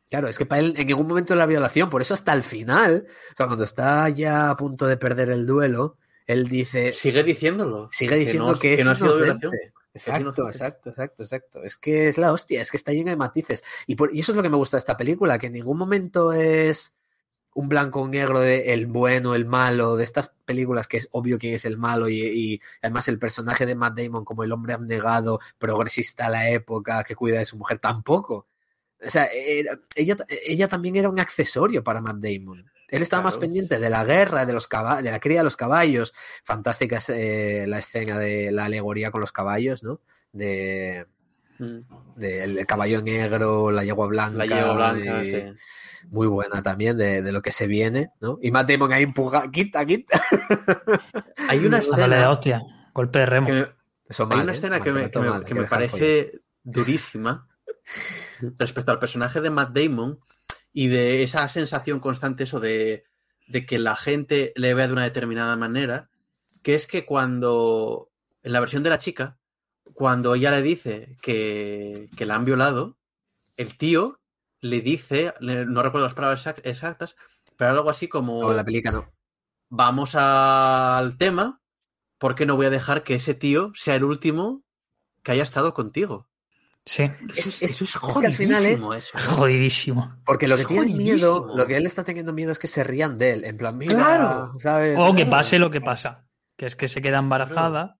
claro, 0.09 0.27
es 0.29 0.37
que 0.37 0.45
para 0.45 0.61
él 0.61 0.75
en 0.77 0.87
ningún 0.87 1.07
momento 1.07 1.35
la 1.35 1.45
violación, 1.45 1.89
por 1.89 2.01
eso 2.01 2.13
hasta 2.13 2.31
el 2.33 2.43
final, 2.43 3.05
o 3.33 3.35
sea, 3.35 3.47
cuando 3.47 3.63
está 3.65 4.07
ya 4.09 4.49
a 4.49 4.55
punto 4.55 4.87
de 4.87 4.97
perder 4.97 5.29
el 5.31 5.45
duelo, 5.45 5.97
él 6.25 6.47
dice, 6.47 6.93
Sigue 6.93 7.23
diciéndolo. 7.23 7.89
sigue 7.91 8.15
diciendo 8.15 8.53
no- 8.53 8.59
que, 8.59 8.75
es 8.75 8.85
no 8.85 8.91
ha 8.91 8.95
sido 8.95 9.17
violación. 9.17 9.51
Exacto, 9.93 10.47
exacto, 10.47 10.89
exacto, 10.89 11.23
exacto. 11.23 11.63
Es 11.63 11.75
que 11.75 12.07
es 12.09 12.17
la 12.17 12.31
hostia, 12.31 12.61
es 12.61 12.69
que 12.71 12.77
está 12.77 12.91
lleno 12.93 13.09
de 13.09 13.15
matices. 13.17 13.63
Y, 13.87 13.95
por- 13.95 14.13
y 14.15 14.19
eso 14.19 14.31
es 14.31 14.35
lo 14.35 14.43
que 14.43 14.49
me 14.49 14.57
gusta 14.57 14.77
de 14.77 14.79
esta 14.79 14.97
película, 14.97 15.39
que 15.39 15.47
en 15.47 15.53
ningún 15.53 15.77
momento 15.77 16.31
es 16.31 16.95
un 17.55 17.69
blanco 17.69 18.01
o 18.01 18.07
negro 18.09 18.39
de 18.41 18.73
el 18.73 18.87
bueno, 18.87 19.35
el 19.35 19.45
malo, 19.45 19.97
de 19.97 20.03
estas 20.03 20.31
películas 20.45 20.87
que 20.87 20.97
es 20.97 21.09
obvio 21.11 21.39
quién 21.39 21.55
es 21.55 21.65
el 21.65 21.77
malo 21.77 22.09
y, 22.09 22.21
y 22.23 22.61
además 22.81 23.07
el 23.09 23.19
personaje 23.19 23.65
de 23.65 23.75
Matt 23.75 23.99
Damon 23.99 24.25
como 24.25 24.43
el 24.43 24.51
hombre 24.53 24.73
abnegado, 24.73 25.39
progresista 25.59 26.27
a 26.27 26.29
la 26.29 26.49
época, 26.49 27.03
que 27.03 27.15
cuida 27.15 27.39
de 27.39 27.45
su 27.45 27.57
mujer, 27.57 27.79
tampoco. 27.79 28.47
O 29.05 29.09
sea, 29.09 29.25
era- 29.27 29.79
ella, 29.95 30.17
ella 30.29 30.67
también 30.69 30.95
era 30.97 31.09
un 31.09 31.19
accesorio 31.19 31.83
para 31.83 32.01
Matt 32.01 32.17
Damon. 32.17 32.69
Él 32.91 33.01
estaba 33.01 33.23
más 33.23 33.37
pendiente 33.37 33.79
de 33.79 33.89
la 33.89 34.03
guerra, 34.03 34.45
de 34.45 34.53
los 34.53 34.67
caba- 34.67 35.01
de 35.01 35.11
la 35.11 35.19
cría 35.19 35.39
de 35.39 35.43
los 35.45 35.57
caballos. 35.57 36.13
Fantástica 36.43 36.97
es, 36.97 37.09
eh, 37.09 37.65
la 37.67 37.77
escena 37.79 38.17
de 38.19 38.51
la 38.51 38.65
alegoría 38.65 39.11
con 39.11 39.21
los 39.21 39.31
caballos, 39.31 39.83
¿no? 39.83 39.99
De, 40.31 41.05
Mm. 41.59 41.79
de 42.15 42.43
el 42.43 42.65
caballo 42.65 43.01
negro, 43.01 43.69
la 43.69 43.83
yegua 43.83 44.07
blanca. 44.07 44.37
La 44.37 44.45
yegua 44.45 44.73
blanca, 44.75 45.23
y- 45.23 45.31
sí. 45.55 46.07
Muy 46.09 46.27
buena 46.27 46.63
también 46.63 46.97
de, 46.97 47.21
de 47.21 47.31
lo 47.33 47.41
que 47.41 47.51
se 47.51 47.67
viene, 47.67 48.11
¿no? 48.21 48.39
Y 48.41 48.49
Matt 48.51 48.69
Damon 48.71 48.93
ahí 48.93 49.03
empuja, 49.03 49.51
quita, 49.51 49.85
quita. 49.85 50.19
Hay 51.49 51.65
una 51.65 51.79
escena 51.79 52.29
hostia, 52.29 52.61
golpe 52.93 53.19
de 53.19 53.25
remo. 53.25 53.47
que 53.47 53.53
me, 53.53 53.67
Eso 54.07 54.27
hay 54.31 54.39
una 54.39 54.51
¿eh? 54.51 54.55
escena 54.55 54.79
que 54.79 54.91
me, 54.91 55.01
Maltrato 55.01 55.19
que 55.19 55.25
me- 55.25 55.29
mal, 55.31 55.39
hay 55.41 55.45
que 55.45 55.53
me 55.55 55.59
dejar 55.61 55.79
follar. 55.89 55.91
parece 55.91 56.39
durísima 56.63 57.47
respecto 58.57 58.91
al 58.91 58.99
personaje 58.99 59.41
de 59.41 59.49
Matt 59.49 59.71
Damon 59.77 60.19
y 60.73 60.87
de 60.87 61.23
esa 61.23 61.47
sensación 61.49 61.99
constante, 61.99 62.43
eso 62.45 62.59
de, 62.59 63.05
de 63.47 63.65
que 63.65 63.79
la 63.79 63.95
gente 63.95 64.53
le 64.55 64.73
vea 64.73 64.87
de 64.87 64.93
una 64.93 65.03
determinada 65.03 65.55
manera, 65.55 66.09
que 66.63 66.75
es 66.75 66.87
que 66.87 67.05
cuando, 67.05 68.11
en 68.43 68.53
la 68.53 68.59
versión 68.59 68.83
de 68.83 68.89
la 68.91 68.99
chica, 68.99 69.39
cuando 69.93 70.35
ella 70.35 70.51
le 70.51 70.61
dice 70.61 71.17
que, 71.21 72.09
que 72.17 72.25
la 72.25 72.35
han 72.35 72.45
violado, 72.45 72.97
el 73.57 73.77
tío 73.77 74.19
le 74.61 74.81
dice, 74.81 75.33
no 75.41 75.83
recuerdo 75.83 76.07
las 76.07 76.15
palabras 76.15 76.45
exac- 76.45 76.61
exactas, 76.65 77.15
pero 77.57 77.71
algo 77.71 77.89
así 77.89 78.07
como 78.07 78.41
No, 78.43 78.53
la 78.53 78.63
película 78.65 78.91
no. 78.91 79.13
vamos 79.69 80.15
al 80.15 81.17
tema, 81.17 81.61
porque 82.19 82.45
no 82.47 82.57
voy 82.57 82.67
a 82.67 82.71
dejar 82.71 83.03
que 83.03 83.15
ese 83.15 83.35
tío 83.35 83.71
sea 83.75 83.95
el 83.95 84.05
último 84.05 84.63
que 85.23 85.33
haya 85.33 85.43
estado 85.43 85.73
contigo. 85.75 86.28
Sí, 86.91 87.03
Es- 87.03 87.45
Eso 87.45 87.49
es- 87.49 87.61
eso 87.61 87.83
es 87.83 87.95
es 87.95 88.17
que 88.19 88.25
al 88.25 88.33
final 88.33 88.65
es- 88.65 88.81
jodidísimo, 88.81 88.93
eso. 88.95 89.35
jodidísimo. 89.35 90.15
Porque 90.25 90.47
lo 90.47 90.55
que 90.55 90.63
Es 90.63 90.67
tiene 90.67 90.85
miedo, 90.95 91.33
jodidísimo. 91.35 91.55
lo 91.57 91.67
que 91.67 91.77
él 91.77 91.85
está 91.85 92.03
teniendo 92.03 92.33
miedo 92.33 92.51
es 92.51 92.57
que 92.57 92.65
se 92.67 92.83
rían 92.83 93.19
de 93.19 93.33
él. 93.33 93.43
En 93.45 93.57
plan, 93.57 93.77
mira, 93.77 93.93
Claro. 93.93 94.53
¿sabes? 94.57 94.97
O 94.99 95.13
que 95.13 95.27
pase 95.27 95.59
lo 95.59 95.69
que 95.69 95.81
pasa, 95.81 96.25
que 96.57 96.65
es 96.65 96.75
que 96.75 96.87
se 96.87 96.99
queda 97.03 97.19
embarazada 97.19 97.99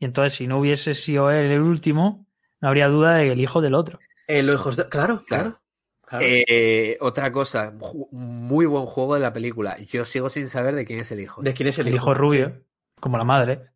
y 0.00 0.04
entonces 0.04 0.32
si 0.32 0.48
no 0.48 0.58
hubiese 0.58 0.94
sido 0.94 1.30
él 1.30 1.50
el 1.52 1.60
último, 1.60 2.26
no 2.60 2.68
habría 2.68 2.88
duda 2.88 3.14
de 3.14 3.26
que 3.26 3.32
el 3.32 3.40
hijo 3.40 3.60
del 3.60 3.74
otro. 3.74 4.00
Eh, 4.26 4.42
los 4.42 4.56
hijos 4.56 4.74
de- 4.76 4.88
Claro, 4.88 5.22
Claro. 5.28 5.42
claro. 5.44 5.60
claro. 6.04 6.24
Eh, 6.26 6.98
otra 7.00 7.30
cosa, 7.30 7.72
muy 8.10 8.66
buen 8.66 8.86
juego 8.86 9.14
de 9.14 9.20
la 9.20 9.32
película. 9.32 9.78
Yo 9.78 10.04
sigo 10.04 10.28
sin 10.28 10.48
saber 10.48 10.74
de 10.74 10.84
quién 10.84 10.98
es 10.98 11.12
el 11.12 11.20
hijo. 11.20 11.40
¿De 11.40 11.54
quién 11.54 11.68
es 11.68 11.78
el, 11.78 11.86
El 11.86 11.94
hijo 11.94 12.14
rubio, 12.14 12.64
como 12.98 13.16
la 13.16 13.24
madre. 13.24 13.70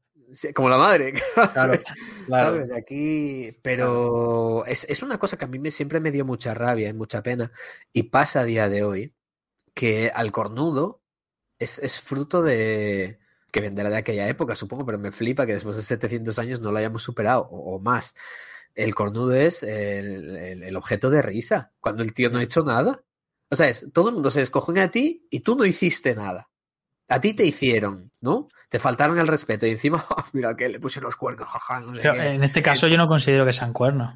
Como 0.55 0.69
la 0.69 0.77
madre. 0.79 1.15
Claro, 1.53 1.73
claro. 2.27 2.51
¿Sabes? 2.67 2.71
Aquí, 2.73 3.57
pero 3.63 4.65
es, 4.67 4.85
es 4.89 5.03
una 5.03 5.19
cosa 5.19 5.37
que 5.39 5.45
a 5.45 5.49
mí 5.49 5.59
me, 5.59 5.71
siempre 5.71 6.01
me 6.01 6.11
dio 6.11 6.25
mucha 6.25 6.55
rabia 6.55 6.89
y 6.89 6.93
mucha 6.93 7.23
pena 7.23 7.51
y 7.93 8.05
pasa 8.05 8.41
a 8.41 8.45
día 8.45 8.69
de 8.69 8.83
hoy, 8.85 9.15
que 9.75 10.11
al 10.15 10.33
cornudo 10.33 11.03
es, 11.59 11.79
es 11.79 12.01
fruto 12.01 12.43
de... 12.43 13.19
que 13.53 13.61
vendrá 13.61 13.91
de 13.91 13.97
aquella 13.97 14.29
época, 14.29 14.55
supongo, 14.55 14.85
pero 14.87 14.99
me 14.99 15.13
flipa 15.13 15.47
que 15.47 15.55
después 15.55 15.77
de 15.77 15.83
700 15.83 16.39
años 16.39 16.61
no 16.61 16.73
lo 16.73 16.79
hayamos 16.79 17.03
superado, 17.03 17.43
o, 17.51 17.77
o 17.77 17.81
más. 17.81 18.15
El 18.75 18.95
cornudo 18.95 19.35
es 19.35 19.63
el, 19.63 20.37
el- 20.37 20.63
el 20.65 20.77
objeto 20.77 21.11
de 21.11 21.23
risa, 21.23 21.73
cuando 21.81 22.03
el 22.03 22.13
tío 22.15 22.31
no 22.31 22.39
ha 22.39 22.43
hecho 22.43 22.63
nada. 22.63 23.03
O 23.51 23.57
sea, 23.57 23.69
es, 23.69 23.87
todo 23.93 24.09
el 24.11 24.15
mundo 24.15 24.31
se 24.31 24.41
descojona 24.41 24.85
a 24.85 24.91
ti 24.91 25.27
y 25.31 25.41
tú 25.41 25.57
no 25.57 25.65
hiciste 25.65 26.15
nada. 26.15 26.51
A 27.09 27.21
ti 27.21 27.33
te 27.35 27.45
hicieron, 27.47 28.13
¿no? 28.21 28.49
Te 28.69 28.79
faltaron 28.79 29.19
el 29.19 29.27
respeto 29.27 29.67
y 29.67 29.71
encima, 29.71 30.05
mira 30.33 30.55
que 30.57 30.69
le 30.69 30.79
puse 30.81 31.01
los 31.01 31.17
cuernos, 31.17 31.49
jaja, 31.49 31.81
no 31.81 31.95
sé 31.95 32.03
Pero 32.03 32.15
en 32.23 32.43
este 32.45 32.63
caso 32.63 32.87
yo 32.87 32.97
no 32.97 33.09
considero 33.09 33.45
que 33.47 33.53
sean 33.53 33.73
cuernos. 33.73 34.15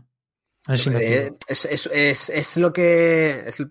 Me 0.68 0.74
Eh, 0.76 1.32
es, 1.48 1.64
es- 1.64 1.90
es- 1.92 2.30
es 2.30 2.56
lo 2.58 2.72
que. 2.72 3.44
es- 3.46 3.62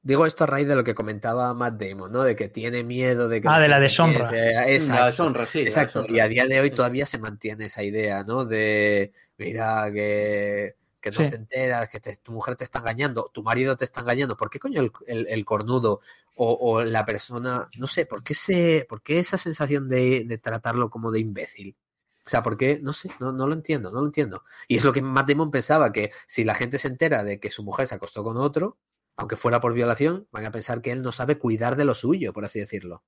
digo 0.00 0.24
esto 0.24 0.44
a 0.44 0.46
raíz 0.46 0.66
de 0.66 0.76
lo 0.76 0.82
que 0.84 0.94
comentaba 0.94 1.52
Matt 1.52 1.74
Damon, 1.82 2.10
¿no? 2.10 2.22
De 2.22 2.34
que 2.36 2.48
tiene 2.48 2.82
miedo 2.84 3.28
de 3.28 3.42
que. 3.42 3.48
Ah, 3.50 3.58
de 3.60 3.68
la 3.68 3.78
deshonra. 3.80 4.30
piense- 4.30 4.72
Exacto. 4.74 5.00
La 5.00 5.06
deshonra, 5.08 5.46
sí, 5.46 5.58
la 5.58 5.64
Exacto. 5.68 6.00
deshonra. 6.02 6.16
Y 6.16 6.20
a 6.24 6.28
día 6.28 6.46
de 6.46 6.60
hoy 6.60 6.70
todavía 6.70 7.04
se 7.04 7.18
mantiene 7.18 7.66
esa 7.66 7.82
idea, 7.82 8.22
¿no? 8.24 8.46
De. 8.46 9.12
Mira, 9.36 9.90
que. 9.92 10.76
Que 11.10 11.22
no 11.22 11.24
Sí. 11.24 11.28
te 11.30 11.36
enteras, 11.36 11.88
que 11.88 12.00
te- 12.00 12.16
tu 12.16 12.32
mujer 12.32 12.56
te 12.56 12.64
está 12.64 12.78
engañando, 12.80 13.30
tu 13.32 13.42
marido 13.42 13.76
te 13.76 13.84
está 13.84 14.00
engañando. 14.00 14.36
¿Por 14.36 14.50
qué 14.50 14.58
coño 14.58 14.80
el, 14.80 14.92
el- 15.06 15.26
el 15.28 15.44
cornudo 15.44 16.00
o, 16.36 16.52
o 16.52 16.82
la 16.82 17.04
persona, 17.04 17.68
no 17.76 17.86
sé, 17.86 18.06
¿por 18.06 18.22
qué, 18.22 18.34
se, 18.34 18.86
por 18.88 19.02
qué 19.02 19.18
esa 19.18 19.38
sensación 19.38 19.88
de, 19.88 20.24
de 20.24 20.38
tratarlo 20.38 20.88
como 20.90 21.10
de 21.10 21.20
imbécil? 21.20 21.76
O 22.24 22.30
sea, 22.30 22.42
¿por 22.42 22.56
qué? 22.58 22.78
No 22.82 22.92
sé, 22.92 23.10
no, 23.20 23.32
no 23.32 23.46
lo 23.46 23.54
entiendo, 23.54 23.90
no 23.90 24.00
lo 24.00 24.06
entiendo. 24.06 24.44
Y 24.68 24.76
es 24.76 24.84
lo 24.84 24.92
que 24.92 25.00
Matt 25.00 25.28
Damon 25.30 25.50
pensaba, 25.50 25.92
que 25.92 26.12
si 26.26 26.44
la 26.44 26.54
gente 26.54 26.76
se 26.78 26.88
entera 26.88 27.24
de 27.24 27.40
que 27.40 27.50
su 27.50 27.62
mujer 27.64 27.86
se 27.86 27.94
acostó 27.94 28.22
con 28.22 28.36
otro, 28.36 28.76
aunque 29.16 29.34
fuera 29.36 29.60
por 29.60 29.72
violación, 29.72 30.28
van 30.30 30.44
a 30.44 30.50
pensar 30.52 30.82
que 30.82 30.92
él 30.92 31.02
no 31.02 31.10
sabe 31.10 31.38
cuidar 31.38 31.74
de 31.74 31.84
lo 31.86 31.94
suyo, 31.94 32.32
por 32.34 32.44
así 32.44 32.60
decirlo. 32.60 33.02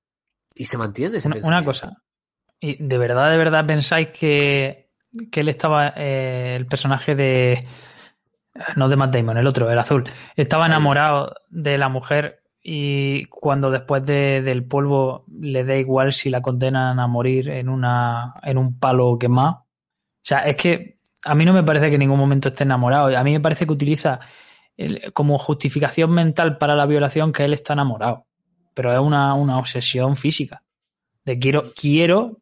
Y 0.55 0.65
se 0.65 0.77
mantiene 0.77 1.19
ese 1.19 1.27
Una, 1.29 1.37
una 1.45 1.63
cosa. 1.63 2.01
¿Y 2.59 2.83
de 2.83 2.97
verdad, 2.97 3.31
de 3.31 3.37
verdad 3.37 3.65
pensáis 3.65 4.09
que, 4.09 4.89
que 5.31 5.39
él 5.41 5.49
estaba, 5.49 5.93
eh, 5.95 6.55
el 6.57 6.65
personaje 6.65 7.15
de... 7.15 7.65
No 8.75 8.89
de 8.89 8.95
Matt 8.95 9.15
Damon, 9.15 9.37
el 9.37 9.47
otro, 9.47 9.69
el 9.71 9.79
azul. 9.79 10.09
Estaba 10.35 10.65
enamorado 10.65 11.35
de 11.49 11.77
la 11.77 11.87
mujer 11.89 12.43
y 12.61 13.25
cuando 13.25 13.71
después 13.71 14.05
de- 14.05 14.41
del 14.41 14.65
polvo 14.65 15.23
le 15.39 15.63
da 15.63 15.75
igual 15.77 16.11
si 16.13 16.29
la 16.29 16.41
condenan 16.41 16.99
a 16.99 17.07
morir 17.07 17.49
en, 17.49 17.69
una, 17.69 18.33
en 18.43 18.57
un 18.57 18.77
palo 18.77 19.17
quemado. 19.17 19.51
O 19.51 20.23
sea, 20.23 20.39
es 20.39 20.55
que 20.57 20.99
a 21.25 21.33
mí 21.33 21.45
no 21.45 21.53
me 21.53 21.63
parece 21.63 21.87
que 21.89 21.95
en 21.95 21.99
ningún 21.99 22.19
momento 22.19 22.49
esté 22.49 22.63
enamorado. 22.63 23.15
A 23.17 23.23
mí 23.23 23.31
me 23.31 23.39
parece 23.39 23.65
que 23.65 23.73
utiliza 23.73 24.19
el- 24.77 25.11
como 25.13 25.37
justificación 25.39 26.11
mental 26.11 26.57
para 26.57 26.75
la 26.75 26.85
violación 26.85 27.31
que 27.31 27.45
él 27.45 27.53
está 27.53 27.73
enamorado. 27.73 28.25
Pero 28.73 28.93
es 28.93 28.99
una, 28.99 29.33
una 29.33 29.57
obsesión 29.57 30.15
física. 30.15 30.63
De 31.25 31.39
quiero, 31.39 31.71
quiero 31.73 32.39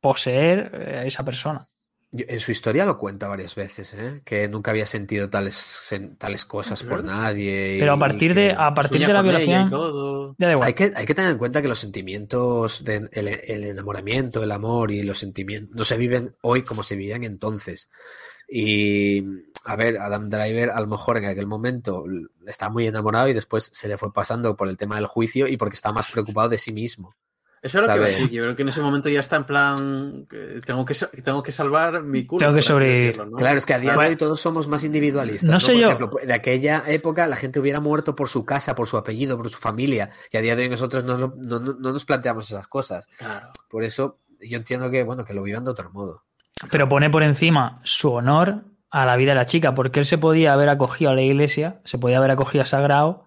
poseer 0.00 0.70
eh, 0.74 0.98
a 1.00 1.04
esa 1.04 1.24
persona. 1.24 1.66
Yo- 2.10 2.24
En 2.28 2.40
su 2.40 2.52
historia 2.52 2.86
lo 2.86 2.96
cuenta 2.96 3.28
varias 3.28 3.54
veces, 3.54 3.92
¿eh? 3.94 4.22
que 4.24 4.48
nunca 4.48 4.70
había 4.70 4.86
sentido 4.86 5.28
tales, 5.28 5.54
sen- 5.90 6.16
tales 6.16 6.44
cosas 6.46 6.82
por 6.82 7.04
nadie. 7.04 7.76
y- 7.76 7.80
Pero 7.80 7.92
a 7.92 7.98
partir 7.98 8.34
de, 8.34 8.52
a 8.52 8.72
partir 8.72 9.06
de 9.06 9.12
la 9.12 9.20
violación. 9.22 9.68
todo. 9.68 10.34
Ya 10.38 10.46
da 10.46 10.52
igual. 10.54 10.66
Hay 10.68 10.72
que, 10.74 10.92
hay 10.96 11.04
que 11.04 11.14
tener 11.14 11.30
en 11.32 11.38
cuenta 11.38 11.60
que 11.60 11.68
los 11.68 11.78
sentimientos, 11.78 12.82
de, 12.84 13.08
el, 13.12 13.28
el 13.28 13.64
enamoramiento, 13.64 14.42
el 14.42 14.52
amor 14.52 14.90
y 14.90 15.02
los 15.02 15.18
sentimientos 15.18 15.76
no 15.76 15.84
se 15.84 15.98
viven 15.98 16.34
hoy 16.40 16.62
como 16.62 16.82
se 16.82 16.96
vivían 16.96 17.24
entonces. 17.24 17.90
Y 18.50 19.22
a 19.64 19.76
ver, 19.76 19.98
Adam 19.98 20.30
Driver 20.30 20.70
a 20.70 20.80
lo 20.80 20.86
mejor 20.86 21.18
en 21.18 21.26
aquel 21.26 21.46
momento 21.46 22.04
está 22.46 22.70
muy 22.70 22.86
enamorado 22.86 23.28
y 23.28 23.34
después 23.34 23.68
se 23.74 23.86
le 23.88 23.98
fue 23.98 24.12
pasando 24.14 24.56
por 24.56 24.68
el 24.68 24.78
tema 24.78 24.96
del 24.96 25.06
juicio 25.06 25.46
y 25.46 25.58
porque 25.58 25.74
está 25.76 25.92
más 25.92 26.10
preocupado 26.10 26.48
de 26.48 26.56
sí 26.56 26.72
mismo. 26.72 27.14
Eso 27.62 27.80
es 27.80 27.86
lo 27.86 27.92
que 27.94 28.00
decir. 28.00 28.30
Yo 28.30 28.42
creo 28.44 28.56
que 28.56 28.62
en 28.62 28.68
ese 28.68 28.80
momento 28.80 29.08
ya 29.08 29.20
está 29.20 29.36
en 29.36 29.44
plan. 29.44 30.26
que 30.30 30.60
tengo, 30.64 30.84
que, 30.84 30.94
tengo 31.24 31.42
que 31.42 31.52
salvar 31.52 32.02
mi 32.02 32.24
culo. 32.26 32.38
Tengo 32.40 32.54
que 32.54 32.62
sobrevivir. 32.62 33.06
decirlo, 33.16 33.26
¿no? 33.30 33.36
Claro, 33.38 33.58
es 33.58 33.66
que 33.66 33.74
a 33.74 33.78
día 33.78 33.92
de 33.96 34.06
hoy 34.06 34.16
todos 34.16 34.40
somos 34.40 34.68
más 34.68 34.84
individualistas. 34.84 35.44
No 35.44 35.52
No, 35.54 35.60
sé 35.60 35.72
Por 35.72 35.80
yo. 35.80 35.86
ejemplo, 35.90 36.10
de 36.24 36.32
aquella 36.32 36.84
época 36.86 37.26
la 37.26 37.36
gente 37.36 37.58
hubiera 37.60 37.80
muerto 37.80 38.14
por 38.14 38.28
su 38.28 38.44
casa, 38.44 38.74
por 38.74 38.86
su 38.86 38.96
apellido, 38.96 39.36
por 39.36 39.50
su 39.50 39.58
familia. 39.58 40.10
Y 40.30 40.36
a 40.36 40.40
día 40.40 40.54
de 40.56 40.62
hoy 40.62 40.68
nosotros 40.68 41.04
no, 41.04 41.16
no- 41.18 41.34
no- 41.36 41.58
no 41.60 41.92
nos 41.92 42.04
planteamos 42.04 42.50
esas 42.50 42.68
cosas. 42.68 43.06
Claro. 43.18 43.50
Por 43.68 43.82
eso 43.84 44.18
yo 44.40 44.56
entiendo 44.56 44.90
que, 44.90 45.02
bueno, 45.02 45.24
que 45.24 45.34
lo 45.34 45.42
vivan 45.42 45.64
de 45.64 45.70
otro 45.72 45.90
modo. 45.90 46.22
Pero 46.70 46.88
pone 46.88 47.10
por 47.10 47.22
encima 47.22 47.80
su 47.84 48.12
honor 48.12 48.64
a 48.90 49.04
la 49.04 49.16
vida 49.16 49.32
de 49.32 49.36
la 49.36 49.46
chica, 49.46 49.74
porque 49.74 50.00
él 50.00 50.06
se 50.06 50.16
podía 50.16 50.52
haber 50.54 50.68
acogido 50.68 51.10
a 51.10 51.14
la 51.14 51.22
iglesia, 51.22 51.80
se 51.84 51.98
podía 51.98 52.18
haber 52.18 52.30
acogido 52.30 52.62
a 52.62 52.66
Sagrado, 52.66 53.24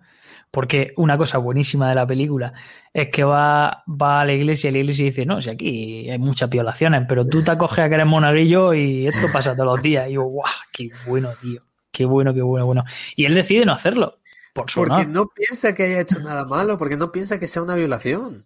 porque 0.51 0.93
una 0.97 1.17
cosa 1.17 1.37
buenísima 1.37 1.87
de 1.89 1.95
la 1.95 2.05
película 2.05 2.53
es 2.93 3.07
que 3.07 3.23
va, 3.23 3.83
va 3.87 4.21
a 4.21 4.25
la 4.25 4.33
iglesia 4.33 4.69
y 4.69 4.73
la 4.73 4.79
iglesia 4.79 5.05
dice, 5.05 5.25
no, 5.25 5.41
si 5.41 5.49
aquí 5.49 6.09
hay 6.09 6.19
muchas 6.19 6.49
violaciones, 6.49 7.03
pero 7.07 7.25
tú 7.25 7.41
te 7.41 7.51
acoges 7.51 7.79
a 7.79 7.87
que 7.89 7.95
eres 7.95 8.05
monagrillo 8.05 8.73
y 8.73 9.07
esto 9.07 9.27
pasa 9.31 9.53
todos 9.55 9.75
los 9.75 9.81
días. 9.81 10.09
Y 10.09 10.13
yo, 10.13 10.23
guau, 10.23 10.51
qué 10.73 10.89
bueno, 11.07 11.29
tío. 11.41 11.61
Qué 11.91 12.05
bueno, 12.05 12.33
qué 12.33 12.41
bueno, 12.41 12.65
bueno. 12.65 12.83
Y 13.15 13.25
él 13.25 13.33
decide 13.35 13.65
no 13.65 13.73
hacerlo, 13.73 14.19
por 14.53 14.69
su 14.69 14.79
Porque 14.81 14.93
honor. 14.93 15.07
no 15.07 15.27
piensa 15.27 15.73
que 15.73 15.83
haya 15.83 16.01
hecho 16.01 16.19
nada 16.19 16.45
malo, 16.45 16.77
porque 16.77 16.97
no 16.97 17.11
piensa 17.11 17.39
que 17.39 17.47
sea 17.47 17.61
una 17.63 17.75
violación. 17.75 18.45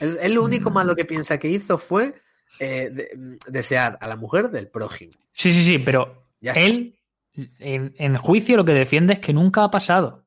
Él, 0.00 0.18
él 0.22 0.34
lo 0.34 0.44
único 0.44 0.70
malo 0.70 0.94
que 0.96 1.04
piensa 1.04 1.38
que 1.38 1.48
hizo 1.48 1.78
fue 1.78 2.14
eh, 2.60 2.90
de- 2.92 3.38
desear 3.48 3.98
a 4.00 4.06
la 4.08 4.16
mujer 4.16 4.50
del 4.50 4.68
prójimo. 4.68 5.12
Sí, 5.32 5.52
sí, 5.52 5.62
sí, 5.62 5.78
pero 5.78 6.26
Ya 6.40 6.52
él 6.52 6.96
en, 7.58 7.94
en 7.98 8.16
juicio 8.16 8.56
lo 8.56 8.64
que 8.64 8.72
defiende 8.72 9.14
es 9.14 9.18
que 9.20 9.32
nunca 9.32 9.64
ha 9.64 9.70
pasado. 9.70 10.24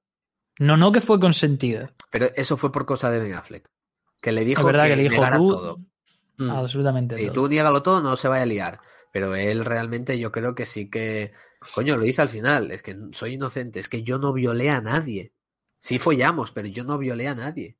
No, 0.59 0.77
no 0.77 0.91
que 0.91 1.01
fue 1.01 1.19
consentido. 1.19 1.89
Pero 2.11 2.27
eso 2.35 2.57
fue 2.57 2.71
por 2.71 2.85
cosa 2.85 3.09
de 3.09 3.19
Ben 3.19 3.33
Affleck. 3.33 3.69
Que 4.21 4.31
le 4.31 4.45
dijo 4.45 4.61
es 4.61 4.65
verdad 4.65 4.87
que, 4.87 4.95
le 4.95 5.09
dijo 5.09 5.21
tú 5.31 5.49
todo. 5.49 5.79
Mm. 6.37 6.49
absolutamente 6.49 7.15
Sí, 7.15 7.25
todo. 7.25 7.33
tú 7.33 7.47
niégalo 7.49 7.83
todo, 7.83 8.01
no 8.01 8.15
se 8.15 8.27
vaya 8.27 8.43
a 8.43 8.47
liar. 8.47 8.79
Pero 9.11 9.35
él 9.35 9.65
realmente 9.65 10.17
yo 10.17 10.31
creo 10.31 10.55
que 10.55 10.65
sí 10.65 10.89
que... 10.89 11.33
Coño, 11.75 11.95
lo 11.97 12.03
dice 12.03 12.21
al 12.21 12.29
final. 12.29 12.71
Es 12.71 12.81
que 12.83 12.97
soy 13.11 13.33
inocente. 13.33 13.79
Es 13.79 13.89
que 13.89 14.03
yo 14.03 14.17
no 14.19 14.33
violé 14.33 14.69
a 14.69 14.81
nadie. 14.81 15.33
Sí 15.77 15.99
follamos, 15.99 16.51
pero 16.51 16.67
yo 16.67 16.83
no 16.83 16.97
violé 16.97 17.27
a 17.27 17.35
nadie. 17.35 17.77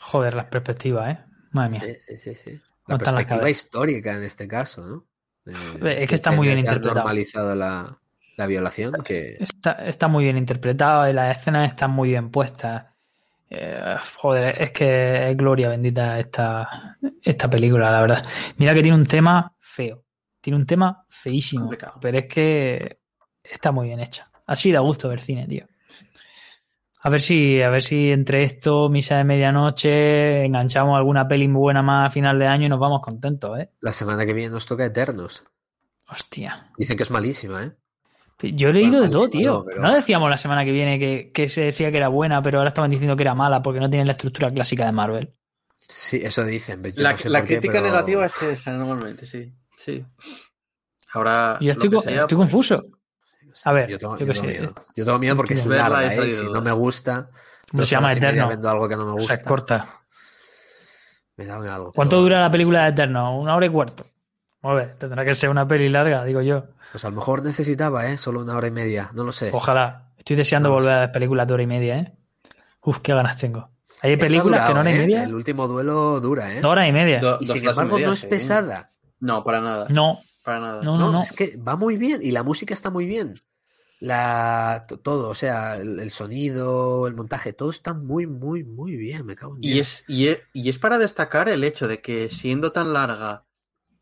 Joder, 0.00 0.34
las 0.34 0.46
perspectivas, 0.46 1.10
¿eh? 1.16 1.24
Madre 1.52 1.70
mía. 1.70 1.82
Sí, 2.08 2.18
sí, 2.18 2.34
sí, 2.34 2.60
La 2.86 2.98
perspectiva 2.98 3.50
histórica 3.50 4.14
en 4.14 4.22
este 4.22 4.46
caso, 4.46 4.86
¿no? 4.86 5.06
De- 5.44 6.02
Es 6.02 6.08
que 6.08 6.14
está 6.14 6.30
muy 6.30 6.46
bien 6.46 6.58
interpretado. 6.60 6.94
normalizado 6.96 7.54
la, 7.54 7.99
la 8.40 8.46
violación, 8.46 8.92
que... 9.04 9.36
Está, 9.38 9.72
está 9.86 10.08
muy 10.08 10.24
bien 10.24 10.36
interpretado 10.36 11.08
y 11.08 11.12
las 11.12 11.36
escenas 11.36 11.70
están 11.70 11.92
muy 11.92 12.08
bien 12.08 12.30
puestas. 12.30 12.86
Eh, 13.48 13.96
joder, 14.16 14.60
es 14.60 14.72
que 14.72 15.30
es 15.30 15.36
gloria 15.36 15.68
bendita 15.68 16.18
esta, 16.18 16.96
esta 17.22 17.48
película, 17.48 17.90
la 17.90 18.00
verdad. 18.00 18.26
Mira 18.56 18.74
que 18.74 18.82
tiene 18.82 18.96
un 18.96 19.06
tema 19.06 19.54
feo. 19.60 20.04
Tiene 20.40 20.56
un 20.56 20.66
tema 20.66 21.04
feísimo. 21.08 21.64
Complicado. 21.64 21.98
Pero 22.00 22.18
es 22.18 22.26
que 22.26 23.00
está 23.42 23.72
muy 23.72 23.88
bien 23.88 24.00
hecha. 24.00 24.30
Así 24.46 24.72
da 24.72 24.80
gusto 24.80 25.08
ver 25.08 25.20
cine, 25.20 25.46
tío. 25.46 25.66
A 27.02 27.08
ver 27.08 27.20
si, 27.20 27.62
a 27.62 27.70
ver 27.70 27.82
si 27.82 28.10
entre 28.10 28.42
esto, 28.42 28.88
misa 28.90 29.16
de 29.16 29.24
medianoche, 29.24 30.44
enganchamos 30.44 30.96
alguna 30.96 31.26
peli 31.26 31.48
muy 31.48 31.60
buena 31.60 31.82
más 31.82 32.08
a 32.08 32.10
final 32.10 32.38
de 32.38 32.46
año 32.46 32.66
y 32.66 32.68
nos 32.68 32.78
vamos 32.78 33.00
contentos, 33.00 33.58
¿eh? 33.58 33.70
La 33.80 33.92
semana 33.92 34.26
que 34.26 34.34
viene 34.34 34.50
nos 34.50 34.66
toca 34.66 34.84
Eternos. 34.84 35.42
Hostia. 36.10 36.72
Dicen 36.76 36.98
que 36.98 37.04
es 37.04 37.10
malísima, 37.10 37.64
¿eh? 37.64 37.72
Yo 38.42 38.68
he 38.70 38.72
leído 38.72 38.90
Bueno, 38.92 39.04
de 39.06 39.10
todo, 39.10 39.28
tío. 39.30 39.52
no, 39.52 39.64
pero- 39.64 39.82
No 39.82 39.94
decíamos 39.94 40.30
la 40.30 40.38
semana 40.38 40.64
que 40.64 40.72
viene 40.72 40.98
que, 40.98 41.30
que 41.32 41.48
se 41.48 41.60
decía 41.62 41.90
que 41.90 41.96
era 41.98 42.08
buena, 42.08 42.42
pero 42.42 42.58
ahora 42.58 42.68
estaban 42.68 42.90
diciendo 42.90 43.16
que 43.16 43.22
era 43.22 43.34
mala 43.34 43.62
porque 43.62 43.80
no 43.80 43.88
tiene 43.88 44.04
la 44.04 44.12
estructura 44.12 44.50
clásica 44.50 44.86
de 44.86 44.92
Marvel. 44.92 45.34
Sí, 45.88 46.20
eso 46.22 46.44
dicen. 46.44 46.82
yo 46.82 47.02
La, 47.02 47.12
no 47.12 47.18
sé 47.18 47.28
la 47.28 47.40
qué, 47.42 47.46
crítica 47.58 47.72
pero- 47.74 47.84
negativa 47.86 48.26
es 48.26 48.42
esa, 48.42 48.72
normalmente, 48.72 49.26
sí. 49.26 49.52
Sí. 49.76 50.04
Ahora. 51.12 51.58
Yo 51.60 51.72
estoy, 51.72 51.88
lo 51.90 52.00
que 52.00 52.04
co- 52.04 52.10
sea, 52.10 52.20
estoy 52.22 52.36
pues, 52.36 52.50
confuso. 52.50 52.84
A 53.64 53.72
ver, 53.72 53.88
Yo 53.88 53.98
tengo, 53.98 54.16
yo 54.16 54.26
yo 54.26 54.32
tengo 54.32 54.46
sé. 54.46 54.52
miedo. 54.60 54.74
Yo 54.94 55.04
tengo 55.04 55.18
miedo 55.18 55.36
porque 55.36 55.54
es 55.54 55.66
larga, 55.66 56.14
¿eh? 56.14 56.32
Si 56.32 56.44
no 56.44 56.60
me 56.62 56.70
gusta... 56.72 57.28
¿Cómo 57.70 57.80
dos 57.82 57.88
se 57.88 57.94
llama 57.96 58.12
Eterno? 58.12 58.46
viendo 58.48 58.68
algo 58.70 58.88
que 58.88 58.96
no 58.96 59.04
me 59.04 59.10
O 59.10 59.14
gusta. 59.14 59.34
sea, 59.34 59.42
es 59.42 59.46
corta. 59.48 59.86
Me 61.36 61.46
da 61.46 61.58
un 61.58 61.66
algo. 61.66 61.92
¿Cuánto 61.92 62.16
pero- 62.16 62.22
dura 62.22 62.40
la 62.40 62.50
película 62.50 62.84
de 62.84 62.90
Eterno? 62.90 63.38
¿Una 63.40 63.56
hora 63.56 63.66
y 63.66 63.70
cuarto? 63.70 64.06
Ver, 64.62 64.94
tendrá 64.98 65.24
que 65.24 65.34
ser 65.34 65.50
una 65.50 65.66
peli 65.66 65.88
larga, 65.88 66.24
digo 66.24 66.42
yo. 66.42 66.64
Pues 66.92 67.04
a 67.04 67.10
lo 67.10 67.16
mejor 67.16 67.42
necesitaba, 67.42 68.10
¿eh? 68.10 68.18
Solo 68.18 68.40
una 68.42 68.56
hora 68.56 68.66
y 68.66 68.70
media. 68.72 69.10
No 69.14 69.24
lo 69.24 69.32
sé. 69.32 69.50
Ojalá. 69.52 70.12
Estoy 70.18 70.36
deseando 70.36 70.70
volver 70.70 70.90
a 70.92 71.00
ver 71.00 71.12
películas 71.12 71.46
de 71.48 71.54
hora 71.54 71.62
y 71.62 71.66
media, 71.66 71.98
¿eh? 71.98 72.12
Uf, 72.82 72.98
qué 73.00 73.14
ganas 73.14 73.36
tengo. 73.38 73.70
Hay 74.02 74.12
Está 74.12 74.26
películas 74.26 74.60
que 74.60 74.66
en 74.66 74.68
durado, 74.72 74.80
hora 74.80 74.90
y 74.90 74.94
¿eh? 74.94 74.98
media. 74.98 75.24
El 75.24 75.34
último 75.34 75.66
duelo 75.68 76.20
dura, 76.20 76.52
¿eh? 76.54 76.60
Dos 76.60 76.72
horas 76.72 76.88
y 76.88 76.92
media. 76.92 77.20
Do- 77.20 77.38
Y 77.40 77.46
sin 77.46 77.66
embargo 77.68 77.94
media, 77.94 78.06
no 78.08 78.12
es 78.14 78.20
sí. 78.20 78.26
pesada. 78.26 78.92
No, 79.20 79.44
para 79.44 79.60
nada. 79.60 79.86
No, 79.90 80.20
Para 80.44 80.60
nada. 80.60 80.82
no, 80.82 80.96
no, 80.98 81.06
No, 81.06 81.12
no. 81.12 81.22
es 81.22 81.32
que 81.32 81.56
va 81.56 81.76
muy 81.76 81.96
bien 81.96 82.20
y 82.22 82.30
la 82.32 82.42
música 82.42 82.74
está 82.74 82.90
muy 82.90 83.06
bien. 83.06 83.40
La, 84.00 84.86
to- 84.88 84.98
todo, 84.98 85.28
o 85.28 85.34
sea, 85.34 85.76
el, 85.76 86.00
el 86.00 86.10
sonido, 86.10 87.06
el 87.06 87.14
montaje, 87.14 87.52
todo 87.52 87.68
está 87.70 87.92
muy, 87.92 88.26
muy, 88.26 88.64
muy 88.64 88.96
bien. 88.96 89.26
Me 89.26 89.36
cago 89.36 89.56
en 89.56 89.64
Y 89.64 89.78
es, 89.78 90.04
y, 90.08 90.28
es, 90.28 90.38
y 90.54 90.70
es 90.70 90.78
para 90.78 90.96
destacar 90.98 91.48
el 91.50 91.62
hecho 91.64 91.86
de 91.86 92.00
que 92.00 92.30
siendo 92.30 92.72
tan 92.72 92.94
larga 92.94 93.44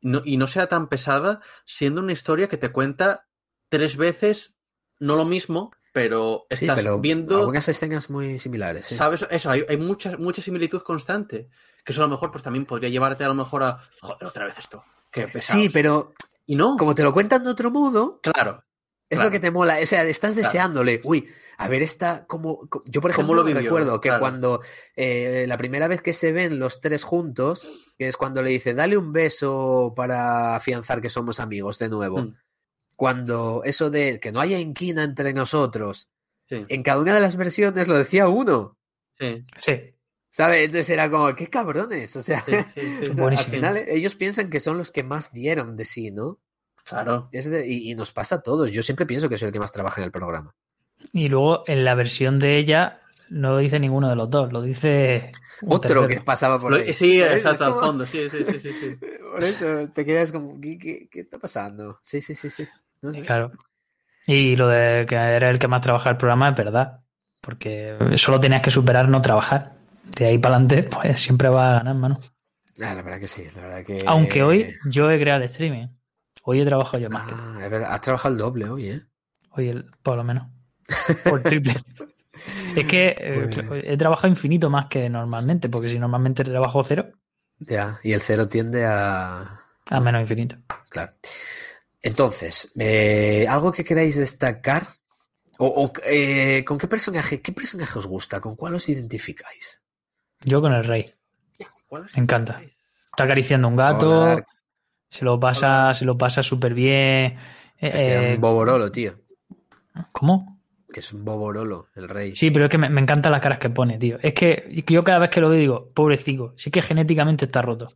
no- 0.01 0.23
y 0.25 0.37
no 0.37 0.47
sea 0.47 0.67
tan 0.69 0.89
pesada, 0.89 1.41
siendo 1.67 2.01
una 2.01 2.13
historia 2.13 2.49
que 2.49 2.57
te 2.57 2.71
cuenta 2.71 3.27
tres 3.69 3.97
veces, 3.97 4.55
no 5.01 5.17
lo 5.17 5.25
mismo, 5.25 5.73
pero 5.93 6.47
Sí, 6.51 6.65
estás 6.65 6.77
pero 6.77 6.99
viendo. 7.01 7.39
algunas 7.39 7.69
escenas 7.69 8.11
muy 8.11 8.39
similares. 8.39 8.87
sí. 8.87 8.95
¿Sabes? 8.95 9.25
Eso, 9.31 9.51
hay, 9.51 9.65
hay 9.69 9.77
mucha, 9.77 10.17
mucha 10.17 10.43
similitud 10.43 10.83
constante. 10.83 11.49
Que 11.85 11.93
eso 11.93 12.03
a 12.03 12.07
lo 12.07 12.11
mejor, 12.11 12.31
pues 12.31 12.43
también 12.43 12.67
podría 12.67 12.91
llevarte 12.91 13.25
a 13.25 13.29
lo 13.29 13.35
mejor 13.35 13.63
a. 13.63 13.81
Joder, 14.01 14.27
otra 14.27 14.45
vez 14.47 14.59
esto. 14.59 14.85
Qué 15.11 15.27
pesado. 15.27 15.59
Sí, 15.59 15.69
pero 15.71 16.13
Y 16.47 16.55
no. 16.57 16.77
como 16.77 16.95
te 16.95 17.03
lo 17.03 17.13
cuentan 17.13 17.43
de 17.45 17.51
otro 17.51 17.71
modo, 17.71 18.21
Claro. 18.23 18.63
es 19.09 19.17
Claro. 19.17 19.29
lo 19.29 19.31
que 19.33 19.41
te 19.41 19.51
mola. 19.51 19.79
O 19.83 19.87
sea, 19.87 20.03
estás 20.05 20.35
Claro. 20.35 20.47
deseándole, 20.47 21.01
uy, 21.05 21.29
a 21.61 21.69
ver 21.69 21.83
esta, 21.83 22.25
como, 22.27 22.69
co- 22.69 22.83
yo 22.87 23.01
por 23.01 23.11
¿Cómo 23.13 23.35
ejemplo 23.35 23.35
lo 23.35 23.45
vivió? 23.45 23.61
recuerdo 23.63 24.01
que 24.01 24.09
Claro. 24.11 24.21
cuando 24.21 24.61
eh, 24.97 25.45
la 25.49 25.59
primera 25.59 25.89
vez 25.89 26.01
que 26.01 26.13
se 26.13 26.33
ven 26.33 26.59
los 26.59 26.81
tres 26.81 27.03
juntos, 27.05 27.69
que 27.99 28.07
es 28.09 28.17
cuando 28.17 28.43
le 28.43 28.51
dice, 28.51 28.75
dale 28.75 28.97
un 28.97 29.13
beso 29.13 29.93
para 29.97 30.55
afianzar 30.57 31.01
que 31.03 31.11
somos 31.11 31.41
amigos 31.41 31.79
de 31.79 31.89
nuevo. 31.89 32.19
Mm. 32.23 32.37
Cuando 32.97 33.63
eso 33.65 33.91
de 33.91 34.19
que 34.21 34.33
no 34.33 34.41
haya 34.41 34.59
inquina 34.59 35.05
entre 35.05 35.33
nosotros, 35.33 36.09
Sí, 36.49 36.65
en 36.69 36.83
cada 36.83 37.01
una 37.01 37.13
de 37.15 37.21
las 37.21 37.37
versiones 37.37 37.89
lo 37.89 37.99
decía 37.99 38.29
uno. 38.29 38.79
sí. 39.19 39.45
Sí. 39.57 39.95
¿Sabes? 40.31 40.61
Entonces 40.67 40.89
era 40.91 41.11
como, 41.11 41.35
qué 41.35 41.49
cabrones. 41.49 42.15
O 42.17 42.23
sea, 42.23 42.43
sí, 42.47 42.53
sí, 42.75 42.81
sí, 42.81 43.03
o 43.03 43.07
sí. 43.07 43.15
sea, 43.15 43.27
al 43.27 43.37
final 43.39 43.77
ellos 43.89 44.15
piensan 44.15 44.49
que 44.51 44.61
son 44.61 44.79
los 44.79 44.91
que 44.93 45.03
más 45.03 45.33
dieron 45.33 45.75
de 45.77 45.85
sí, 45.85 46.11
¿no? 46.11 46.39
Claro. 46.85 47.29
Es 47.33 47.51
de- 47.51 47.67
y, 47.67 47.91
y 47.91 47.95
nos 47.95 48.13
pasa 48.13 48.37
a 48.37 48.43
todos. 48.43 48.71
Yo 48.71 48.83
siempre 48.83 49.05
pienso 49.07 49.29
que 49.29 49.37
soy 49.39 49.47
el 49.49 49.53
que 49.53 49.59
más 49.59 49.73
trabaja 49.73 50.01
en 50.01 50.05
el 50.05 50.13
programa. 50.13 50.55
Y 51.13 51.29
luego 51.29 51.65
en 51.67 51.85
la 51.85 51.95
versión 51.95 52.39
de 52.39 52.57
ella 52.59 53.01
no 53.31 53.53
lo 53.53 53.59
dice 53.59 53.79
ninguno 53.81 54.09
de 54.09 54.17
los 54.17 54.29
dos, 54.31 54.53
lo 54.53 54.63
dice 54.63 55.33
Otro 55.67 56.03
tercero. 56.03 56.09
que 56.09 56.21
pasaba 56.21 56.59
por 56.61 56.71
Lo- 56.73 56.77
ahí. 56.79 56.93
sí, 56.93 57.21
exacto, 57.21 57.51
Es 57.51 57.61
al 57.63 57.75
fondo. 57.75 58.07
Sí, 58.07 58.29
sí, 58.31 58.45
sí, 58.49 58.61
sí. 58.61 58.73
sí. 58.73 58.97
Por 59.33 59.45
eso 59.45 59.89
te 59.95 60.05
quedas 60.07 60.33
como, 60.33 60.59
¿qué, 60.61 60.79
qué, 60.79 61.09
qué 61.11 61.21
está 61.21 61.39
pasando? 61.39 61.99
Sí, 62.03 62.23
sí, 62.23 62.35
sí, 62.35 62.49
sí. 62.51 62.67
No 63.03 63.13
sé. 63.13 63.21
Claro. 63.23 63.53
Y 64.27 64.57
lo 64.57 64.69
de 64.69 65.05
que 65.07 65.15
era 65.17 65.51
el 65.51 65.59
que 65.59 65.69
más 65.69 65.81
trabaja 65.83 66.11
el 66.11 66.17
programa 66.17 66.49
es 66.49 66.57
verdad. 66.57 67.01
Porque 67.41 67.97
solo 68.17 68.41
tenías 68.41 68.63
que 68.63 68.71
superar 68.71 69.09
no 69.09 69.21
trabajar. 69.23 69.75
De 70.17 70.27
ahí 70.27 70.39
para 70.39 70.57
adelante, 70.57 70.83
pues 70.83 71.21
siempre 71.21 71.49
va 71.49 71.71
a 71.71 71.79
ganar, 71.79 71.95
mano. 71.95 72.19
Ah, 72.83 72.95
la 72.95 73.03
verdad 73.03 73.21
que 73.21 73.29
sí, 73.29 73.45
la 73.55 73.63
verdad 73.63 73.85
que... 73.85 74.03
Aunque 74.07 74.43
hoy 74.43 74.75
yo 74.91 75.11
he 75.11 75.21
creado 75.21 75.41
el 75.41 75.47
streaming. 75.47 75.89
Hoy 76.43 76.61
he 76.61 76.65
trabajado 76.65 76.99
yo 76.99 77.11
más 77.11 77.29
que. 77.29 77.35
Ah, 77.37 77.61
es 77.63 77.71
verdad, 77.71 77.93
has 77.93 78.01
trabajado 78.01 78.35
el 78.35 78.39
doble 78.39 78.69
hoy, 78.71 78.89
¿eh? 78.89 79.03
Hoy 79.51 79.69
el, 79.69 79.85
por 80.03 80.17
lo 80.17 80.25
menos. 80.25 80.49
Por 81.25 81.43
triple. 81.43 81.75
es 82.77 82.85
que 82.87 83.15
eh, 83.19 83.65
Pues- 83.69 83.87
he 83.87 83.97
trabajado 83.97 84.29
infinito 84.29 84.71
más 84.71 84.87
que 84.87 85.09
normalmente, 85.09 85.69
porque 85.69 85.89
si 85.89 85.99
normalmente 85.99 86.45
trabajo 86.45 86.83
cero, 86.85 87.11
Ya, 87.61 87.99
y 88.03 88.13
el 88.13 88.21
cero 88.23 88.49
tiende 88.49 88.85
a... 88.85 89.61
a 89.91 90.01
menos 90.01 90.21
infinito. 90.23 90.57
Claro. 90.89 91.13
Entonces, 92.01 92.73
eh, 92.79 93.47
¿algo 93.49 93.73
que 93.73 93.85
queráis 93.85 94.17
destacar? 94.17 94.89
O, 95.59 95.67
o, 95.67 95.93
eh, 96.05 96.65
¿Con 96.65 96.79
qué 96.79 96.87
personaje, 96.87 97.43
qué 97.43 97.53
personaje 97.53 97.99
os 97.99 98.07
gusta? 98.07 98.41
¿Con 98.41 98.55
cuál 98.55 98.75
os 98.77 98.89
identificáis? 98.89 99.83
Yo 100.45 100.61
con 100.61 100.73
el 100.73 100.85
rey. 100.85 101.13
¿Cuál 101.89 102.07
es? 102.07 102.17
Me 102.17 102.23
encanta. 102.23 102.63
Está 102.63 103.25
acariciando 103.25 103.67
un 103.67 103.75
gato, 103.75 104.23
Hola, 104.23 104.47
se 105.11 105.25
lo 105.25 105.41
pasa, 105.41 105.93
se 105.95 106.05
lo 106.05 106.17
pasa 106.17 106.43
súper 106.45 106.75
bien. 106.75 107.37
Eh, 107.79 107.99
sea 107.99 108.23
eh, 108.23 108.35
un 108.35 108.41
boborolo, 108.41 108.93
tío. 108.93 109.19
¿Cómo? 110.13 110.58
Que 110.93 111.01
es 111.01 111.13
un 111.13 111.25
boborolo, 111.25 111.89
el 111.97 112.09
rey. 112.09 112.35
Sí, 112.35 112.51
pero 112.51 112.65
es 112.67 112.71
que 112.71 112.79
me, 112.79 112.89
me 112.89 113.01
encantan 113.01 113.33
las 113.33 113.41
caras 113.43 113.59
que 113.59 113.69
pone, 113.71 113.99
tío. 113.99 114.17
Es 114.23 114.33
que 114.33 114.83
yo 114.87 115.05
cada 115.05 115.19
vez 115.19 115.29
que 115.31 115.41
lo 115.41 115.51
veo 115.51 115.59
digo, 115.61 115.91
pobrecito, 115.95 116.55
sí 116.57 116.71
que 116.71 116.81
genéticamente 116.83 117.45
está 117.45 117.61
roto. 117.63 117.89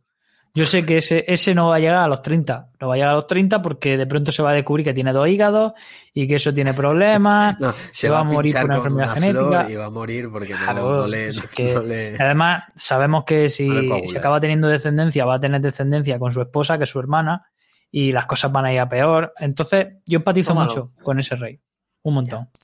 Yo 0.55 0.67
sé 0.67 0.85
que 0.85 0.97
ese, 0.99 1.25
ese 1.27 1.55
no 1.55 1.69
va 1.69 1.77
a 1.77 1.79
llegar 1.79 1.95
a 1.95 2.07
los 2.07 2.21
30. 2.21 2.69
No 2.79 2.87
va 2.89 2.93
a 2.93 2.97
llegar 2.97 3.13
a 3.13 3.15
los 3.15 3.25
30 3.25 3.63
porque 3.63 3.97
de 3.97 4.05
pronto 4.05 4.31
se 4.31 4.43
va 4.43 4.51
a 4.51 4.53
descubrir 4.53 4.85
que 4.85 4.93
tiene 4.93 5.11
dos 5.11 5.27
hígados 5.27 5.73
y 6.13 6.27
que 6.27 6.35
eso 6.35 6.53
tiene 6.53 6.75
problemas. 6.75 7.57
No, 7.59 7.73
se 7.91 8.07
va 8.09 8.19
a 8.19 8.23
morir 8.23 8.53
por 8.53 8.65
una 8.65 8.75
con 8.77 8.85
enfermedad 8.91 9.17
una 9.17 9.25
flor 9.27 9.33
genética. 9.49 9.71
y 9.71 9.75
va 9.77 9.85
a 9.85 9.89
morir 9.89 10.29
porque 10.31 10.49
Claro, 10.53 10.97
no, 10.97 11.07
le, 11.07 11.29
es 11.29 11.37
no- 11.37 11.43
que- 11.55 11.73
no 11.73 11.81
le- 11.81 12.15
Además, 12.19 12.65
sabemos 12.75 13.23
que 13.23 13.49
si, 13.49 13.67
No 13.67 13.97
si 14.05 14.15
acaba 14.15 14.39
teniendo 14.39 14.67
descendencia, 14.67 15.25
va 15.25 15.33
a 15.35 15.39
tener 15.39 15.59
descendencia 15.59 16.19
con 16.19 16.31
su 16.31 16.41
esposa, 16.41 16.77
que 16.77 16.83
es 16.83 16.89
su 16.91 16.99
hermana, 16.99 17.47
y 17.89 18.11
las 18.11 18.27
cosas 18.27 18.51
van 18.51 18.65
a 18.65 18.73
ir 18.73 18.79
a 18.79 18.87
peor. 18.87 19.33
Entonces, 19.39 19.87
yo 20.05 20.17
empatizo 20.17 20.49
Tómalo. 20.49 20.69
mucho 20.69 20.91
con 21.01 21.19
ese 21.19 21.35
rey. 21.35 21.59
Un 22.03 22.13
montón. 22.13 22.45
Ya, 22.53 22.59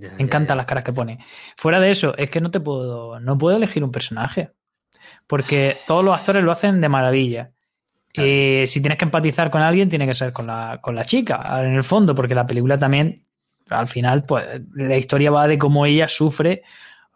ya, 0.00 0.08
Me 0.18 0.24
encantan 0.24 0.56
ya. 0.56 0.56
las 0.56 0.66
caras 0.66 0.84
que 0.84 0.92
pone. 0.92 1.18
Fuera 1.56 1.80
de 1.80 1.90
eso, 1.90 2.16
es 2.16 2.30
que 2.30 2.40
no 2.40 2.50
te 2.50 2.60
puedo, 2.60 3.20
no 3.20 3.38
puedo 3.38 3.56
elegir 3.56 3.84
un 3.84 3.92
personaje. 3.92 4.50
Porque 5.26 5.78
todos 5.86 6.04
los 6.04 6.14
actores 6.16 6.42
lo 6.44 6.52
hacen 6.52 6.80
de 6.80 6.88
maravilla. 6.88 7.52
Claro 8.12 8.38
que 8.38 8.62
Eh, 8.64 8.66
Si 8.66 8.80
tienes 8.80 8.98
que 8.98 9.04
empatizar 9.04 9.50
con 9.50 9.62
alguien, 9.62 9.88
tiene 9.88 10.06
que 10.06 10.14
ser 10.14 10.32
con 10.32 10.46
la, 10.46 10.78
con 10.82 10.94
la 10.94 11.04
chica, 11.04 11.62
en 11.64 11.74
el 11.74 11.84
fondo, 11.84 12.14
porque 12.14 12.34
la 12.34 12.46
película 12.46 12.78
también, 12.78 13.24
al 13.68 13.86
final, 13.86 14.24
pues 14.24 14.46
la 14.74 14.96
historia 14.96 15.30
va 15.30 15.46
de 15.48 15.58
cómo 15.58 15.86
ella 15.86 16.08
sufre 16.08 16.62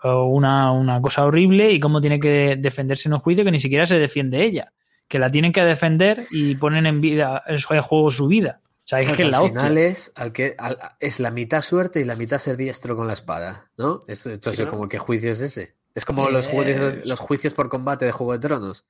eh, 0.04 0.08
una, 0.08 0.72
una 0.72 1.00
cosa 1.00 1.24
horrible 1.24 1.72
y 1.72 1.80
cómo 1.80 2.00
tiene 2.00 2.20
que 2.20 2.56
defenderse 2.58 3.08
en 3.08 3.14
un 3.14 3.20
juicio 3.20 3.44
que 3.44 3.50
ni 3.50 3.60
siquiera 3.60 3.86
se 3.86 3.98
defiende 3.98 4.44
ella. 4.44 4.72
Que 5.08 5.18
la 5.18 5.30
tienen 5.30 5.52
que 5.52 5.62
defender 5.64 6.24
y 6.30 6.54
ponen 6.56 6.86
en 6.86 7.00
vida, 7.00 7.42
en 7.46 7.58
juego 7.82 8.10
su 8.10 8.26
vida. 8.28 8.60
O 8.84 8.86
sea, 8.86 9.00
es 9.00 9.06
que 9.16 9.22
es 9.22 9.26
al 9.26 9.30
la 9.30 9.40
final 9.40 9.78
es, 9.78 10.12
al 10.14 10.32
que, 10.32 10.54
al- 10.58 10.78
es 11.00 11.18
la 11.18 11.30
mitad 11.30 11.62
suerte 11.62 12.00
y 12.00 12.04
la 12.04 12.16
mitad 12.16 12.38
ser 12.38 12.56
diestro 12.58 12.94
con 12.96 13.06
la 13.06 13.14
espada, 13.14 13.70
¿no? 13.78 14.00
Es- 14.06 14.26
entonces, 14.26 14.58
Sí, 14.60 14.64
¿no? 14.66 14.70
como 14.70 14.88
¿qué 14.88 14.98
juicio 14.98 15.30
es 15.32 15.40
ese? 15.40 15.74
Es 15.94 16.04
como 16.04 16.28
los, 16.28 16.46
Eh, 16.46 16.50
juicios, 16.50 16.96
los 17.06 17.18
juicios 17.18 17.54
por 17.54 17.68
combate 17.70 18.04
de 18.04 18.12
Juego 18.12 18.32
de 18.34 18.40
Tronos. 18.40 18.84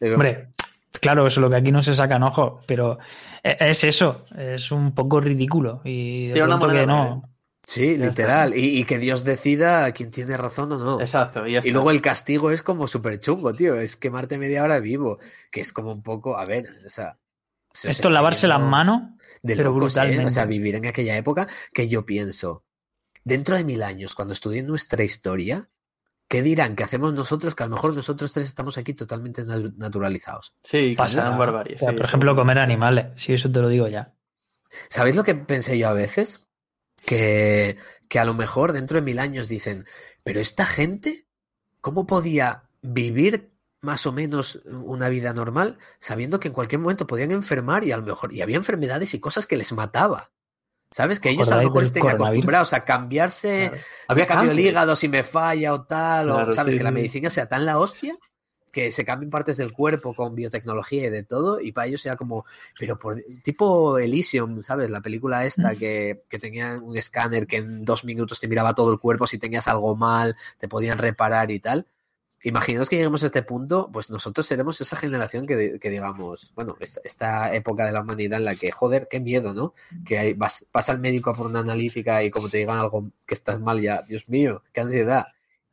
Digo, 0.00 0.14
Hombre, 0.14 0.48
claro, 1.00 1.26
eso 1.26 1.38
es 1.38 1.42
lo 1.42 1.50
que 1.50 1.56
aquí 1.56 1.70
no 1.70 1.82
se 1.82 1.94
sacan 1.94 2.22
ojos, 2.24 2.64
pero 2.66 2.98
e- 3.44 3.56
es 3.60 3.84
eso, 3.84 4.24
es 4.36 4.72
un 4.72 4.92
poco 4.92 5.20
ridículo. 5.20 5.82
Y 5.84 6.26
de 6.28 6.32
Tiene 6.32 6.48
una 6.54 6.58
que 6.66 6.78
de 6.78 6.86
no. 6.86 7.30
Sí, 7.66 7.98
Ya 7.98 8.06
literal. 8.06 8.56
Y, 8.56 8.80
y 8.80 8.84
que 8.84 8.98
Dios 8.98 9.24
decida 9.24 9.92
quién 9.92 10.10
tiene 10.10 10.36
razón 10.38 10.72
o 10.72 10.78
no. 10.78 11.00
Exacto. 11.00 11.46
Y, 11.46 11.58
Y 11.58 11.70
luego 11.70 11.90
el 11.90 12.00
castigo 12.00 12.50
es 12.50 12.62
como 12.62 12.88
súper 12.88 13.20
chungo, 13.20 13.52
tío. 13.54 13.74
Es 13.78 13.94
quemarte 13.94 14.38
media 14.38 14.64
hora 14.64 14.80
vivo. 14.80 15.18
Que 15.50 15.60
es 15.60 15.72
como 15.74 15.92
un 15.92 16.02
poco, 16.02 16.38
a 16.38 16.46
ver, 16.46 16.70
o 16.86 16.90
sea. 16.90 17.18
Esto 17.84 18.08
es 18.08 18.14
lavarse 18.14 18.48
las 18.48 18.60
manos, 18.60 19.02
de 19.42 19.56
pero 19.56 19.70
locos, 19.70 19.96
¿eh? 19.96 20.00
brutalmente. 20.00 20.26
O 20.26 20.30
sea, 20.30 20.46
vivir 20.46 20.74
en 20.74 20.86
aquella 20.86 21.16
época 21.16 21.46
que 21.72 21.88
yo 21.88 22.04
pienso, 22.06 22.64
dentro 23.24 23.56
de 23.56 23.64
mil 23.64 23.82
años, 23.82 24.14
cuando 24.14 24.34
estudien 24.34 24.66
nuestra 24.66 25.04
historia, 25.04 25.68
¿qué 26.28 26.42
dirán? 26.42 26.76
Que 26.76 26.84
hacemos 26.84 27.14
nosotros? 27.14 27.54
Que 27.54 27.62
a 27.62 27.66
lo 27.66 27.74
mejor 27.76 27.94
nosotros 27.94 28.32
tres 28.32 28.46
estamos 28.46 28.78
aquí 28.78 28.94
totalmente 28.94 29.44
nat- 29.44 29.74
naturalizados. 29.76 30.54
Sí, 30.64 30.90
que 30.90 30.96
pasa. 30.96 31.22
sean 31.22 31.38
barbaries. 31.38 31.76
O 31.76 31.84
sea, 31.84 31.90
sí, 31.90 31.96
por 31.96 32.06
ejemplo, 32.06 32.34
comer 32.36 32.58
animales. 32.58 33.06
Sí, 33.16 33.32
eso 33.34 33.50
te 33.50 33.60
lo 33.60 33.68
digo 33.68 33.88
ya. 33.88 34.14
¿Sabéis 34.90 35.16
lo 35.16 35.24
que 35.24 35.34
pensé 35.34 35.78
yo 35.78 35.88
a 35.88 35.92
veces? 35.94 36.46
Que, 37.04 37.76
que 38.08 38.18
a 38.18 38.24
lo 38.24 38.34
mejor 38.34 38.72
dentro 38.72 38.96
de 38.96 39.02
mil 39.02 39.18
años 39.18 39.48
dicen, 39.48 39.86
pero 40.24 40.40
esta 40.40 40.66
gente, 40.66 41.26
¿cómo 41.80 42.06
podía 42.06 42.64
vivir 42.82 43.47
más 43.80 44.06
o 44.06 44.12
menos 44.12 44.60
una 44.66 45.08
vida 45.08 45.32
normal 45.32 45.78
sabiendo 46.00 46.40
que 46.40 46.48
en 46.48 46.54
cualquier 46.54 46.80
momento 46.80 47.06
podían 47.06 47.30
enfermar 47.30 47.84
y 47.84 47.92
a 47.92 47.96
lo 47.96 48.02
mejor 48.02 48.32
y 48.32 48.42
había 48.42 48.56
enfermedades 48.56 49.14
y 49.14 49.20
cosas 49.20 49.46
que 49.46 49.56
les 49.56 49.72
mataba? 49.72 50.30
¿Sabes? 50.90 51.20
Que 51.20 51.30
ellos 51.30 51.48
a 51.48 51.56
lo 51.56 51.60
¿Acordáis 51.60 51.68
mejor 51.68 51.82
estén 51.84 52.08
acostumbrados 52.08 52.72
a 52.72 52.84
cambiarse, 52.84 53.68
Claro. 53.68 53.84
había 54.08 54.26
cambio 54.26 54.50
el 54.50 54.58
hígado 54.58 54.96
si 54.96 55.08
me 55.08 55.22
falla 55.22 55.74
o 55.74 55.84
tal, 55.84 56.30
o 56.30 56.52
sabes, 56.52 56.72
sí, 56.72 56.78
que 56.78 56.84
la 56.84 56.90
medicina 56.90 57.30
sea 57.30 57.46
tan 57.46 57.66
la 57.66 57.78
hostia 57.78 58.18
que 58.72 58.92
se 58.92 59.04
cambien 59.04 59.30
partes 59.30 59.56
del 59.56 59.72
cuerpo 59.72 60.14
con 60.14 60.34
biotecnología 60.34 61.06
y 61.06 61.10
de 61.10 61.22
todo, 61.22 61.60
y 61.60 61.72
para 61.72 61.86
ellos 61.86 62.02
sea 62.02 62.16
como, 62.16 62.44
pero 62.78 62.98
por 62.98 63.16
tipo 63.42 63.98
Elysium, 63.98 64.62
¿sabes? 64.62 64.90
La 64.90 65.00
película 65.00 65.46
esta 65.46 65.74
que, 65.74 66.22
que 66.28 66.38
tenía 66.38 66.78
un 66.78 66.96
escáner 66.96 67.46
que 67.46 67.56
en 67.56 67.84
dos 67.84 68.04
minutos 68.04 68.40
te 68.40 68.48
miraba 68.48 68.74
todo 68.74 68.92
el 68.92 68.98
cuerpo, 68.98 69.26
si 69.26 69.38
tenías 69.38 69.68
algo 69.68 69.96
mal, 69.96 70.36
te 70.58 70.68
podían 70.68 70.98
reparar 70.98 71.50
y 71.50 71.60
tal. 71.60 71.86
Imaginaos 72.44 72.88
que 72.88 72.96
lleguemos 72.96 73.22
a 73.24 73.26
este 73.26 73.42
punto, 73.42 73.90
pues 73.92 74.10
nosotros 74.10 74.46
seremos 74.46 74.80
esa 74.80 74.94
generación 74.96 75.44
que, 75.44 75.78
que 75.80 75.90
digamos, 75.90 76.52
bueno, 76.54 76.76
esta, 76.78 77.00
esta 77.02 77.54
época 77.54 77.84
de 77.84 77.92
la 77.92 78.02
humanidad 78.02 78.38
en 78.38 78.44
la 78.44 78.54
que, 78.54 78.70
joder, 78.70 79.08
qué 79.10 79.18
miedo, 79.18 79.54
¿no? 79.54 79.74
Que 80.04 80.18
hay, 80.18 80.34
vas, 80.34 80.66
vas 80.72 80.88
al 80.88 81.00
médico 81.00 81.30
a 81.30 81.34
por 81.34 81.46
una 81.46 81.60
analítica 81.60 82.22
y 82.22 82.30
como 82.30 82.48
te 82.48 82.58
digan 82.58 82.78
algo 82.78 83.10
que 83.26 83.34
estás 83.34 83.58
mal 83.58 83.80
ya, 83.80 84.02
Dios 84.06 84.28
mío, 84.28 84.62
qué 84.72 84.80
ansiedad. 84.80 85.26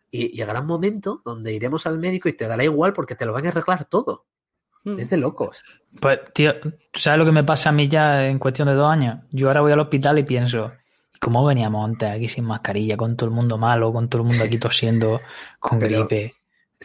Y 0.10 0.30
llegará 0.30 0.62
un 0.62 0.68
momento 0.68 1.22
donde 1.24 1.54
iremos 1.54 1.86
al 1.86 2.00
médico 2.00 2.30
y 2.30 2.34
te 2.34 2.48
dará 2.48 2.64
igual 2.64 2.94
porque 2.94 3.16
te 3.16 3.26
lo 3.26 3.34
van 3.34 3.46
a 3.46 3.50
arreglar 3.50 3.86
todo. 3.86 4.26
Hmm. 4.84 5.00
Es 5.00 5.10
de 5.12 5.18
locos. 5.18 5.64
Pues, 6.02 6.20
tío, 6.34 6.60
¿tú 6.60 6.72
sabes 6.94 7.20
lo 7.20 7.26
que 7.26 7.32
me 7.32 7.44
pasa 7.44 7.70
a 7.70 7.74
mí 7.74 7.88
ya 7.88 8.28
en 8.28 8.40
cuestión 8.40 8.68
de 8.68 8.74
dos 8.74 8.90
años? 8.92 9.20
Yo 9.32 9.48
ahora 9.48 9.62
voy 9.62 9.72
al 9.72 9.80
hospital 9.82 10.18
y 10.18 10.24
pienso, 10.24 10.72
¿y 11.14 11.20
cómo 11.20 11.46
veníamos 11.46 11.86
antes 11.88 12.10
aquí 12.10 12.28
sin 12.28 12.46
mascarilla, 12.46 12.98
con 12.98 13.16
todo 13.16 13.30
el 13.30 13.36
mundo 13.36 13.58
malo, 13.60 13.94
con 13.94 14.10
todo 14.10 14.24
el 14.24 14.30
mundo 14.30 14.44
aquí 14.44 14.58
tosiendo, 14.58 15.22
con 15.60 15.78
Pero- 15.78 16.08
gripe? 16.08 16.34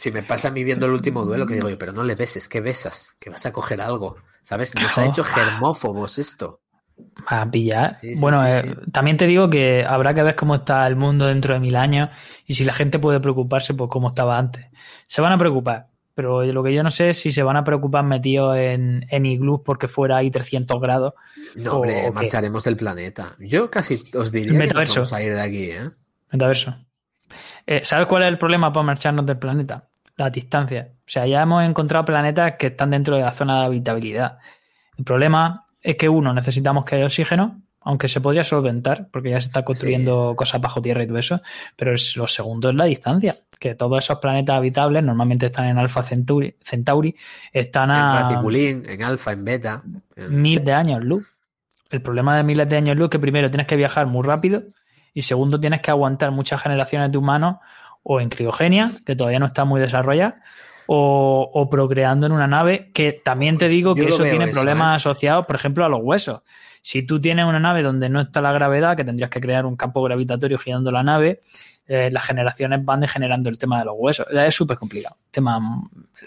Si 0.01 0.11
me 0.11 0.23
pasa 0.23 0.49
a 0.49 0.51
mí 0.51 0.65
viendo 0.65 0.87
el 0.87 0.93
último 0.93 1.25
duelo, 1.27 1.47
que 1.47 1.55
digo 1.55 1.69
yo, 1.69 1.79
pero 1.79 1.93
no 1.93 2.05
le 2.05 2.15
beses, 2.15 2.49
que 2.49 2.61
besas, 2.61 3.15
que 3.21 3.29
vas 3.29 3.45
a 3.45 3.53
coger 3.53 3.81
algo. 3.83 4.17
¿Sabes? 4.43 4.75
Nos 4.75 4.97
ha 4.97 5.05
hecho 5.05 5.23
germófobos 5.25 6.19
esto. 6.19 6.61
a 7.27 7.51
pillar. 7.51 7.99
Sí, 8.01 8.15
sí, 8.17 8.21
bueno, 8.21 8.41
sí, 8.43 8.49
eh, 8.69 8.77
también 8.93 9.17
te 9.19 9.27
digo 9.27 9.51
que 9.51 9.85
habrá 9.87 10.15
que 10.15 10.23
ver 10.23 10.37
cómo 10.37 10.55
está 10.55 10.87
el 10.87 10.97
mundo 10.97 11.27
dentro 11.27 11.53
de 11.55 11.61
mil 11.61 11.77
años 11.77 12.09
y 12.47 12.55
si 12.55 12.65
la 12.65 12.73
gente 12.73 12.99
puede 12.99 13.21
preocuparse 13.21 13.75
por 13.75 13.89
cómo 13.91 14.09
estaba 14.09 14.39
antes. 14.39 14.67
Se 15.07 15.21
van 15.21 15.33
a 15.33 15.39
preocupar, 15.39 15.89
Pero 16.15 16.45
lo 16.45 16.63
que 16.63 16.73
yo 16.75 16.83
no 16.83 16.91
sé 16.91 17.11
es 17.11 17.19
si 17.21 17.31
se 17.33 17.43
van 17.43 17.57
a 17.59 17.65
preocupar 17.65 18.05
metidos 18.05 18.57
en, 18.57 19.05
en 19.11 19.27
iglús 19.27 19.61
porque 19.65 19.87
fuera 19.89 20.17
ahí 20.17 20.31
300 20.31 20.81
grados. 20.81 21.13
No, 21.57 21.73
o- 21.73 21.77
hombre, 21.77 22.09
o 22.09 22.13
marcharemos 22.13 22.65
del 22.65 22.77
planeta. 22.77 23.35
Yo 23.39 23.71
casi 23.71 24.03
os 24.15 24.33
diría 24.33 24.59
que 24.59 24.67
nos 24.75 24.95
vamos 24.97 25.13
a 25.13 25.23
ir 25.23 25.35
de 25.35 25.41
aquí, 25.43 25.71
¿eh? 25.73 25.91
Metaverso. 26.33 26.75
Eh, 27.67 27.83
¿Sabes 27.85 28.07
cuál 28.07 28.23
es 28.23 28.29
el 28.29 28.39
problema 28.39 28.73
para 28.73 28.85
marcharnos 28.85 29.25
del 29.27 29.39
planeta? 29.39 29.90
La 30.21 30.29
distancia. 30.31 30.89
O 30.99 31.03
sea, 31.11 31.27
ya 31.27 31.41
hemos 31.43 31.65
encontrado 31.65 32.05
planetas 32.05 32.57
que 32.59 32.67
están 32.69 32.91
dentro 32.91 33.17
de 33.17 33.23
la 33.23 33.33
zona 33.33 33.61
de 33.61 33.65
habitabilidad. 33.67 34.39
El 34.99 35.05
problema 35.05 35.65
es 35.83 35.97
que, 35.97 36.09
uno, 36.11 36.35
necesitamos 36.35 36.85
que 36.85 36.97
haya 36.97 37.07
oxígeno, 37.07 37.63
aunque 37.81 38.07
se 38.07 38.21
podría 38.21 38.45
solventar, 38.45 39.09
porque 39.11 39.31
ya 39.31 39.41
se 39.41 39.47
está 39.47 39.65
construyendo 39.65 40.35
cosas 40.37 40.61
bajo 40.61 40.83
tierra 40.83 41.03
y 41.03 41.07
todo 41.07 41.17
eso. 41.17 41.41
Pero 41.75 41.95
es- 41.95 42.17
lo 42.17 42.27
segundo 42.27 42.69
es 42.69 42.75
la 42.75 42.85
distancia. 42.85 43.39
Que 43.59 43.75
todos 43.75 44.05
esos 44.05 44.19
planetas 44.19 44.57
habitables 44.57 45.03
normalmente 45.03 45.47
están 45.47 45.67
en 45.69 45.79
Alpha 45.79 46.03
Centauri, 46.03 46.55
Centauri 46.63 47.17
están 47.51 47.91
En 47.91 47.97
Raticulín, 47.97 48.83
en 48.87 49.03
Alfa, 49.03 49.33
en 49.33 49.45
Beta. 49.45 49.83
en- 50.17 50.43
miles 50.43 50.65
de 50.67 50.73
años 50.75 51.03
luz. 51.03 51.31
El 51.89 52.03
problema 52.03 52.37
de 52.37 52.43
miles 52.43 52.69
de 52.69 52.77
años 52.77 52.95
luz 52.97 53.07
es 53.07 53.11
que 53.13 53.19
primero 53.19 53.49
tienes 53.49 53.67
que 53.67 53.77
viajar 53.77 54.07
muy 54.07 54.23
rápido 54.27 54.63
y 55.15 55.23
segundo 55.23 55.59
tienes 55.59 55.81
que 55.81 55.91
aguantar 55.91 56.31
muchas 56.31 56.63
generaciones 56.63 57.11
de 57.11 57.17
humanos 57.17 57.57
o 58.03 58.21
en 58.21 58.29
criogenia, 58.29 58.93
que 59.05 59.17
todavía 59.17 59.39
no 59.39 59.47
está 59.47 59.65
muy 59.65 59.81
desarrollada, 59.81 60.41
o, 60.87 61.51
o 61.53 61.71
procreando 61.71 62.27
en 62.27 62.33
una 62.33 62.47
nave, 62.47 62.91
que 62.93 63.13
también 63.13 63.59
te 63.59 63.69
digo 63.69 63.95
que 63.95 64.09
eso 64.09 64.25
tiene 64.25 64.47
eso, 64.47 64.55
problemas 64.55 64.93
¿eh? 64.93 64.97
asociados, 64.97 65.47
por 65.47 65.57
ejemplo, 65.57 65.85
a 65.85 65.89
los 65.89 66.01
huesos. 66.03 66.41
Si 66.83 67.03
tú 67.03 67.21
tienes 67.21 67.45
una 67.45 67.61
nave 67.61 67.83
donde 67.83 68.09
no 68.09 68.21
está 68.21 68.41
la 68.41 68.53
gravedad, 68.53 68.97
que 68.97 69.05
tendrías 69.05 69.31
que 69.31 69.41
crear 69.41 69.67
un 69.67 69.77
campo 69.77 70.03
gravitatorio 70.03 70.59
girando 70.59 70.91
la 70.91 71.03
nave, 71.03 71.41
eh, 71.93 72.09
las 72.13 72.25
generaciones 72.25 72.85
van 72.85 73.01
degenerando 73.01 73.49
el 73.51 73.59
tema 73.59 73.81
de 73.81 73.87
los 73.87 73.95
huesos. 73.99 74.25
Es 74.31 74.55
súper 74.55 74.79
complicado. 74.79 75.17
Tema, 75.29 75.59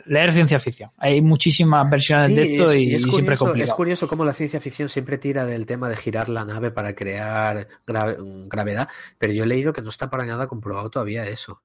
leer 0.06 0.34
ciencia 0.34 0.60
ficción. 0.60 0.92
Hay 0.98 1.22
muchísimas 1.22 1.90
versiones 1.90 2.28
Sí, 2.28 2.36
de 2.36 2.52
esto 2.52 2.66
es- 2.72 2.78
y, 2.78 2.96
es, 2.96 3.02
y 3.02 3.04
siempre 3.04 3.06
es 3.06 3.10
curioso, 3.10 3.32
es 3.32 3.40
complicado. 3.40 3.76
curioso 3.78 4.08
cómo 4.10 4.26
la 4.26 4.34
ciencia 4.34 4.60
ficción 4.60 4.90
siempre 4.90 5.18
tira 5.18 5.46
del 5.46 5.66
tema 5.66 5.88
de 5.88 5.96
girar 5.96 6.28
la 6.28 6.44
nave 6.44 6.72
para 6.72 6.94
crear 6.96 7.68
gra- 7.88 8.18
gravedad, 8.50 8.90
pero 9.18 9.32
yo 9.32 9.46
he 9.46 9.48
leído 9.48 9.72
que 9.72 9.82
no 9.82 9.88
está 9.90 10.10
para 10.10 10.26
nada 10.26 10.48
comprobado 10.48 10.90
todavía 10.90 11.26
eso. 11.26 11.62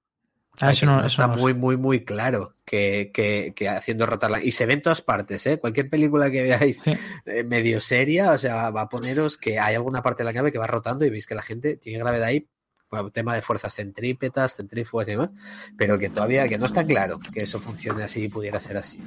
Ah, 0.60 0.70
eso 0.72 0.80
que 0.80 0.86
no- 0.86 0.92
no 0.92 0.98
eso 1.06 1.22
está 1.22 1.26
no 1.28 1.36
muy, 1.40 1.54
muy, 1.54 1.76
muy 1.76 2.04
claro 2.04 2.52
que, 2.64 3.10
que, 3.12 3.52
que 3.54 3.68
haciendo 3.68 4.06
rotar 4.06 4.30
la... 4.30 4.42
Y 4.42 4.50
se 4.52 4.66
ve 4.66 4.74
en 4.74 4.82
todas 4.82 5.02
partes, 5.02 5.44
¿eh? 5.46 5.58
Cualquier 5.58 5.88
película 5.90 6.30
que 6.30 6.42
veáis 6.44 6.80
Sí. 6.82 6.92
eh, 7.26 7.44
medio 7.44 7.80
seria, 7.80 8.32
o 8.32 8.38
sea, 8.38 8.70
va 8.70 8.82
a 8.82 8.88
poneros 8.88 9.38
que 9.38 9.58
hay 9.58 9.74
alguna 9.76 10.02
parte 10.02 10.22
de 10.22 10.26
la 10.26 10.32
nave 10.32 10.50
que 10.52 10.58
va 10.58 10.66
rotando 10.66 11.04
y 11.04 11.10
veis 11.10 11.26
que 11.26 11.34
la 11.36 11.42
gente 11.42 11.76
tiene 11.76 11.98
gravedad 12.00 12.24
ahí, 12.28 12.48
bueno, 12.90 13.10
tema 13.10 13.34
de 13.34 13.42
fuerzas 13.42 13.74
centrípetas, 13.74 14.56
centrífugas 14.56 15.08
y 15.08 15.12
demás, 15.12 15.34
pero 15.76 15.98
que 15.98 16.08
todavía, 16.08 16.48
que 16.48 16.58
no 16.58 16.66
está 16.66 16.86
claro 16.86 17.18
que 17.32 17.42
eso 17.42 17.58
funcione 17.60 18.02
así 18.02 18.24
y 18.24 18.28
pudiera 18.28 18.60
ser 18.60 18.76
así. 18.76 19.00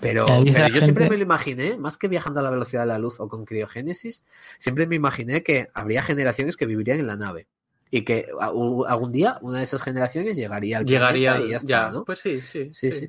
Pero, 0.00 0.26
Ya 0.44 0.68
yo 0.68 0.80
siempre 0.80 1.08
me 1.08 1.16
lo 1.16 1.22
imaginé, 1.22 1.76
más 1.76 1.98
que 1.98 2.08
viajando 2.08 2.40
a 2.40 2.42
la 2.42 2.50
velocidad 2.50 2.82
de 2.82 2.88
la 2.88 2.98
luz 2.98 3.20
o 3.20 3.28
con 3.28 3.44
criogénesis, 3.44 4.24
siempre 4.58 4.86
me 4.86 4.96
imaginé 4.96 5.42
que 5.42 5.68
habría 5.74 6.02
generaciones 6.02 6.56
que 6.56 6.66
vivirían 6.66 7.00
en 7.00 7.06
la 7.06 7.16
nave. 7.16 7.46
Y 7.90 8.02
que 8.02 8.26
algún 8.40 9.12
día 9.12 9.38
una 9.40 9.58
de 9.58 9.64
esas 9.64 9.82
generaciones 9.82 10.36
llegaría 10.36 10.78
al 10.78 10.84
Llegaría 10.84 11.32
planeta 11.32 11.48
y 11.48 11.50
ya, 11.50 11.56
está, 11.56 11.68
ya, 11.68 11.90
¿no? 11.90 12.04
Pues 12.04 12.18
sí, 12.18 12.40
sí. 12.40 12.70
Sí, 12.72 12.92
sí. 12.92 13.08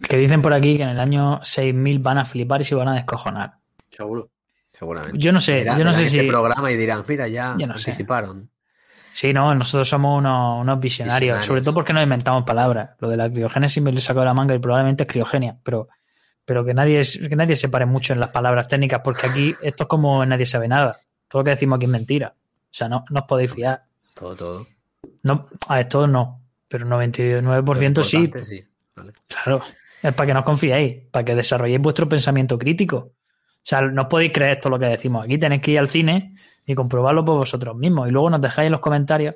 Que 0.00 0.16
dicen 0.16 0.40
por 0.40 0.52
aquí 0.52 0.76
que 0.76 0.84
en 0.84 0.90
el 0.90 1.00
año 1.00 1.40
6000 1.42 1.98
van 1.98 2.18
a 2.18 2.24
flipar 2.24 2.60
y 2.60 2.64
se 2.64 2.76
van 2.76 2.88
a 2.88 2.94
descojonar. 2.94 3.54
Seguro. 3.90 4.30
Seguramente. 4.72 5.18
Yo 5.18 5.32
no 5.32 5.40
sé, 5.40 5.64
yo 5.64 5.84
no 5.84 5.92
sé 5.92 6.04
este 6.04 6.20
si. 6.20 6.26
programa 6.28 6.70
y 6.70 6.76
dirán, 6.76 7.04
mira, 7.06 7.28
ya 7.28 7.56
no 7.56 7.78
sé. 7.78 7.94
Sí, 9.12 9.32
no, 9.32 9.54
nosotros 9.54 9.88
somos 9.88 10.18
unos, 10.18 10.62
unos 10.62 10.80
visionarios, 10.80 11.20
Visionarios. 11.20 11.46
sobre 11.46 11.60
todo 11.62 11.74
porque 11.74 11.92
nos 11.92 12.02
inventamos 12.02 12.44
palabras. 12.44 12.90
Lo 12.98 13.08
de 13.08 13.16
la 13.16 13.28
criogénesis 13.30 13.82
me 13.82 13.92
lo 13.92 13.98
he 13.98 14.00
sacado 14.00 14.20
de 14.20 14.26
la 14.26 14.34
manga 14.34 14.54
y 14.54 14.58
probablemente 14.58 15.02
es 15.02 15.08
criogenia, 15.08 15.56
pero, 15.62 15.88
pero 16.44 16.64
que 16.64 16.72
nadie 16.74 17.02
que 17.02 17.36
nadie 17.36 17.56
se 17.56 17.68
pare 17.68 17.86
mucho 17.86 18.12
en 18.12 18.20
las 18.20 18.30
palabras 18.30 18.68
técnicas, 18.68 19.00
porque 19.02 19.26
aquí 19.26 19.54
esto 19.62 19.84
es 19.84 19.88
como 19.88 20.24
nadie 20.24 20.46
sabe 20.46 20.68
nada. 20.68 21.00
Todo 21.28 21.40
lo 21.40 21.44
que 21.44 21.50
decimos 21.50 21.76
aquí 21.76 21.86
es 21.86 21.90
mentira. 21.90 22.34
O 22.36 22.72
sea, 22.72 22.88
no, 22.88 23.04
no 23.10 23.20
os 23.20 23.26
podéis 23.26 23.52
fiar. 23.52 23.84
Todo, 24.14 24.34
todo. 24.36 24.66
No, 25.22 25.46
a 25.68 25.80
esto 25.80 26.06
no, 26.06 26.40
pero 26.68 26.86
99% 26.86 27.96
Lo 27.96 28.02
sí. 28.02 28.30
sí. 28.42 28.64
Vale. 28.94 29.12
Claro, 29.26 29.62
es 30.02 30.14
para 30.14 30.26
que 30.26 30.34
no 30.34 30.40
os 30.40 30.46
confiéis, 30.46 31.04
para 31.10 31.24
que 31.24 31.34
desarrolléis 31.34 31.80
vuestro 31.80 32.08
pensamiento 32.08 32.58
crítico. 32.58 33.12
O 33.62 33.66
sea, 33.70 33.82
no 33.82 34.02
os 34.02 34.08
podéis 34.08 34.32
creer 34.32 34.56
esto 34.56 34.70
lo 34.70 34.78
que 34.78 34.86
decimos 34.86 35.24
aquí, 35.24 35.38
tenéis 35.38 35.62
que 35.62 35.72
ir 35.72 35.78
al 35.78 35.88
cine 35.88 36.34
y 36.66 36.74
comprobarlo 36.74 37.24
por 37.24 37.36
vosotros 37.36 37.76
mismos. 37.76 38.08
Y 38.08 38.10
luego 38.10 38.30
nos 38.30 38.40
dejáis 38.40 38.66
en 38.66 38.72
los 38.72 38.80
comentarios 38.80 39.34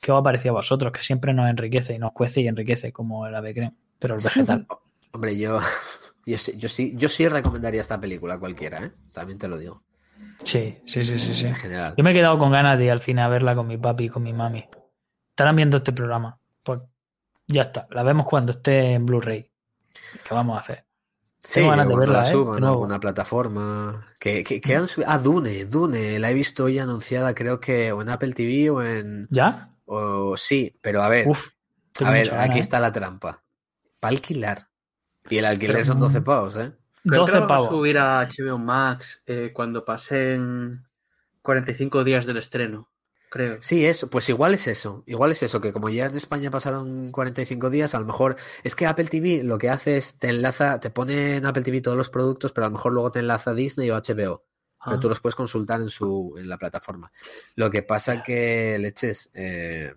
qué 0.00 0.12
os 0.12 0.20
ha 0.20 0.22
parecido 0.22 0.54
a 0.54 0.58
vosotros, 0.58 0.92
que 0.92 1.02
siempre 1.02 1.32
nos 1.32 1.48
enriquece 1.48 1.94
y 1.94 1.98
nos 1.98 2.12
cuece 2.12 2.40
y 2.40 2.48
enriquece 2.48 2.92
como 2.92 3.26
el 3.26 3.34
ave 3.34 3.54
creme, 3.54 3.74
pero 3.98 4.16
el 4.16 4.22
vegetal. 4.22 4.66
Hombre, 5.12 5.36
yo, 5.36 5.60
yo, 6.24 6.38
sí, 6.38 6.52
yo, 6.56 6.68
sí, 6.68 6.94
yo 6.96 7.08
sí 7.08 7.28
recomendaría 7.28 7.80
esta 7.80 8.00
película 8.00 8.34
a 8.34 8.38
cualquiera, 8.38 8.84
¿eh? 8.84 8.92
También 9.12 9.38
te 9.38 9.48
lo 9.48 9.58
digo. 9.58 9.82
Sí, 10.44 10.78
sí, 10.86 11.04
sí, 11.04 11.18
sí, 11.18 11.34
sí. 11.34 11.46
En 11.46 11.54
general. 11.54 11.94
Yo 11.96 12.04
me 12.04 12.10
he 12.10 12.14
quedado 12.14 12.38
con 12.38 12.50
ganas 12.50 12.78
de 12.78 12.84
ir 12.84 12.90
al 12.90 13.00
cine 13.00 13.22
a 13.22 13.28
verla 13.28 13.54
con 13.54 13.66
mi 13.66 13.76
papi 13.76 14.04
y 14.04 14.08
con 14.08 14.22
mi 14.22 14.32
mami. 14.32 14.64
Estarán 15.30 15.56
viendo 15.56 15.78
este 15.78 15.92
programa. 15.92 16.38
Pues 16.62 16.80
ya 17.46 17.62
está, 17.62 17.86
la 17.90 18.02
vemos 18.02 18.26
cuando 18.26 18.52
esté 18.52 18.92
en 18.92 19.04
Blu-ray. 19.04 19.50
¿Qué 20.26 20.34
vamos 20.34 20.56
a 20.56 20.60
hacer? 20.60 20.84
Sí, 21.42 21.60
ganas 21.62 21.86
de 21.88 21.94
cuando 21.94 22.00
verla, 22.00 22.22
la 22.22 22.28
¿eh? 22.28 22.32
suban 22.32 22.64
alguna 22.64 23.00
plataforma. 23.00 24.06
Que, 24.20 24.44
que, 24.44 24.60
que 24.60 24.76
han 24.76 24.86
subido- 24.88 25.08
Ah, 25.10 25.18
Dune, 25.18 25.64
Dune. 25.64 26.18
La 26.18 26.30
he 26.30 26.34
visto 26.34 26.64
hoy 26.64 26.78
anunciada, 26.78 27.34
creo 27.34 27.60
que 27.60 27.92
o 27.92 28.02
en 28.02 28.10
Apple 28.10 28.32
TV 28.34 28.70
o 28.70 28.82
en. 28.82 29.26
¿Ya? 29.30 29.74
O 29.86 30.36
sí, 30.36 30.78
pero 30.82 31.02
a 31.02 31.08
ver. 31.08 31.26
Uf, 31.28 31.48
a 32.04 32.10
ver, 32.10 32.28
gana, 32.28 32.42
aquí 32.42 32.58
¿eh? 32.58 32.60
está 32.60 32.78
la 32.78 32.92
trampa. 32.92 33.42
Para 33.98 34.10
alquilar. 34.12 34.68
Y 35.28 35.38
el 35.38 35.44
alquiler 35.46 35.76
Pero, 35.76 35.86
son 35.86 35.98
12 36.00 36.20
mm, 36.20 36.24
pavos, 36.24 36.56
¿eh? 36.56 36.72
Creo 37.04 37.24
que 37.24 37.32
12 37.32 37.32
la 37.32 37.38
van 37.40 37.44
a 37.44 37.48
pavos. 37.48 37.70
subir 37.70 37.98
a 37.98 38.20
HBO 38.28 38.58
Max 38.58 39.22
eh, 39.26 39.50
cuando 39.54 39.84
pasen 39.84 40.86
45 41.42 42.04
días 42.04 42.26
del 42.26 42.36
estreno, 42.36 42.89
creo. 43.30 43.56
Sí, 43.62 43.86
eso, 43.86 44.10
pues 44.10 44.28
igual 44.28 44.52
es 44.52 44.66
eso, 44.68 45.02
igual 45.06 45.30
es 45.30 45.42
eso, 45.42 45.60
que 45.62 45.72
como 45.72 45.88
ya 45.88 46.06
en 46.06 46.16
España 46.16 46.50
pasaron 46.50 47.10
45 47.10 47.70
días, 47.70 47.94
a 47.94 48.00
lo 48.00 48.04
mejor 48.06 48.36
es 48.64 48.76
que 48.76 48.86
Apple 48.86 49.06
TV 49.06 49.42
lo 49.44 49.56
que 49.56 49.70
hace 49.70 49.96
es 49.96 50.18
te 50.18 50.28
enlaza, 50.28 50.78
te 50.80 50.90
pone 50.90 51.36
en 51.36 51.46
Apple 51.46 51.62
TV 51.62 51.80
todos 51.80 51.96
los 51.96 52.10
productos, 52.10 52.52
pero 52.52 52.66
a 52.66 52.68
lo 52.68 52.74
mejor 52.74 52.92
luego 52.92 53.10
te 53.10 53.20
enlaza 53.20 53.54
Disney 53.54 53.88
o 53.90 53.96
HBO, 53.96 54.44
pero 54.84 54.96
Ah. 54.96 55.00
tú 55.00 55.08
los 55.08 55.20
puedes 55.20 55.34
consultar 55.36 55.80
en 55.80 55.90
su 55.90 56.34
en 56.36 56.48
la 56.48 56.58
plataforma. 56.58 57.10
Lo 57.54 57.70
que 57.70 57.82
pasa 57.82 58.22
que 58.22 58.76
leches 58.78 59.30
eh, 59.34 59.94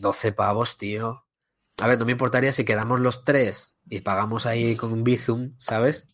12 0.00 0.32
pavos, 0.32 0.76
tío. 0.76 1.24
A 1.80 1.86
ver, 1.86 1.98
no 1.98 2.04
me 2.04 2.12
importaría 2.12 2.52
si 2.52 2.64
quedamos 2.64 3.00
los 3.00 3.24
tres 3.24 3.76
y 3.88 4.00
pagamos 4.00 4.46
ahí 4.46 4.76
con 4.76 4.92
un 4.92 5.04
Bizum, 5.04 5.54
¿sabes? 5.58 6.08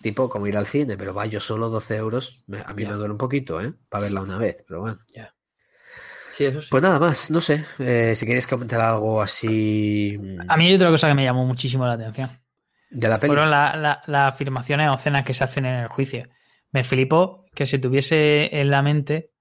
Tipo 0.00 0.28
como 0.28 0.46
ir 0.46 0.56
al 0.56 0.66
cine, 0.66 0.96
pero 0.96 1.12
va, 1.12 1.26
yo 1.26 1.40
solo 1.40 1.68
12 1.70 1.96
euros, 1.96 2.44
me- 2.46 2.60
a 2.64 2.72
mí 2.74 2.82
Ya. 2.84 2.90
me 2.90 2.94
duele 2.94 3.12
un 3.12 3.18
poquito, 3.18 3.60
¿eh? 3.60 3.72
Para 3.88 4.02
verla 4.04 4.22
una 4.22 4.38
vez, 4.38 4.64
pero 4.66 4.80
bueno. 4.80 4.98
Sí, 6.32 6.44
eso 6.44 6.62
sí. 6.62 6.68
Pues 6.70 6.82
nada 6.84 7.00
más, 7.00 7.30
no 7.32 7.40
sé, 7.40 7.64
eh, 7.80 8.14
si 8.14 8.24
queréis 8.24 8.46
comentar 8.46 8.80
algo 8.80 9.20
así 9.20 10.16
mm, 10.20 10.40
A 10.48 10.56
mí 10.56 10.68
hay 10.68 10.74
otra 10.74 10.88
cosa 10.90 11.08
que 11.08 11.14
me 11.14 11.24
llamó 11.24 11.44
muchísimo 11.44 11.84
la 11.86 11.94
atención. 11.94 12.30
de 12.90 13.08
la 13.08 13.18
peli. 13.18 13.28
Fueron 13.32 13.50
la- 13.50 13.74
la- 13.76 14.02
las 14.06 14.32
afirmaciones 14.34 14.88
obscenas 14.90 15.24
que 15.24 15.34
se 15.34 15.44
hacen 15.44 15.66
en 15.66 15.74
el 15.80 15.88
juicio. 15.88 16.28
Me 16.70 16.84
flipó 16.84 17.44
que 17.54 17.66
se 17.66 17.78
tuviese 17.78 18.60
en 18.60 18.70
la 18.70 18.82
mente 18.82 19.32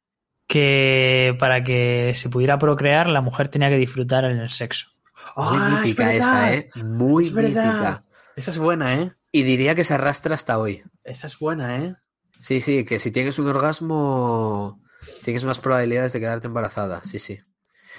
que 0.47 1.35
para 1.39 1.63
que 1.63 2.13
se 2.15 2.29
pudiera 2.29 2.57
procrear 2.57 3.11
la 3.11 3.21
mujer 3.21 3.49
tenía 3.49 3.69
que 3.69 3.77
disfrutar 3.77 4.25
en 4.25 4.37
el 4.39 4.49
sexo. 4.49 4.87
Muy 5.35 5.57
Ah, 5.59 5.67
es 5.69 5.85
mítica 5.85 6.07
verdad. 6.07 6.17
esa, 6.17 6.53
¿eh? 6.55 6.69
Muy 6.83 7.25
Es 7.27 7.33
verdad. 7.33 7.63
mítica. 7.65 8.03
Esa 8.35 8.51
es 8.51 8.57
buena, 8.57 8.93
¿eh? 8.93 9.11
Y 9.31 9.43
diría 9.43 9.75
que 9.75 9.83
se 9.83 9.93
arrastra 9.93 10.35
hasta 10.35 10.57
hoy. 10.57 10.83
Esa 11.03 11.27
es 11.27 11.37
buena, 11.39 11.77
¿eh? 11.83 11.95
Sí, 12.39 12.61
sí, 12.61 12.85
que 12.85 12.99
si 12.99 13.11
tienes 13.11 13.39
un 13.39 13.47
orgasmo, 13.47 14.81
tienes 15.23 15.43
más 15.45 15.59
probabilidades 15.59 16.13
de 16.13 16.19
quedarte 16.19 16.47
embarazada. 16.47 17.01
Sí, 17.03 17.19
sí. 17.19 17.39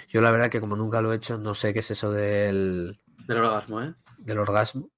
Yo 0.08 0.20
la 0.20 0.30
verdad 0.30 0.48
que 0.50 0.60
como 0.60 0.76
nunca 0.76 1.02
lo 1.02 1.12
he 1.12 1.16
hecho, 1.16 1.38
no 1.38 1.54
sé 1.54 1.72
qué 1.72 1.80
es 1.80 1.90
eso 1.90 2.12
del, 2.12 3.00
Del 3.26 3.38
orgasmo, 3.38 3.82
¿eh? 3.82 3.94
del 4.18 4.38
orgasmo. 4.38 4.88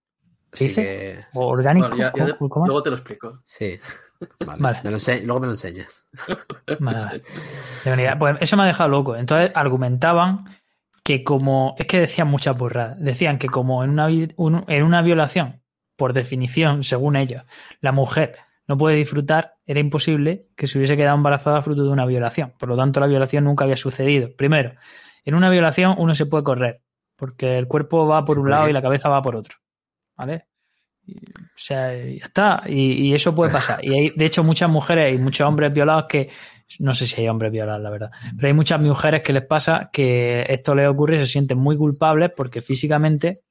¿Qué 0.53 0.57
Así 0.57 0.68
dice? 0.68 0.83
que 0.83 1.24
¿O 1.35 1.47
orgánico? 1.49 1.89
Bueno, 1.89 2.03
ya- 2.03 2.07
ya 2.07 2.12
¿Cómo- 2.12 2.26
te- 2.26 2.39
cómo 2.53 2.64
es? 2.64 2.68
luego 2.68 2.83
te 2.83 2.91
lo 2.91 2.97
explico. 2.97 3.41
sí. 3.45 3.78
Vale. 4.47 4.61
Vale. 4.62 4.81
Me 4.85 4.91
lo 4.91 4.99
ense- 4.99 5.22
luego 5.24 5.41
me 5.41 5.47
lo 5.47 5.53
enseñas. 5.55 6.05
Vale, 6.78 6.99
vale. 7.05 7.22
De 7.87 7.93
unidad. 7.95 8.18
Pues 8.18 8.37
eso 8.43 8.55
me 8.59 8.64
ha 8.64 8.66
dejado 8.66 8.91
loco. 8.91 9.16
Entonces 9.16 9.51
argumentaban 9.55 10.45
que 11.03 11.24
como... 11.24 11.74
Es 11.78 11.87
que 11.87 12.01
decían 12.01 12.28
muchas 12.28 12.55
burradas. 12.59 13.01
Decían 13.01 13.39
que 13.39 13.49
como 13.49 13.83
en 13.83 13.89
una, 13.91 14.09
un- 14.37 14.64
en 14.68 14.83
una 14.85 15.01
violación, 15.01 15.59
por 16.01 16.14
definición, 16.14 16.82
según 16.82 17.14
ellos, 17.14 17.44
la 17.82 17.92
mujer 17.92 18.36
no 18.66 18.78
puede 18.78 18.96
disfrutar, 18.96 19.57
era 19.66 19.80
imposible 19.80 20.46
que 20.57 20.66
se 20.66 20.78
hubiese 20.78 20.96
quedado 20.96 21.14
embarazada 21.14 21.61
fruto 21.61 21.84
de 21.84 21.90
una 21.90 22.07
violación. 22.07 22.55
Por 22.59 22.70
lo 22.70 22.76
tanto, 22.78 23.01
la 23.01 23.07
violación 23.07 23.44
nunca 23.44 23.64
había 23.64 23.76
sucedido. 23.76 24.30
Primero, 24.34 24.72
en 25.26 25.34
una 25.34 25.51
violación 25.51 25.94
uno 25.98 26.14
se 26.14 26.24
puede 26.24 26.42
correr, 26.42 26.80
porque 27.16 27.59
el 27.59 27.68
cuerpo 27.68 28.07
va 28.07 28.24
por 28.24 28.38
un 28.38 28.48
lado 28.48 28.66
y 28.70 28.72
la 28.72 28.80
cabeza 28.80 29.11
va 29.11 29.20
por 29.20 29.36
otro. 29.36 29.59
¿Vale? 30.16 30.46
Y, 31.05 31.16
o 31.18 31.55
sea, 31.55 31.94
ya 31.94 32.24
está. 32.24 32.62
Y, 32.66 32.92
y 32.92 33.12
eso 33.12 33.34
puede 33.34 33.53
pasar. 33.53 33.84
Y 33.84 33.92
hay, 33.92 34.11
de 34.16 34.24
hecho, 34.24 34.42
muchas 34.42 34.70
mujeres 34.70 35.14
y 35.14 35.18
muchos 35.18 35.46
hombres 35.46 35.70
violados 35.70 36.07
que 36.09 36.30
No 36.78 36.94
sé 36.94 37.07
si 37.07 37.20
hay 37.20 37.28
hombres 37.28 37.53
violados, 37.53 37.82
la 37.82 37.90
verdad. 37.90 38.11
Pero 38.36 38.48
hay 38.48 38.55
muchas 38.55 38.80
mujeres 38.80 39.20
que 39.20 39.34
les 39.34 39.44
pasa 39.44 39.90
que 39.92 40.46
esto 40.48 40.74
les 40.74 40.88
ocurre 40.88 41.16
y 41.16 41.18
se 41.18 41.26
sienten 41.26 41.59
muy 41.59 41.76
culpables 41.76 42.30
porque 42.34 42.62
físicamente 42.62 43.42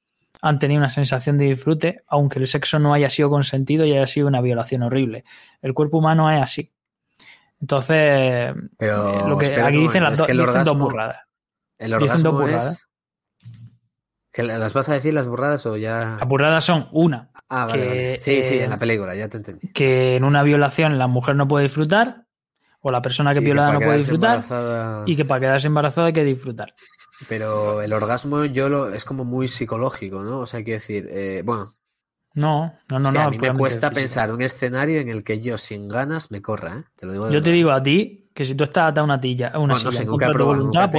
han 0.42 0.58
tenido 0.58 0.78
una 0.78 0.90
sensación 0.90 1.36
de 1.38 1.46
disfrute, 1.46 2.02
aunque 2.06 2.38
el 2.38 2.46
sexo 2.46 2.78
no 2.78 2.94
haya 2.94 3.10
sido 3.10 3.30
consentido 3.30 3.84
y 3.84 3.92
haya 3.92 4.06
sido 4.06 4.26
una 4.28 4.40
violación 4.40 4.82
horrible. 4.82 5.24
El 5.62 5.74
cuerpo 5.74 5.98
humano 5.98 6.30
es 6.30 6.42
así. 6.42 6.70
Entonces, 7.60 8.54
Pero, 8.78 9.08
eh, 9.26 9.28
lo 9.28 9.36
que 9.38 9.60
aquí 9.60 9.76
dicen, 9.78 10.02
las 10.02 10.14
es 10.14 10.18
dos 10.20 10.26
que 10.26 10.32
el 10.32 10.38
dicen 10.38 10.64
dos 10.64 10.74
orgasmo- 10.74 10.84
burradas. 10.84 11.18
El 11.78 11.98
Dicen 11.98 12.22
dos 12.22 12.32
burradas. 12.32 12.72
es... 12.72 12.86
¿Que 14.32 14.42
¿Las 14.44 14.72
vas 14.72 14.88
a 14.88 14.94
decir 14.94 15.12
las 15.12 15.26
burradas 15.26 15.66
o 15.66 15.76
ya...? 15.76 16.16
Las 16.20 16.28
burradas 16.28 16.64
son 16.64 16.88
una, 16.92 17.30
Ah, 17.48 17.66
vale, 17.66 17.82
que, 17.82 17.88
vale. 17.88 18.18
Sí, 18.20 18.42
sí, 18.44 18.54
eh, 18.54 18.64
en 18.64 18.70
la 18.70 18.78
película, 18.78 19.14
ya 19.16 19.28
te 19.28 19.38
entendí. 19.38 19.68
que 19.72 20.16
en 20.16 20.24
una 20.24 20.42
violación 20.44 20.98
la 20.98 21.08
mujer 21.08 21.34
no 21.34 21.48
puede 21.48 21.64
disfrutar, 21.64 22.26
o 22.80 22.90
la 22.92 23.02
persona 23.02 23.34
que 23.34 23.40
Y 23.40 23.44
que 23.44 23.54
para 23.54 23.72
no 23.72 23.80
puede 23.80 23.98
disfrutar, 23.98 24.36
embarazada- 24.36 25.02
y 25.06 25.16
que 25.16 25.24
para 25.24 25.40
quedarse 25.40 25.66
embarazada 25.66 26.06
hay 26.06 26.12
que 26.12 26.24
disfrutar. 26.24 26.74
Pero 27.28 27.82
el 27.82 27.92
orgasmo 27.92 28.44
yo 28.46 28.68
lo... 28.68 28.92
es 28.92 29.04
como 29.04 29.24
muy 29.24 29.48
psicológico, 29.48 30.22
¿no? 30.22 30.40
O 30.40 30.46
sea, 30.46 30.62
quiero 30.64 30.80
decir, 30.80 31.06
eh, 31.10 31.42
bueno, 31.44 31.72
No, 32.34 32.72
no, 32.88 32.98
no, 32.98 33.08
o 33.10 33.12
sea, 33.12 33.22
no. 33.22 33.28
a 33.28 33.30
mí 33.30 33.38
me 33.38 33.52
cuesta 33.54 33.90
pensar 33.90 34.32
un 34.32 34.42
escenario 34.42 35.00
en 35.00 35.08
el 35.08 35.22
que 35.24 35.40
yo 35.40 35.58
sin 35.58 35.88
ganas 35.88 36.30
me 36.30 36.40
corra, 36.40 36.78
¿eh? 36.78 36.84
Te 36.96 37.06
lo 37.06 37.12
digo 37.12 37.30
Yo 37.30 37.42
te 37.42 37.50
digo 37.50 37.70
a 37.70 37.82
ti 37.82 38.30
que 38.32 38.44
si 38.44 38.54
tú 38.54 38.64
estás 38.64 38.90
atado 38.90 39.00
a 39.00 39.04
una, 39.04 39.20
tilla, 39.20 39.48
a 39.48 39.58
una 39.58 39.74
Bueno, 39.74 39.84
no 39.84 39.90
silla 39.90 39.92
sé, 39.92 40.02
en, 40.04 40.08
contra 40.08 40.28
de 40.28 40.32
tu 40.32 40.38
probado, 40.38 40.56
voluntad, 40.56 40.90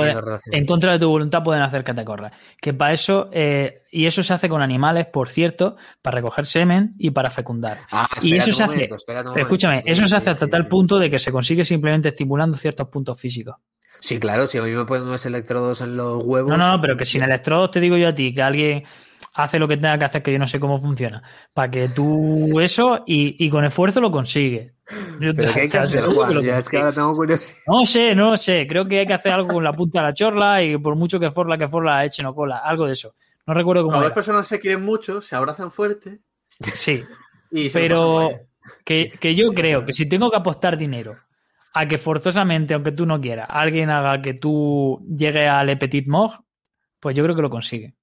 en 0.51 0.65
contra 0.65 0.91
de 0.91 0.99
tu 0.99 1.09
voluntad 1.09 1.43
pueden 1.43 1.63
hacer 1.63 1.83
que 1.83 1.93
te 1.93 2.03
corras. 2.05 2.33
Que 2.59 2.73
para 2.73 2.93
eso, 2.93 3.29
eh, 3.31 3.73
y 3.89 4.05
eso 4.05 4.21
se 4.21 4.33
hace 4.33 4.49
con 4.49 4.61
animales, 4.61 5.07
por 5.07 5.29
cierto, 5.29 5.77
para 6.01 6.15
recoger 6.15 6.45
semen 6.45 6.93
y 6.99 7.09
para 7.11 7.29
fecundar. 7.29 7.79
Ah, 7.91 8.07
y 8.21 8.35
eso 8.35 8.51
se 8.51 8.63
hace, 8.63 8.75
momento, 8.75 8.97
momento. 9.07 9.35
escúchame, 9.39 9.77
Sí, 9.77 9.83
eso 9.85 10.07
se 10.07 10.15
hace 10.17 10.29
hasta 10.29 10.45
sí, 10.45 10.51
tal 10.51 10.63
sí. 10.63 10.67
punto 10.67 10.99
de 10.99 11.09
que 11.09 11.19
se 11.19 11.31
consigue 11.31 11.63
simplemente 11.63 12.09
estimulando 12.09 12.57
ciertos 12.57 12.89
puntos 12.89 13.19
físicos. 13.19 13.55
Sí, 14.01 14.19
claro, 14.19 14.47
si 14.47 14.57
a 14.57 14.63
mí 14.63 14.71
me 14.71 14.85
ponen 14.85 15.03
unos 15.03 15.25
electrodos 15.25 15.79
en 15.81 15.95
los 15.95 16.23
huevos... 16.25 16.49
No, 16.49 16.57
no, 16.57 16.71
no, 16.75 16.81
pero 16.81 16.97
que 16.97 17.05
sin 17.05 17.23
electrodos 17.23 17.71
te 17.71 17.79
digo 17.79 17.97
yo 17.97 18.07
a 18.09 18.15
ti 18.15 18.33
que 18.33 18.41
alguien 18.41 18.83
hace 19.33 19.59
lo 19.59 19.67
que 19.67 19.77
tenga 19.77 19.97
que 19.97 20.05
hacer, 20.05 20.23
que 20.23 20.31
yo 20.33 20.39
no 20.39 20.47
sé 20.47 20.59
cómo 20.59 20.81
funciona, 20.81 21.21
para 21.53 21.69
que 21.71 21.87
tú 21.89 22.59
eso 22.59 23.03
y, 23.05 23.43
y 23.45 23.49
con 23.49 23.63
esfuerzo 23.63 24.01
lo 24.01 24.11
consigue. 24.11 24.73
Yo 25.17 25.33
Pero 25.35 25.53
te- 25.53 25.53
¿qué 25.53 25.61
hay 25.61 25.69
te 25.69 25.77
que 25.77 25.77
hacer, 25.83 26.05
aseguro 26.05 26.25
que 26.27 26.33
Juan? 26.33 26.33
lo 26.33 26.41
Ya 26.41 26.57
es 26.57 26.67
que 26.69 26.77
consigue. 26.77 26.79
ahora 26.79 26.93
tengo 26.93 27.15
curiosidad. 27.15 27.59
No 27.67 27.85
sé, 27.85 28.15
no 28.15 28.37
sé. 28.37 28.67
Creo 28.67 28.87
que 28.87 28.99
hay 28.99 29.07
que 29.07 29.13
hacer 29.13 29.31
algo 29.33 29.53
con 29.53 29.63
la 29.63 29.75
punta 29.75 29.99
de 30.01 30.07
la 30.07 30.13
chorla 30.13 30.63
y 30.63 30.77
por 30.77 30.95
mucho 30.95 31.19
que 31.19 31.31
forla, 31.31 31.57
que 31.57 31.67
forla, 31.69 32.05
eche 32.05 32.23
no 32.23 32.33
cola. 32.35 32.57
Algo 32.59 32.85
de 32.87 32.93
eso. 32.93 33.15
No 33.47 33.53
recuerdo 33.53 33.83
cómo 33.85 33.93
Cuando 33.93 34.05
dos 34.05 34.13
era. 34.13 34.15
personas 34.15 34.47
se 34.47 34.59
quieren 34.59 34.83
mucho, 34.83 35.21
se 35.21 35.35
abrazan 35.35 35.69
fuerte 35.71 36.21
Sí, 36.73 37.03
y 37.51 37.69
pero 37.71 38.29
que, 38.85 39.09
que 39.19 39.35
yo 39.35 39.53
creo 39.53 39.85
que 39.85 39.93
si 39.93 40.07
tengo 40.09 40.29
que 40.31 40.37
apostar 40.37 40.77
dinero 40.77 41.17
a 41.73 41.87
que 41.87 41.97
forzosamente, 41.97 42.73
aunque 42.73 42.91
tú 42.91 43.05
no 43.05 43.19
quieras, 43.21 43.47
alguien 43.49 43.89
haga 43.89 44.21
que 44.21 44.33
tú 44.33 45.05
llegues 45.15 45.49
al 45.49 45.67
Le 45.67 45.77
Petit 45.77 46.07
Mort, 46.07 46.43
pues 46.99 47.15
yo 47.15 47.23
creo 47.23 47.35
que 47.35 47.41
lo 47.41 47.49
consigue. 47.49 47.95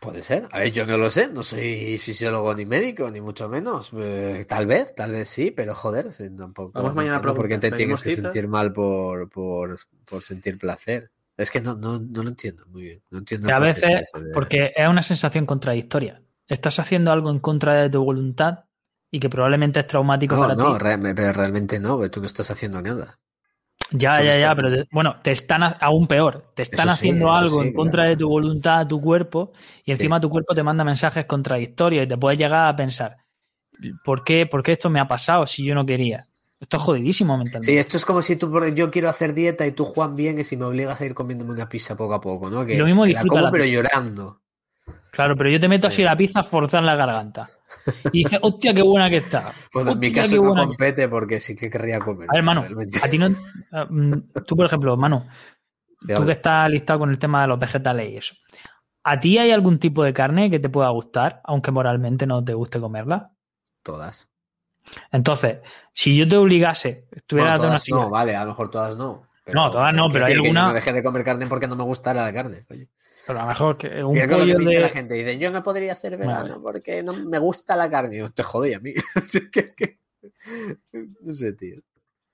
Puede 0.00 0.22
ser. 0.22 0.48
A 0.50 0.60
ver, 0.60 0.72
yo 0.72 0.86
no 0.86 0.96
lo 0.96 1.10
sé. 1.10 1.28
No 1.28 1.42
soy 1.42 1.98
fisiólogo 1.98 2.54
ni 2.54 2.64
médico, 2.64 3.10
ni 3.10 3.20
mucho 3.20 3.50
menos. 3.50 3.90
Eh, 3.94 4.46
tal 4.48 4.66
vez, 4.66 4.94
tal 4.94 5.12
vez 5.12 5.28
sí, 5.28 5.50
pero 5.50 5.74
joder, 5.74 6.10
sí, 6.10 6.30
tampoco. 6.34 6.72
Vamos 6.72 6.92
no 6.92 6.96
mañana 6.96 7.16
a 7.16 7.18
entiendo 7.18 7.36
por 7.36 7.48
qué 7.48 7.58
te 7.58 7.70
tienes 7.70 8.00
que 8.00 8.16
sentir 8.16 8.48
mal 8.48 8.72
por, 8.72 9.28
por, 9.28 9.78
por 10.06 10.22
sentir 10.22 10.56
placer. 10.56 11.10
Es 11.36 11.50
que 11.50 11.60
no, 11.60 11.74
no, 11.74 11.98
no 11.98 12.22
lo 12.22 12.30
entiendo 12.30 12.64
muy 12.68 12.82
bien. 12.82 13.02
No 13.10 13.18
entiendo 13.18 13.48
Que 13.48 13.52
a 13.52 13.58
veces, 13.58 14.10
de- 14.14 14.32
porque 14.32 14.72
es 14.74 14.88
una 14.88 15.02
sensación 15.02 15.44
contradictoria. 15.44 16.22
Estás 16.48 16.78
haciendo 16.78 17.12
algo 17.12 17.30
en 17.30 17.38
contra 17.38 17.74
de 17.74 17.90
tu 17.90 18.02
voluntad 18.02 18.64
y 19.10 19.18
que 19.20 19.28
probablemente 19.28 19.80
es 19.80 19.86
traumático 19.86 20.36
No, 20.36 20.42
para 20.42 20.54
no, 20.54 20.74
ti. 20.74 20.78
re- 20.78 21.14
pero 21.14 21.32
realmente 21.32 21.78
no, 21.80 21.96
porque 21.96 22.10
tú 22.10 22.20
no 22.20 22.26
estás 22.26 22.50
haciendo 22.50 22.80
nada. 22.80 23.18
Ya, 23.92 24.18
Tú 24.18 24.22
ya, 24.24 24.38
ya, 24.38 24.54
pero 24.54 24.70
te- 24.70 24.88
bueno, 24.92 25.16
te 25.20 25.32
están 25.32 25.62
aún 25.80 26.06
peor, 26.06 26.52
te 26.54 26.62
están 26.62 26.88
Eso 26.88 26.92
haciendo 26.92 27.32
algo 27.32 27.60
sí, 27.60 27.66
en 27.68 27.72
contra 27.72 28.02
claro. 28.02 28.10
de 28.10 28.16
tu 28.16 28.28
voluntad, 28.28 28.86
tu 28.86 29.00
cuerpo, 29.00 29.52
y 29.84 29.90
encima 29.90 30.20
tu 30.20 30.30
cuerpo 30.30 30.54
te 30.54 30.62
manda 30.62 30.84
mensajes 30.84 31.24
contradictorios 31.24 32.04
y 32.04 32.08
te 32.08 32.16
puedes 32.16 32.38
llegar 32.38 32.68
a 32.68 32.76
pensar, 32.76 33.16
¿por 34.04 34.22
qué, 34.22 34.46
¿por 34.46 34.62
qué 34.62 34.72
esto 34.72 34.90
me 34.90 35.00
ha 35.00 35.08
pasado 35.08 35.46
si 35.46 35.64
yo 35.64 35.74
no 35.74 35.84
quería? 35.84 36.26
Esto 36.60 36.76
es 36.76 36.82
jodidísimo 36.82 37.36
mentalmente. 37.36 37.72
Sí, 37.72 37.78
esto 37.78 37.96
es 37.96 38.04
como 38.04 38.22
si 38.22 38.36
tú, 38.36 38.52
yo 38.74 38.90
quiero 38.90 39.08
hacer 39.08 39.34
dieta 39.34 39.66
y 39.66 39.72
tú, 39.72 39.84
Juan, 39.86 40.14
vienes 40.14 40.52
y 40.52 40.56
me 40.56 40.66
obligas 40.66 41.00
a 41.00 41.06
ir 41.06 41.14
comiéndome 41.14 41.52
una 41.52 41.68
pizza 41.68 41.96
poco 41.96 42.14
a 42.14 42.20
poco, 42.20 42.48
¿no? 42.50 42.64
Que, 42.64 42.78
Lo 42.78 42.84
mismo 42.84 43.04
que 43.04 43.12
la 43.14 43.24
como 43.24 43.40
la 43.40 43.50
pero 43.50 43.64
pizza. 43.64 43.76
llorando. 43.76 44.40
Claro, 45.10 45.36
pero 45.36 45.50
yo 45.50 45.58
te 45.58 45.68
meto 45.68 45.88
así 45.88 46.02
la 46.02 46.16
pizza 46.16 46.42
forzada 46.42 46.80
en 46.80 46.86
la 46.86 46.96
garganta. 46.96 47.50
Y 48.12 48.24
dices, 48.24 48.38
hostia, 48.42 48.74
qué 48.74 48.82
buena 48.82 49.08
que 49.08 49.18
está. 49.18 49.50
Pues 49.72 49.86
en 49.86 49.98
mi 49.98 50.12
caso 50.12 50.36
no 50.42 50.54
que- 50.54 50.60
compete 50.60 51.08
porque 51.08 51.40
sí 51.40 51.56
que 51.56 51.70
querría 51.70 51.98
comer. 51.98 52.28
A 52.30 52.34
ver, 52.34 52.42
Manu, 52.42 52.62
realmente. 52.62 52.98
a 53.02 53.08
ti 53.08 53.18
no. 53.18 53.28
mm, 53.88 54.12
Tú, 54.46 54.56
por 54.56 54.66
ejemplo, 54.66 54.96
Manu, 54.96 55.24
tú 56.14 56.26
que 56.26 56.32
estás 56.32 56.68
listado 56.70 57.00
con 57.00 57.10
el 57.10 57.18
tema 57.18 57.42
de 57.42 57.48
los 57.48 57.58
vegetales 57.58 58.10
y 58.10 58.16
eso. 58.16 58.34
¿A 59.04 59.18
ti 59.18 59.38
hay 59.38 59.50
algún 59.50 59.78
tipo 59.78 60.04
de 60.04 60.12
carne 60.12 60.50
que 60.50 60.58
te 60.60 60.68
pueda 60.68 60.90
gustar, 60.90 61.40
aunque 61.44 61.70
moralmente 61.70 62.26
no 62.26 62.44
te 62.44 62.52
guste 62.54 62.78
comerla? 62.80 63.32
Todas. 63.82 64.28
Entonces, 65.12 65.58
si 65.94 66.16
yo 66.16 66.26
te 66.28 66.36
obligase, 66.36 67.06
estuviera 67.12 67.50
Bueno, 67.56 67.62
dando 67.62 67.68
una 67.76 67.84
todas 67.86 68.04
no, 68.04 68.10
vale, 68.10 68.36
a 68.36 68.42
lo 68.44 68.50
mejor 68.50 68.70
todas 68.70 68.96
no. 68.96 69.22
No, 69.52 69.70
todas 69.70 69.92
no, 69.94 70.08
pero 70.10 70.26
hay 70.26 70.34
alguna- 70.34 70.66
no 70.66 70.72
dejé 70.74 70.92
de 70.92 71.02
comer 71.02 71.24
carne 71.24 71.46
porque 71.46 71.66
no 71.66 71.76
me 71.76 71.84
gustara 71.84 72.22
la 72.22 72.32
carne. 72.32 72.64
coño. 72.68 72.86
Pero 73.26 73.38
a 73.38 73.42
lo 73.42 73.48
mejor 73.48 73.76
que 73.76 74.02
un 74.04 74.14
que 74.14 74.26
pollo 74.26 74.46
me 74.58 74.64
dice 74.64 74.70
de. 74.74 74.80
la 74.80 74.88
gente. 74.88 75.14
Dicen, 75.14 75.38
yo 75.38 75.50
no 75.52 75.62
podría 75.62 75.94
ser 75.94 76.16
vegano 76.16 76.48
Vale. 76.48 76.60
porque 76.62 77.02
no 77.02 77.12
me 77.12 77.38
gusta 77.38 77.76
la 77.76 77.90
carne. 77.90 78.16
Yo, 78.18 78.30
te 78.30 78.42
jodí 78.42 78.72
a 78.74 78.80
mí. 78.80 78.92
No 81.22 81.34
sé, 81.34 81.52
tío. 81.52 81.76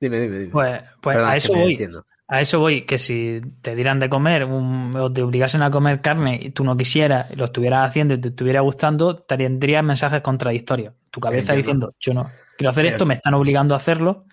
Dime, 0.00 0.20
dime, 0.20 0.38
dime. 0.38 0.52
Pues, 0.52 0.82
pues 1.00 1.16
Perdón, 1.16 1.28
a 1.28 1.32
que 1.32 1.38
eso 1.38 1.52
voy. 1.54 1.90
A 2.28 2.40
eso 2.40 2.58
voy, 2.58 2.82
que 2.84 2.98
si 2.98 3.40
te 3.62 3.76
dieran 3.76 4.00
de 4.00 4.08
comer 4.08 4.44
un- 4.44 4.92
o 4.96 5.12
te 5.12 5.22
obligasen 5.22 5.62
a 5.62 5.70
comer 5.70 6.00
carne 6.00 6.38
y 6.42 6.50
tú 6.50 6.64
no 6.64 6.76
quisieras, 6.76 7.30
y 7.30 7.36
lo 7.36 7.44
estuvieras 7.44 7.88
haciendo 7.88 8.14
y 8.14 8.20
te 8.20 8.28
estuviera 8.28 8.60
gustando, 8.62 9.16
te 9.16 9.36
tendrías 9.36 9.84
mensajes 9.84 10.20
contradictorios. 10.22 10.94
Tu 11.10 11.20
cabeza 11.20 11.52
diciendo, 11.52 11.94
yo 12.00 12.14
no 12.14 12.28
quiero 12.58 12.70
hacer 12.70 12.84
Pero- 12.84 12.94
esto, 12.94 13.06
me 13.06 13.14
están 13.14 13.34
obligando 13.34 13.74
a 13.74 13.78
hacerlo 13.78 14.24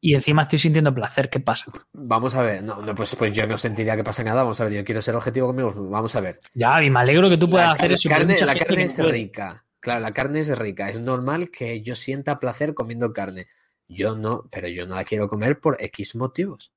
y 0.00 0.14
encima 0.14 0.42
estoy 0.42 0.58
sintiendo 0.58 0.94
placer. 0.94 1.28
¿Qué 1.30 1.40
pasa? 1.40 1.70
Vamos 1.92 2.34
a 2.34 2.42
ver. 2.42 2.62
No, 2.62 2.80
no, 2.82 2.94
pues, 2.94 3.14
pues 3.16 3.32
yo 3.32 3.46
no 3.46 3.58
sentiría 3.58 3.96
que 3.96 4.04
pasa 4.04 4.22
nada. 4.24 4.42
Vamos 4.42 4.60
a 4.60 4.64
ver. 4.64 4.72
Yo 4.74 4.84
quiero 4.84 5.02
ser 5.02 5.14
objetivo 5.14 5.48
conmigo. 5.48 5.72
Vamos 5.90 6.14
a 6.16 6.20
ver. 6.20 6.40
Ya, 6.54 6.82
y 6.82 6.90
me 6.90 7.00
alegro 7.00 7.28
que 7.28 7.36
tú 7.36 7.48
puedas 7.50 7.68
La 7.68 7.74
hacer 7.74 7.92
eso. 7.92 8.08
carne- 8.08 8.38
la 8.40 8.54
carne 8.54 8.82
es 8.84 8.94
puede. 8.94 9.12
rica. 9.12 9.64
Claro, 9.80 10.00
la 10.00 10.12
carne 10.12 10.40
es 10.40 10.58
rica. 10.58 10.88
Es 10.90 11.00
normal 11.00 11.50
que 11.50 11.80
yo 11.82 11.94
sienta 11.94 12.38
placer 12.38 12.74
comiendo 12.74 13.12
carne. 13.12 13.46
Yo 13.88 14.14
no, 14.16 14.44
pero 14.50 14.68
yo 14.68 14.86
no 14.86 14.94
la 14.94 15.04
quiero 15.04 15.28
comer 15.28 15.58
por 15.58 15.76
X 15.82 16.14
motivos. 16.16 16.72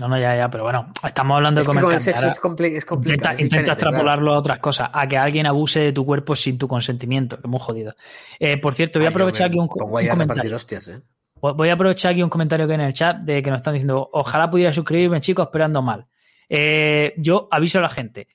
No, 0.00 0.08
no, 0.08 0.18
ya, 0.18 0.36
ya, 0.36 0.50
pero 0.50 0.64
bueno, 0.64 0.92
estamos 1.06 1.36
hablando 1.36 1.60
Es 1.60 1.66
de 1.66 1.70
comer 1.70 1.84
con 1.84 1.94
el 1.94 2.00
sexo 2.00 2.26
es, 2.26 2.40
compli- 2.42 2.76
es 2.76 2.84
complicado. 2.84 3.14
Intenta, 3.14 3.32
es 3.34 3.40
intenta 3.40 3.44
diferente, 3.44 3.64
claro. 3.76 3.90
extrapolarlo 3.90 4.34
a 4.34 4.38
otras 4.38 4.58
cosas, 4.58 4.90
a 4.92 5.06
que 5.06 5.16
alguien 5.16 5.46
abuse 5.46 5.78
de 5.80 5.92
tu 5.92 6.04
cuerpo 6.04 6.34
sin 6.34 6.58
tu 6.58 6.66
consentimiento, 6.66 7.36
que 7.36 7.42
es 7.46 7.48
muy 7.48 7.60
jodido. 7.60 7.94
Eh, 8.40 8.56
por 8.58 8.74
cierto, 8.74 8.98
voy 8.98 9.06
a 9.06 9.08
Ay, 9.10 9.12
aprovechar 9.12 9.42
me 9.50 9.54
aquí 9.54 9.58
un, 9.60 9.68
un 9.70 9.98
ahí 9.98 10.08
a 10.08 10.14
repartir 10.14 10.26
comentario. 10.26 10.56
hostias, 10.56 10.88
¿eh? 10.88 11.00
Voy 11.40 11.68
a 11.68 11.74
aprovechar 11.74 12.12
aquí 12.12 12.22
un 12.22 12.30
comentario 12.30 12.66
que 12.66 12.72
hay 12.72 12.80
en 12.80 12.86
el 12.86 12.94
chat 12.94 13.18
de 13.18 13.42
que 13.42 13.50
nos 13.50 13.58
están 13.58 13.74
diciendo, 13.74 14.08
ojalá 14.12 14.50
pudiera 14.50 14.72
suscribirme, 14.72 15.20
chicos, 15.20 15.46
esperando 15.46 15.82
mal. 15.82 16.06
Eh, 16.48 17.12
yo 17.18 17.48
aviso 17.50 17.78
a 17.78 17.82
la 17.82 17.90
gente, 17.90 18.28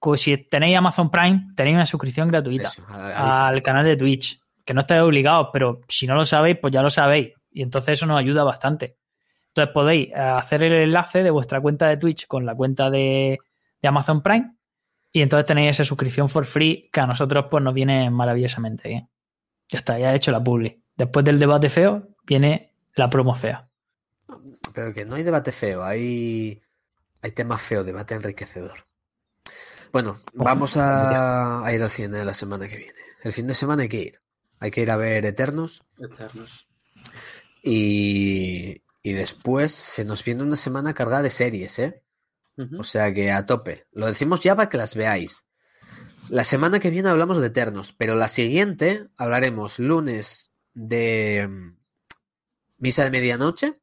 que 0.00 0.16
si 0.16 0.36
tenéis 0.36 0.76
Amazon 0.76 1.10
Prime, 1.10 1.48
tenéis 1.56 1.74
una 1.74 1.86
suscripción 1.86 2.28
gratuita 2.28 2.68
Eso, 2.68 2.84
al 2.88 3.60
canal 3.62 3.84
de 3.84 3.96
Twitch, 3.96 4.40
que 4.64 4.72
no 4.72 4.82
estáis 4.82 5.02
obligados, 5.02 5.48
pero 5.52 5.80
si 5.88 6.06
no 6.06 6.14
lo 6.14 6.24
sabéis, 6.24 6.58
pues 6.60 6.72
ya 6.72 6.82
lo 6.82 6.90
sabéis. 6.90 7.32
Y 7.50 7.62
entonces 7.62 7.94
eso 7.94 8.06
nos 8.06 8.18
ayuda 8.18 8.44
bastante. 8.44 8.98
Entonces 9.48 9.72
podéis 9.72 10.08
eh, 10.08 10.14
hacer 10.14 10.62
el 10.62 10.72
enlace 10.72 11.22
de 11.22 11.30
vuestra 11.30 11.60
cuenta 11.60 11.88
de 11.88 11.96
Twitch 11.96 12.26
con 12.26 12.44
la 12.46 12.54
cuenta 12.54 12.90
de, 12.90 13.38
de 13.80 13.88
Amazon 13.88 14.22
Prime 14.22 14.54
y 15.12 15.22
entonces 15.22 15.46
tenéis 15.46 15.70
esa 15.70 15.84
suscripción 15.84 16.28
for 16.28 16.44
free 16.44 16.90
que 16.92 17.00
a 17.00 17.06
nosotros 17.06 17.46
pues 17.48 17.62
nos 17.62 17.72
viene 17.72 18.10
maravillosamente 18.10 18.88
bien. 18.88 19.08
Ya 19.68 19.78
está, 19.78 19.96
ya 19.96 20.12
he 20.12 20.16
hecho 20.16 20.32
la 20.32 20.42
publi. 20.42 20.82
Después 20.96 21.24
del 21.24 21.38
debate 21.38 21.70
feo 21.70 22.13
viene 22.26 22.74
la 22.94 23.10
promo 23.10 23.34
fea. 23.34 23.68
Pero 24.74 24.92
que 24.92 25.04
no 25.04 25.14
hay 25.16 25.22
debate 25.22 25.52
feo, 25.52 25.84
hay, 25.84 26.62
hay 27.22 27.30
tema 27.32 27.58
feo, 27.58 27.84
debate 27.84 28.14
enriquecedor. 28.14 28.84
Bueno, 29.92 30.20
vamos 30.32 30.76
a, 30.76 31.64
a 31.64 31.72
ir 31.72 31.82
al 31.82 31.90
cine 31.90 32.24
la 32.24 32.34
semana 32.34 32.66
que 32.66 32.76
viene. 32.78 32.98
El 33.22 33.32
fin 33.32 33.46
de 33.46 33.54
semana 33.54 33.82
hay 33.82 33.88
que 33.88 34.00
ir. 34.02 34.20
Hay 34.58 34.70
que 34.70 34.82
ir 34.82 34.90
a 34.90 34.96
ver 34.96 35.24
Eternos 35.24 35.82
Eternos. 35.98 36.66
y, 37.62 38.82
y 39.02 39.12
después 39.12 39.72
se 39.72 40.04
nos 40.04 40.24
viene 40.24 40.42
una 40.42 40.56
semana 40.56 40.94
cargada 40.94 41.22
de 41.22 41.30
series, 41.30 41.78
¿eh? 41.78 42.02
O 42.78 42.84
sea 42.84 43.12
que 43.12 43.32
a 43.32 43.46
tope. 43.46 43.86
Lo 43.92 44.06
decimos 44.06 44.40
ya 44.40 44.54
para 44.54 44.68
que 44.68 44.76
las 44.76 44.94
veáis. 44.94 45.46
La 46.28 46.44
semana 46.44 46.80
que 46.80 46.90
viene 46.90 47.08
hablamos 47.08 47.40
de 47.40 47.48
Eternos, 47.48 47.92
pero 47.92 48.14
la 48.14 48.28
siguiente 48.28 49.08
hablaremos 49.16 49.78
lunes 49.78 50.52
de 50.72 51.74
Misa 52.84 53.02
de 53.02 53.10
Medianoche 53.10 53.80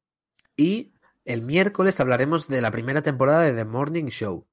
y 0.56 0.94
el 1.26 1.42
miércoles 1.42 2.00
hablaremos 2.00 2.48
de 2.48 2.62
la 2.62 2.70
primera 2.70 3.02
temporada 3.02 3.42
de 3.42 3.52
The 3.52 3.66
Morning 3.66 4.10
Show. 4.10 4.46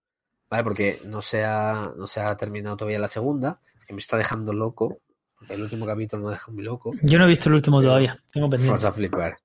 ¿Vale? 0.49 0.65
Porque 0.65 1.03
no 1.05 1.21
se 1.21 1.45
ha, 1.45 1.93
no 1.95 2.07
se 2.07 2.21
ha 2.21 2.35
terminado 2.35 2.79
todavía 2.79 2.99
la 2.99 3.09
segunda, 3.09 3.61
que 3.87 3.93
me 3.93 4.01
está 4.01 4.17
dejando 4.17 4.55
loco. 4.55 5.03
El 5.51 5.61
último 5.61 5.85
capítulo 5.85 6.25
me 6.25 6.31
deja 6.31 6.51
muy 6.51 6.65
loco. 6.65 6.93
Yo 7.03 7.19
no 7.19 7.27
he 7.27 7.29
visto 7.29 7.51
el 7.51 7.57
último 7.57 7.83
todavía, 7.83 8.25
tengo 8.33 8.49
pendiente. 8.49 8.73
Vas 8.73 8.87
a 8.87 8.93
flipar. 8.93 9.39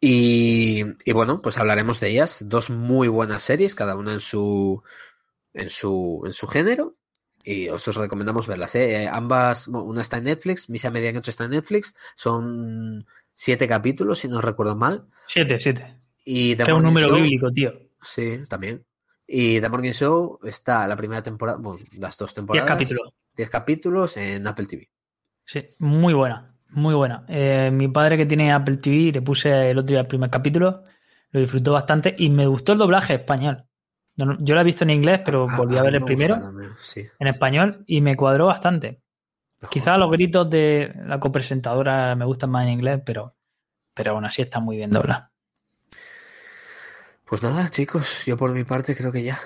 Y, 0.00 0.82
y 1.04 1.12
bueno, 1.12 1.40
pues 1.40 1.56
hablaremos 1.56 2.00
de 2.00 2.08
ellas. 2.08 2.44
Dos 2.44 2.70
muy 2.70 3.06
buenas 3.06 3.44
series, 3.44 3.76
cada 3.76 3.94
una 3.94 4.14
en 4.14 4.20
su, 4.20 4.82
en 5.54 5.70
su, 5.70 6.24
en 6.26 6.32
su 6.32 6.48
género. 6.48 6.96
Y 7.44 7.68
os, 7.68 7.86
os 7.86 7.94
recomendamos 7.94 8.48
verlas. 8.48 8.74
¿eh? 8.74 9.04
Eh, 9.04 9.08
Ambas, 9.08 9.68
una 9.68 10.02
está 10.02 10.16
en 10.16 10.24
Netflix, 10.24 10.68
Misa 10.68 10.90
Medianoche 10.90 11.30
está 11.30 11.44
en 11.44 11.52
Netflix. 11.52 11.94
Son 12.16 13.06
siete 13.36 13.68
capítulos, 13.68 14.18
si 14.18 14.28
no 14.28 14.40
recuerdo 14.40 14.74
mal. 14.74 15.06
Siete, 15.26 15.58
siete. 15.60 15.94
Y 16.24 16.52
Es 16.60 16.68
un 16.68 16.82
número 16.82 17.08
Show- 17.08 17.16
bíblico, 17.16 17.52
tío. 17.52 17.72
Sí, 18.02 18.40
también. 18.48 18.84
Y 19.28 19.60
The 19.60 19.68
Morning 19.68 19.92
Show 19.92 20.38
está 20.44 20.88
la 20.88 20.96
primera 20.96 21.22
temporada, 21.22 21.58
bueno, 21.60 21.78
las 21.98 22.16
dos 22.16 22.32
temporadas. 22.34 22.68
capítulos. 22.68 23.12
10 23.36 23.50
capítulos 23.50 24.16
en 24.16 24.46
Apple 24.46 24.66
TV. 24.66 24.88
Sí, 25.44 25.62
muy 25.80 26.14
buena, 26.14 26.54
muy 26.70 26.94
buena. 26.94 27.24
Eh, 27.28 27.70
mi 27.72 27.88
padre 27.88 28.16
que 28.16 28.24
tiene 28.24 28.50
Apple 28.52 28.78
TV, 28.78 29.12
le 29.12 29.20
puse 29.22 29.70
el 29.70 29.76
otro 29.78 29.88
día 29.92 30.00
el 30.00 30.06
primer 30.06 30.30
capítulo, 30.30 30.82
lo 31.32 31.40
disfrutó 31.40 31.72
bastante 31.72 32.14
y 32.16 32.30
me 32.30 32.46
gustó 32.46 32.72
el 32.72 32.78
doblaje 32.78 33.14
español. 33.16 33.62
No, 34.16 34.24
no, 34.24 34.36
Yo 34.40 34.54
lo 34.54 34.62
he 34.62 34.64
visto 34.64 34.84
en 34.84 34.90
inglés, 34.90 35.20
pero 35.24 35.46
Ah, 35.50 35.56
volví 35.58 35.76
a 35.76 35.80
a 35.80 35.82
ver 35.82 35.96
el 35.96 36.00
me 36.00 36.06
primero 36.06 36.34
gusta 36.36 36.48
también, 36.48 36.70
sí. 36.80 37.04
en 37.18 37.26
español 37.28 37.84
y 37.86 38.00
me 38.00 38.16
cuadró 38.16 38.46
bastante. 38.46 39.02
Quizás 39.70 39.98
los 39.98 40.10
gritos 40.10 40.48
de 40.50 40.92
la 41.06 41.18
copresentadora 41.18 42.14
me 42.14 42.24
gustan 42.24 42.50
más 42.50 42.64
en 42.64 42.72
inglés, 42.72 43.00
pero, 43.04 43.34
pero 43.94 44.12
aún 44.12 44.24
así 44.24 44.42
está 44.42 44.60
muy 44.60 44.76
bien 44.76 44.90
doblada. 44.90 45.30
Pues 47.24 47.42
nada, 47.42 47.68
chicos, 47.70 48.24
yo 48.24 48.36
por 48.36 48.52
mi 48.52 48.64
parte 48.64 48.94
creo 48.94 49.10
que 49.10 49.24
ya. 49.24 49.38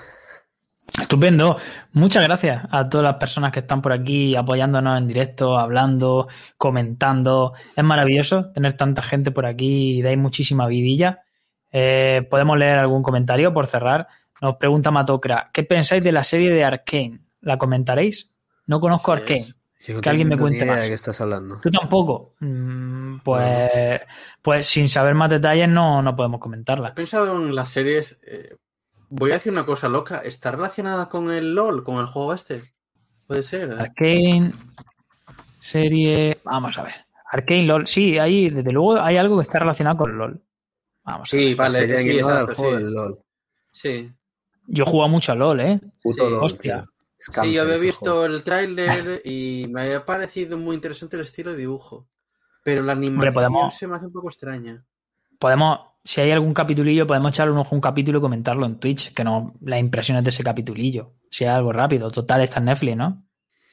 Estupendo. 1.00 1.56
Muchas 1.92 2.24
gracias 2.24 2.62
a 2.70 2.88
todas 2.88 3.04
las 3.04 3.14
personas 3.14 3.52
que 3.52 3.60
están 3.60 3.80
por 3.80 3.92
aquí 3.92 4.34
apoyándonos 4.36 4.98
en 4.98 5.06
directo, 5.06 5.58
hablando, 5.58 6.28
comentando. 6.58 7.54
Es 7.76 7.84
maravilloso 7.84 8.50
tener 8.52 8.74
tanta 8.74 9.00
gente 9.00 9.30
por 9.30 9.46
aquí 9.46 9.98
y 9.98 10.02
dais 10.02 10.18
muchísima 10.18 10.66
vidilla. 10.66 11.22
Eh, 11.70 12.26
Podemos 12.28 12.58
leer 12.58 12.80
algún 12.80 13.02
comentario 13.02 13.54
por 13.54 13.66
cerrar. 13.66 14.08
Nos 14.42 14.56
pregunta 14.56 14.90
Matocra, 14.90 15.50
¿qué 15.52 15.62
pensáis 15.62 16.02
de 16.02 16.12
la 16.12 16.24
serie 16.24 16.52
de 16.52 16.64
Arkane? 16.64 17.20
¿La 17.40 17.56
comentaréis? 17.56 18.30
No 18.66 18.80
conozco 18.80 19.12
Pues, 19.12 19.22
Arkane. 19.22 19.54
Yo 19.82 19.94
no 19.94 20.00
Que 20.02 20.10
alguien 20.10 20.28
me 20.28 20.36
cuente 20.36 20.58
idea 20.58 20.72
más. 20.72 20.80
de 20.82 20.88
qué 20.88 20.94
estás 20.94 21.20
hablando. 21.20 21.58
¿Tú 21.62 21.70
tampoco? 21.70 22.34
Mm, 22.40 23.18
Pues, 23.24 24.00
pues 24.42 24.66
sin 24.66 24.88
saber 24.88 25.14
más 25.14 25.30
detalles 25.30 25.68
no, 25.68 26.02
no 26.02 26.14
podemos 26.14 26.38
He 26.38 26.40
comentarla. 26.42 26.94
pensado 26.94 27.36
en 27.40 27.54
las 27.54 27.70
series. 27.70 28.18
eh, 28.26 28.56
voy 29.08 29.30
a 29.30 29.34
decir 29.34 29.52
una 29.52 29.64
cosa 29.64 29.88
loca. 29.88 30.18
¿Está 30.18 30.50
relacionada 30.50 31.08
con 31.08 31.30
el 31.32 31.54
LOL, 31.54 31.82
con 31.82 31.96
el 31.98 32.06
juego 32.06 32.34
este? 32.34 32.74
Puede 33.26 33.42
ser. 33.42 33.70
¿eh? 33.70 33.76
Arkane, 33.78 34.52
serie. 35.58 36.38
Vamos 36.44 36.76
a 36.78 36.82
ver. 36.82 36.94
Arkane 37.32 37.62
LOL. 37.64 37.86
Sí, 37.86 38.18
ahí, 38.18 38.50
desde 38.50 38.72
luego, 38.72 39.00
hay 39.00 39.16
algo 39.16 39.38
que 39.38 39.44
está 39.44 39.60
relacionado 39.60 39.96
con 39.98 40.16
LOL. 40.16 40.42
Vamos 41.04 41.32
a 41.32 41.36
ver. 41.36 41.44
Sí, 41.46 41.54
vale. 41.54 41.78
Sería 41.78 42.00
sí, 42.02 42.20
juego 42.20 42.54
sí. 42.70 42.76
del 42.76 42.92
LOL. 42.92 43.18
Sí. 43.72 44.12
Yo 44.66 44.84
he 44.84 44.86
jugado 44.86 45.08
mucho 45.08 45.32
a 45.32 45.34
LOL, 45.36 45.60
¿eh? 45.60 45.80
Puto 46.02 46.24
Sí. 46.24 46.30
LOL, 46.30 46.44
Hostia. 46.44 46.82
tío. 46.82 46.92
Sí, 47.20 47.52
yo 47.52 47.62
había 47.62 47.76
visto 47.76 48.00
juego. 48.12 48.24
el 48.26 48.42
tráiler 48.42 49.20
y 49.24 49.66
me 49.70 49.82
había 49.82 50.04
parecido 50.06 50.56
muy 50.58 50.74
interesante 50.74 51.16
el 51.16 51.22
estilo 51.22 51.50
de 51.52 51.58
dibujo. 51.58 52.08
Pero 52.64 52.82
la 52.82 52.92
animación 52.92 53.34
podemos- 53.34 53.76
se 53.76 53.86
me 53.86 53.96
hace 53.96 54.06
un 54.06 54.12
poco 54.12 54.28
extraña. 54.28 54.84
Podemos, 55.38 55.80
si 56.04 56.20
hay 56.20 56.30
algún 56.30 56.52
capitulillo, 56.54 57.06
podemos 57.06 57.30
echarle 57.30 57.52
un 57.52 57.58
ojo 57.58 57.74
a 57.74 57.76
un 57.76 57.80
capítulo 57.80 58.18
y 58.18 58.22
comentarlo 58.22 58.66
en 58.66 58.78
Twitch, 58.78 59.12
que 59.14 59.24
no 59.24 59.54
las 59.62 59.80
impresiones 59.80 60.24
de 60.24 60.30
ese 60.30 60.42
capitulillo. 60.44 61.14
Si 61.30 61.44
hay 61.44 61.50
algo 61.50 61.72
rápido. 61.72 62.10
Total, 62.10 62.40
está 62.42 62.58
en 62.58 62.66
Netflix, 62.66 62.96
¿no? 62.96 63.26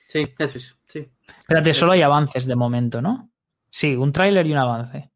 Sí, 0.09 0.33
Netflix, 0.39 0.75
sí. 0.87 1.09
Espérate, 1.39 1.73
solo 1.73 1.91
hay 1.93 2.01
avances 2.01 2.45
de 2.45 2.55
momento, 2.55 3.01
¿no? 3.01 3.31
Sí, 3.69 3.95
un 3.95 4.11
tráiler 4.13 4.45
y 4.45 4.51
un 4.53 4.57
avance. 4.59 5.11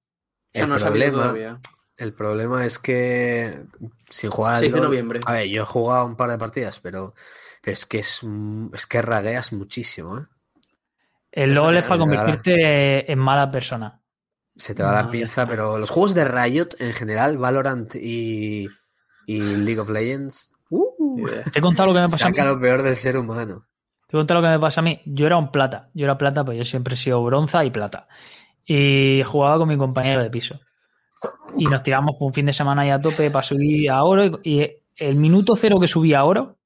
Eso 0.53 0.63
El 0.65 0.69
no 0.69 0.75
problema, 0.77 1.17
todavía. 1.17 1.59
el 1.95 2.13
problema 2.13 2.65
es 2.65 2.77
que 2.79 3.63
sin 4.09 4.29
jugar 4.29 4.55
al 4.55 4.59
6 4.61 4.73
de 4.73 4.81
noviembre. 4.81 5.19
A 5.25 5.31
ver, 5.33 5.47
yo 5.47 5.61
he 5.63 5.65
jugado 5.65 6.05
un 6.05 6.17
par 6.17 6.29
de 6.31 6.37
partidas, 6.37 6.81
pero, 6.81 7.13
pero 7.61 7.73
es 7.73 7.85
que 7.85 7.99
es, 7.99 8.21
es 8.73 8.87
que 8.87 9.01
ragueas 9.01 9.53
muchísimo, 9.53 10.17
¿eh? 10.19 10.25
El 11.31 11.53
LOL 11.53 11.77
es 11.77 11.85
para 11.87 11.99
convertirte 11.99 13.09
en 13.11 13.19
mala 13.19 13.49
persona. 13.51 14.01
Se 14.57 14.75
te 14.75 14.83
va 14.83 14.91
la 14.91 15.03
No, 15.03 15.11
ya 15.11 15.11
pinza, 15.11 15.47
pero 15.47 15.77
los 15.77 15.89
juegos 15.89 16.13
de 16.13 16.25
Riot 16.25 16.75
en 16.79 16.93
general, 16.93 17.37
Valorant 17.37 17.95
y, 17.95 18.67
y 19.25 19.39
League 19.39 19.79
of 19.79 19.89
Legends, 19.89 20.51
uh, 20.69 21.25
Te 21.51 21.59
he 21.59 21.61
contado 21.61 21.87
lo 21.87 21.93
que 21.95 22.01
me 22.01 22.09
pasa 22.09 22.27
a 22.27 22.31
mí. 22.31 22.37
saca 22.37 22.45
lo 22.45 22.59
peor 22.59 22.81
del 22.83 22.95
ser 22.95 23.17
humano. 23.17 23.65
Te 24.07 24.17
cuento 24.17 24.33
lo 24.33 24.41
que 24.41 24.49
me 24.49 24.59
pasa 24.59 24.81
a 24.81 24.83
mí. 24.83 25.01
Yo 25.05 25.25
era 25.25 25.37
un 25.37 25.51
plata. 25.51 25.89
Yo 25.93 26.03
era 26.05 26.17
plata, 26.17 26.43
pues 26.43 26.57
yo 26.57 26.65
siempre 26.65 26.95
he 26.95 26.97
sido 26.97 27.23
bronza 27.23 27.63
y 27.63 27.71
plata. 27.71 28.07
Y 28.65 29.23
jugaba 29.23 29.57
con 29.59 29.69
mi 29.69 29.77
compañero 29.77 30.21
de 30.21 30.29
piso. 30.29 30.59
Y 31.57 31.65
nos 31.65 31.81
tiramos 31.81 32.15
por 32.17 32.27
un 32.27 32.33
fin 32.33 32.45
de 32.45 32.53
semana 32.53 32.81
ahí 32.81 32.89
a 32.89 33.01
tope 33.01 33.31
para 33.31 33.43
subir 33.43 33.89
a 33.89 34.03
oro. 34.03 34.25
Y, 34.25 34.39
y 34.43 34.83
el 34.97 35.15
minuto 35.15 35.55
cero 35.55 35.79
que 35.79 35.87
subí 35.87 36.13
a 36.13 36.25
oro, 36.25 36.57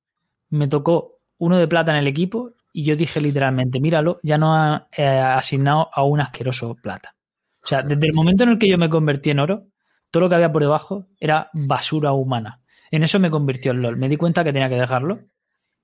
me 0.49 0.67
tocó 0.67 1.19
uno 1.37 1.57
de 1.57 1.67
plata 1.67 1.91
en 1.91 1.97
el 1.97 2.07
equipo. 2.07 2.51
Y 2.73 2.83
yo 2.83 2.95
dije 2.97 3.21
literalmente, 3.21 3.79
míralo, 3.79 4.19
ya 4.21 4.37
no 4.37 4.53
ha 4.53 4.87
eh, 4.97 5.05
asignado 5.07 5.89
a 5.93 6.03
un 6.03 6.19
asqueroso 6.19 6.75
plata. 6.75 7.15
O 7.63 7.67
sea, 7.67 7.81
desde 7.81 8.07
el 8.07 8.13
momento 8.13 8.43
en 8.43 8.49
el 8.49 8.59
que 8.59 8.67
yo 8.69 8.77
me 8.77 8.89
convertí 8.89 9.29
en 9.29 9.39
oro, 9.39 9.67
todo 10.11 10.23
lo 10.23 10.29
que 10.29 10.35
había 10.35 10.51
por 10.51 10.61
debajo 10.61 11.07
era 11.19 11.49
basura 11.53 12.11
humana. 12.11 12.61
En 12.91 13.03
eso 13.03 13.17
me 13.19 13.31
convirtió 13.31 13.71
en 13.71 13.81
LOL. 13.81 13.95
Me 13.97 14.09
di 14.09 14.17
cuenta 14.17 14.43
que 14.43 14.51
tenía 14.53 14.67
que 14.69 14.75
dejarlo 14.75 15.19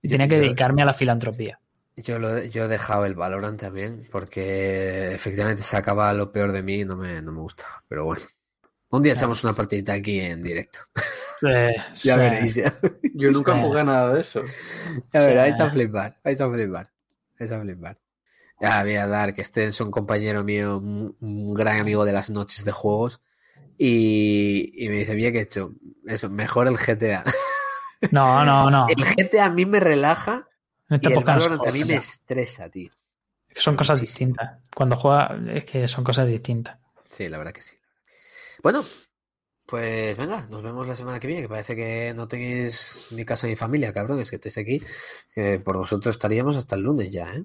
y 0.02 0.10
Yo- 0.10 0.14
tenía 0.14 0.28
que 0.28 0.36
yo- 0.36 0.42
dedicarme 0.44 0.82
a 0.82 0.86
la 0.86 0.94
filantropía. 0.94 1.60
Yo, 1.96 2.20
lo, 2.20 2.42
yo 2.44 2.66
he 2.66 2.68
dejado 2.68 3.06
el 3.06 3.16
Valorant 3.16 3.60
también, 3.60 4.08
porque 4.12 5.14
efectivamente 5.14 5.62
sacaba 5.62 6.12
lo 6.14 6.32
peor 6.32 6.52
de 6.52 6.64
mí 6.64 6.82
y 6.82 6.86
no 6.86 6.96
me, 6.98 7.22
no 7.22 7.32
me 7.32 7.40
gustaba. 7.42 7.84
Pero 7.88 8.06
bueno, 8.06 8.24
un 8.92 9.04
día 9.04 9.14
echamos 9.14 9.44
una 9.44 9.54
partidita 9.54 9.94
aquí 9.94 10.20
en 10.20 10.44
directo. 10.44 10.80
Eh, 11.48 11.76
Ya 12.04 12.16
sí. 12.16 12.20
veréis, 12.20 12.56
ya, 12.56 12.80
Yo 13.16 13.32
nunca 13.32 13.54
Sí. 13.56 13.62
jugué 13.62 13.84
nada 13.84 14.14
de 14.14 14.22
eso. 14.22 14.44
ya 15.14 15.22
Sí. 15.22 15.28
veréis, 15.28 15.58
vais 15.58 15.60
a 15.60 15.70
flipar, 15.70 16.20
vais 16.24 16.42
a 16.42 16.50
flipar, 16.52 16.92
vais 17.40 17.52
a 17.52 17.62
flipar. 17.62 17.98
Ya 18.60 18.84
voy 18.84 18.96
a 18.96 19.08
dar 19.08 19.34
que 19.34 19.42
este 19.42 19.66
es 19.66 19.82
un 19.82 19.90
compañero 19.90 20.44
mío, 20.44 20.78
un, 20.78 21.54
gran 21.56 21.80
amigo 21.80 22.06
de 22.06 22.14
las 22.14 22.30
noches 22.30 22.64
de 22.64 22.72
juegos, 22.72 23.22
y, 23.78 24.72
y 24.76 24.88
me 24.90 24.98
dice, 24.98 25.16
bien 25.16 25.34
que 25.34 25.40
he 25.40 25.42
hecho, 25.44 25.72
eso, 26.06 26.30
mejor 26.30 26.68
el 26.68 26.78
GTA. 26.78 27.24
No, 28.12 28.44
no, 28.44 28.70
no. 28.72 28.88
El 28.90 29.04
GTA 29.06 29.46
a 29.46 29.50
mí 29.52 29.66
me 29.68 29.80
relaja 29.80 30.48
En 30.90 31.00
y 31.04 31.14
el 31.14 31.24
Valorant 31.24 31.68
a 31.68 31.72
mí 31.72 31.84
me 31.86 31.98
estresa, 31.98 32.68
tío. 32.68 32.92
Son 33.56 33.76
cosas 33.76 34.00
Muchísimo. 34.00 34.30
distintas. 34.30 34.60
Cuando 34.76 34.96
juega, 34.98 35.40
es 35.54 35.66
que 35.66 35.88
son 35.88 36.04
cosas 36.04 36.26
distintas. 36.26 36.80
Sí, 37.06 37.30
la 37.30 37.38
verdad 37.38 37.52
que 37.54 37.62
sí. 37.62 37.76
Bueno, 38.62 38.84
pues 39.66 40.18
venga, 40.18 40.46
nos 40.50 40.62
vemos 40.62 40.88
la 40.88 40.96
semana 40.96 41.20
que 41.20 41.28
viene, 41.28 41.44
que 41.44 41.50
parece 41.50 41.76
que 41.76 42.14
no 42.16 42.28
tenéis 42.28 43.08
ni 43.12 43.24
casa 43.26 43.48
ni 43.48 43.56
familia, 43.56 43.94
cabrones, 43.94 44.30
que 44.30 44.36
estéis 44.36 44.58
aquí. 44.58 44.82
Que 45.34 45.60
por 45.60 45.78
vosotros 45.78 46.16
estaríamos 46.16 46.58
hasta 46.58 46.76
el 46.76 46.82
lunes 46.82 47.12
ya, 47.12 47.34
¿eh? 47.34 47.44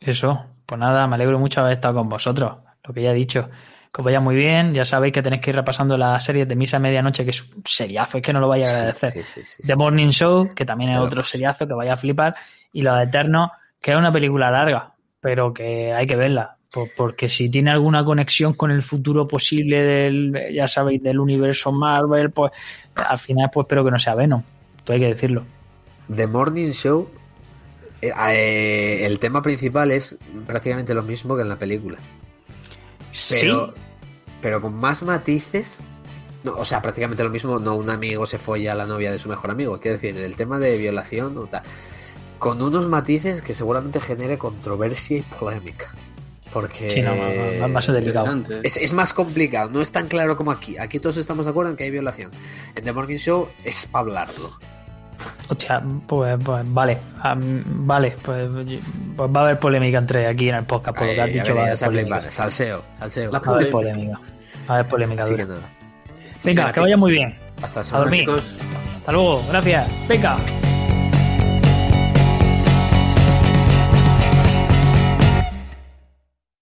Eso, 0.00 0.46
pues 0.64 0.78
nada, 0.78 1.06
me 1.06 1.16
alegro 1.16 1.38
mucho 1.38 1.60
de 1.60 1.66
haber 1.66 1.76
estado 1.76 1.94
con 1.96 2.08
vosotros. 2.08 2.56
Lo 2.84 2.94
que 2.94 3.02
ya 3.02 3.10
he 3.10 3.14
dicho. 3.14 3.50
Que 3.92 4.00
os 4.00 4.04
vaya 4.04 4.20
muy 4.20 4.34
bien. 4.34 4.72
Ya 4.72 4.84
sabéis 4.84 5.12
que 5.12 5.20
tenéis 5.22 5.42
que 5.42 5.50
ir 5.50 5.56
repasando 5.56 5.98
la 5.98 6.18
serie 6.20 6.46
de 6.46 6.56
Misa 6.56 6.78
a 6.78 6.80
Medianoche, 6.80 7.24
que 7.24 7.30
es 7.32 7.42
un 7.52 7.62
seriazo, 7.66 8.18
es 8.18 8.22
que 8.22 8.32
no 8.32 8.40
lo 8.40 8.48
vaya 8.48 8.66
a 8.66 8.70
agradecer. 8.70 9.10
Sí, 9.12 9.22
sí, 9.24 9.40
sí. 9.44 9.62
The 9.66 9.76
Morning 9.76 10.08
Show, 10.10 10.54
que 10.54 10.64
también 10.64 10.92
es 10.92 10.98
otro 10.98 11.20
pues- 11.20 11.28
seriazo 11.28 11.66
que 11.66 11.74
vaya 11.74 11.94
a 11.94 11.96
flipar. 11.96 12.34
Y 12.72 12.82
Lo 12.82 12.94
de 12.94 13.04
Eterno, 13.04 13.50
que 13.80 13.90
es 13.90 13.96
una 13.96 14.10
película 14.12 14.50
larga, 14.50 14.94
pero 15.20 15.52
que 15.52 15.92
hay 15.92 16.06
que 16.06 16.16
verla. 16.16 16.56
Po- 16.70 16.88
Porque 16.96 17.28
si 17.28 17.48
tiene 17.48 17.70
alguna 17.70 18.04
conexión 18.04 18.54
con 18.54 18.70
el 18.70 18.82
futuro 18.82 19.26
posible 19.26 19.82
del, 19.82 20.36
ya 20.54 20.68
sabéis, 20.68 21.02
del 21.02 21.18
universo 21.20 21.72
Marvel, 21.72 22.30
pues 22.30 22.52
al 22.94 23.18
final 23.18 23.50
pues 23.52 23.64
espero 23.64 23.84
que 23.84 23.90
no 23.90 23.98
sea 23.98 24.14
Venom. 24.14 24.42
Esto 24.76 24.92
hay 24.92 25.00
que 25.00 25.06
decirlo. 25.08 25.44
The 26.14 26.26
Morning 26.26 26.70
Show, 26.72 27.08
eh, 28.02 28.12
eh, 28.32 29.06
el 29.06 29.18
tema 29.18 29.42
principal 29.42 29.90
es 29.90 30.16
prácticamente 30.46 30.94
lo 30.94 31.02
mismo 31.02 31.36
que 31.36 31.42
en 31.42 31.48
la 31.48 31.56
película. 31.56 31.98
Pero, 33.28 33.74
sí, 33.74 33.80
pero 34.40 34.60
con 34.60 34.74
más 34.74 35.02
matices. 35.02 35.78
No, 36.42 36.52
o 36.52 36.64
sea, 36.64 36.80
prácticamente 36.80 37.22
lo 37.22 37.28
mismo, 37.28 37.58
no 37.58 37.74
un 37.74 37.90
amigo 37.90 38.24
se 38.24 38.38
folla 38.38 38.72
a 38.72 38.74
la 38.74 38.86
novia 38.86 39.12
de 39.12 39.18
su 39.18 39.28
mejor 39.28 39.50
amigo. 39.50 39.78
Quiero 39.78 39.98
decir, 39.98 40.16
el 40.16 40.36
tema 40.36 40.58
de 40.58 40.78
violación 40.78 41.36
o 41.36 41.46
tal. 41.46 41.62
Con 42.38 42.62
unos 42.62 42.88
matices 42.88 43.42
que 43.42 43.52
seguramente 43.52 44.00
genere 44.00 44.38
controversia 44.38 45.18
y 45.18 45.20
polémica. 45.22 45.94
Porque 46.52 46.90
sí, 46.90 47.00
no, 47.02 47.12
va- 47.16 47.66
va 47.68 47.78
a 47.78 47.82
ser 47.82 47.94
delicado. 47.94 48.26
Interesante. 48.32 48.66
es, 48.66 48.76
es 48.76 48.92
más 48.92 49.12
complicado, 49.14 49.70
no 49.70 49.80
es 49.80 49.92
tan 49.92 50.08
claro 50.08 50.36
como 50.36 50.50
aquí. 50.50 50.76
Aquí 50.78 50.98
todos 50.98 51.16
estamos 51.16 51.46
de 51.46 51.50
acuerdo 51.50 51.70
en 51.70 51.76
que 51.76 51.84
hay 51.84 51.90
violación. 51.90 52.30
En 52.74 52.84
The 52.84 52.92
Morning 52.92 53.18
Show 53.18 53.48
es 53.64 53.86
para 53.86 54.00
hablarlo. 54.02 54.50
Hostia, 55.48 55.82
pues, 56.06 56.38
pues 56.42 56.62
vale, 56.72 56.98
vale, 57.66 58.16
pues, 58.22 58.48
pues 59.16 59.30
va 59.30 59.40
a 59.40 59.44
haber 59.44 59.58
polémica 59.58 59.98
entre 59.98 60.26
aquí 60.26 60.48
en 60.48 60.54
el 60.56 60.64
podcast, 60.64 60.96
por 60.96 61.06
lo 61.06 61.12
que 61.12 61.20
has 61.20 61.32
dicho, 61.32 61.54
va 61.54 61.62
a 61.62 61.66
haber 61.66 61.78
polémica. 61.78 62.30
Salseo, 62.30 62.82
salseo. 62.98 63.30
La 63.32 63.38
Va 63.38 63.52
a 63.52 63.54
haber 63.56 63.70
Polémica. 63.70 64.18
Va 64.68 64.74
a 64.74 64.78
haber 64.78 64.88
polémica 64.88 65.22
Así 65.24 65.34
que 65.36 65.44
dura. 65.44 65.56
nada. 65.56 65.68
Venga, 66.42 66.62
Venga, 66.62 66.72
que 66.72 66.80
vaya 66.80 66.96
muy 66.96 67.12
bien. 67.12 67.38
Hasta 67.62 67.80
A 67.80 67.98
dormir. 67.98 68.20
Chicos, 68.20 68.44
Hasta 68.96 69.12
luego, 69.12 69.44
gracias. 69.50 69.88
Venga. 70.08 70.38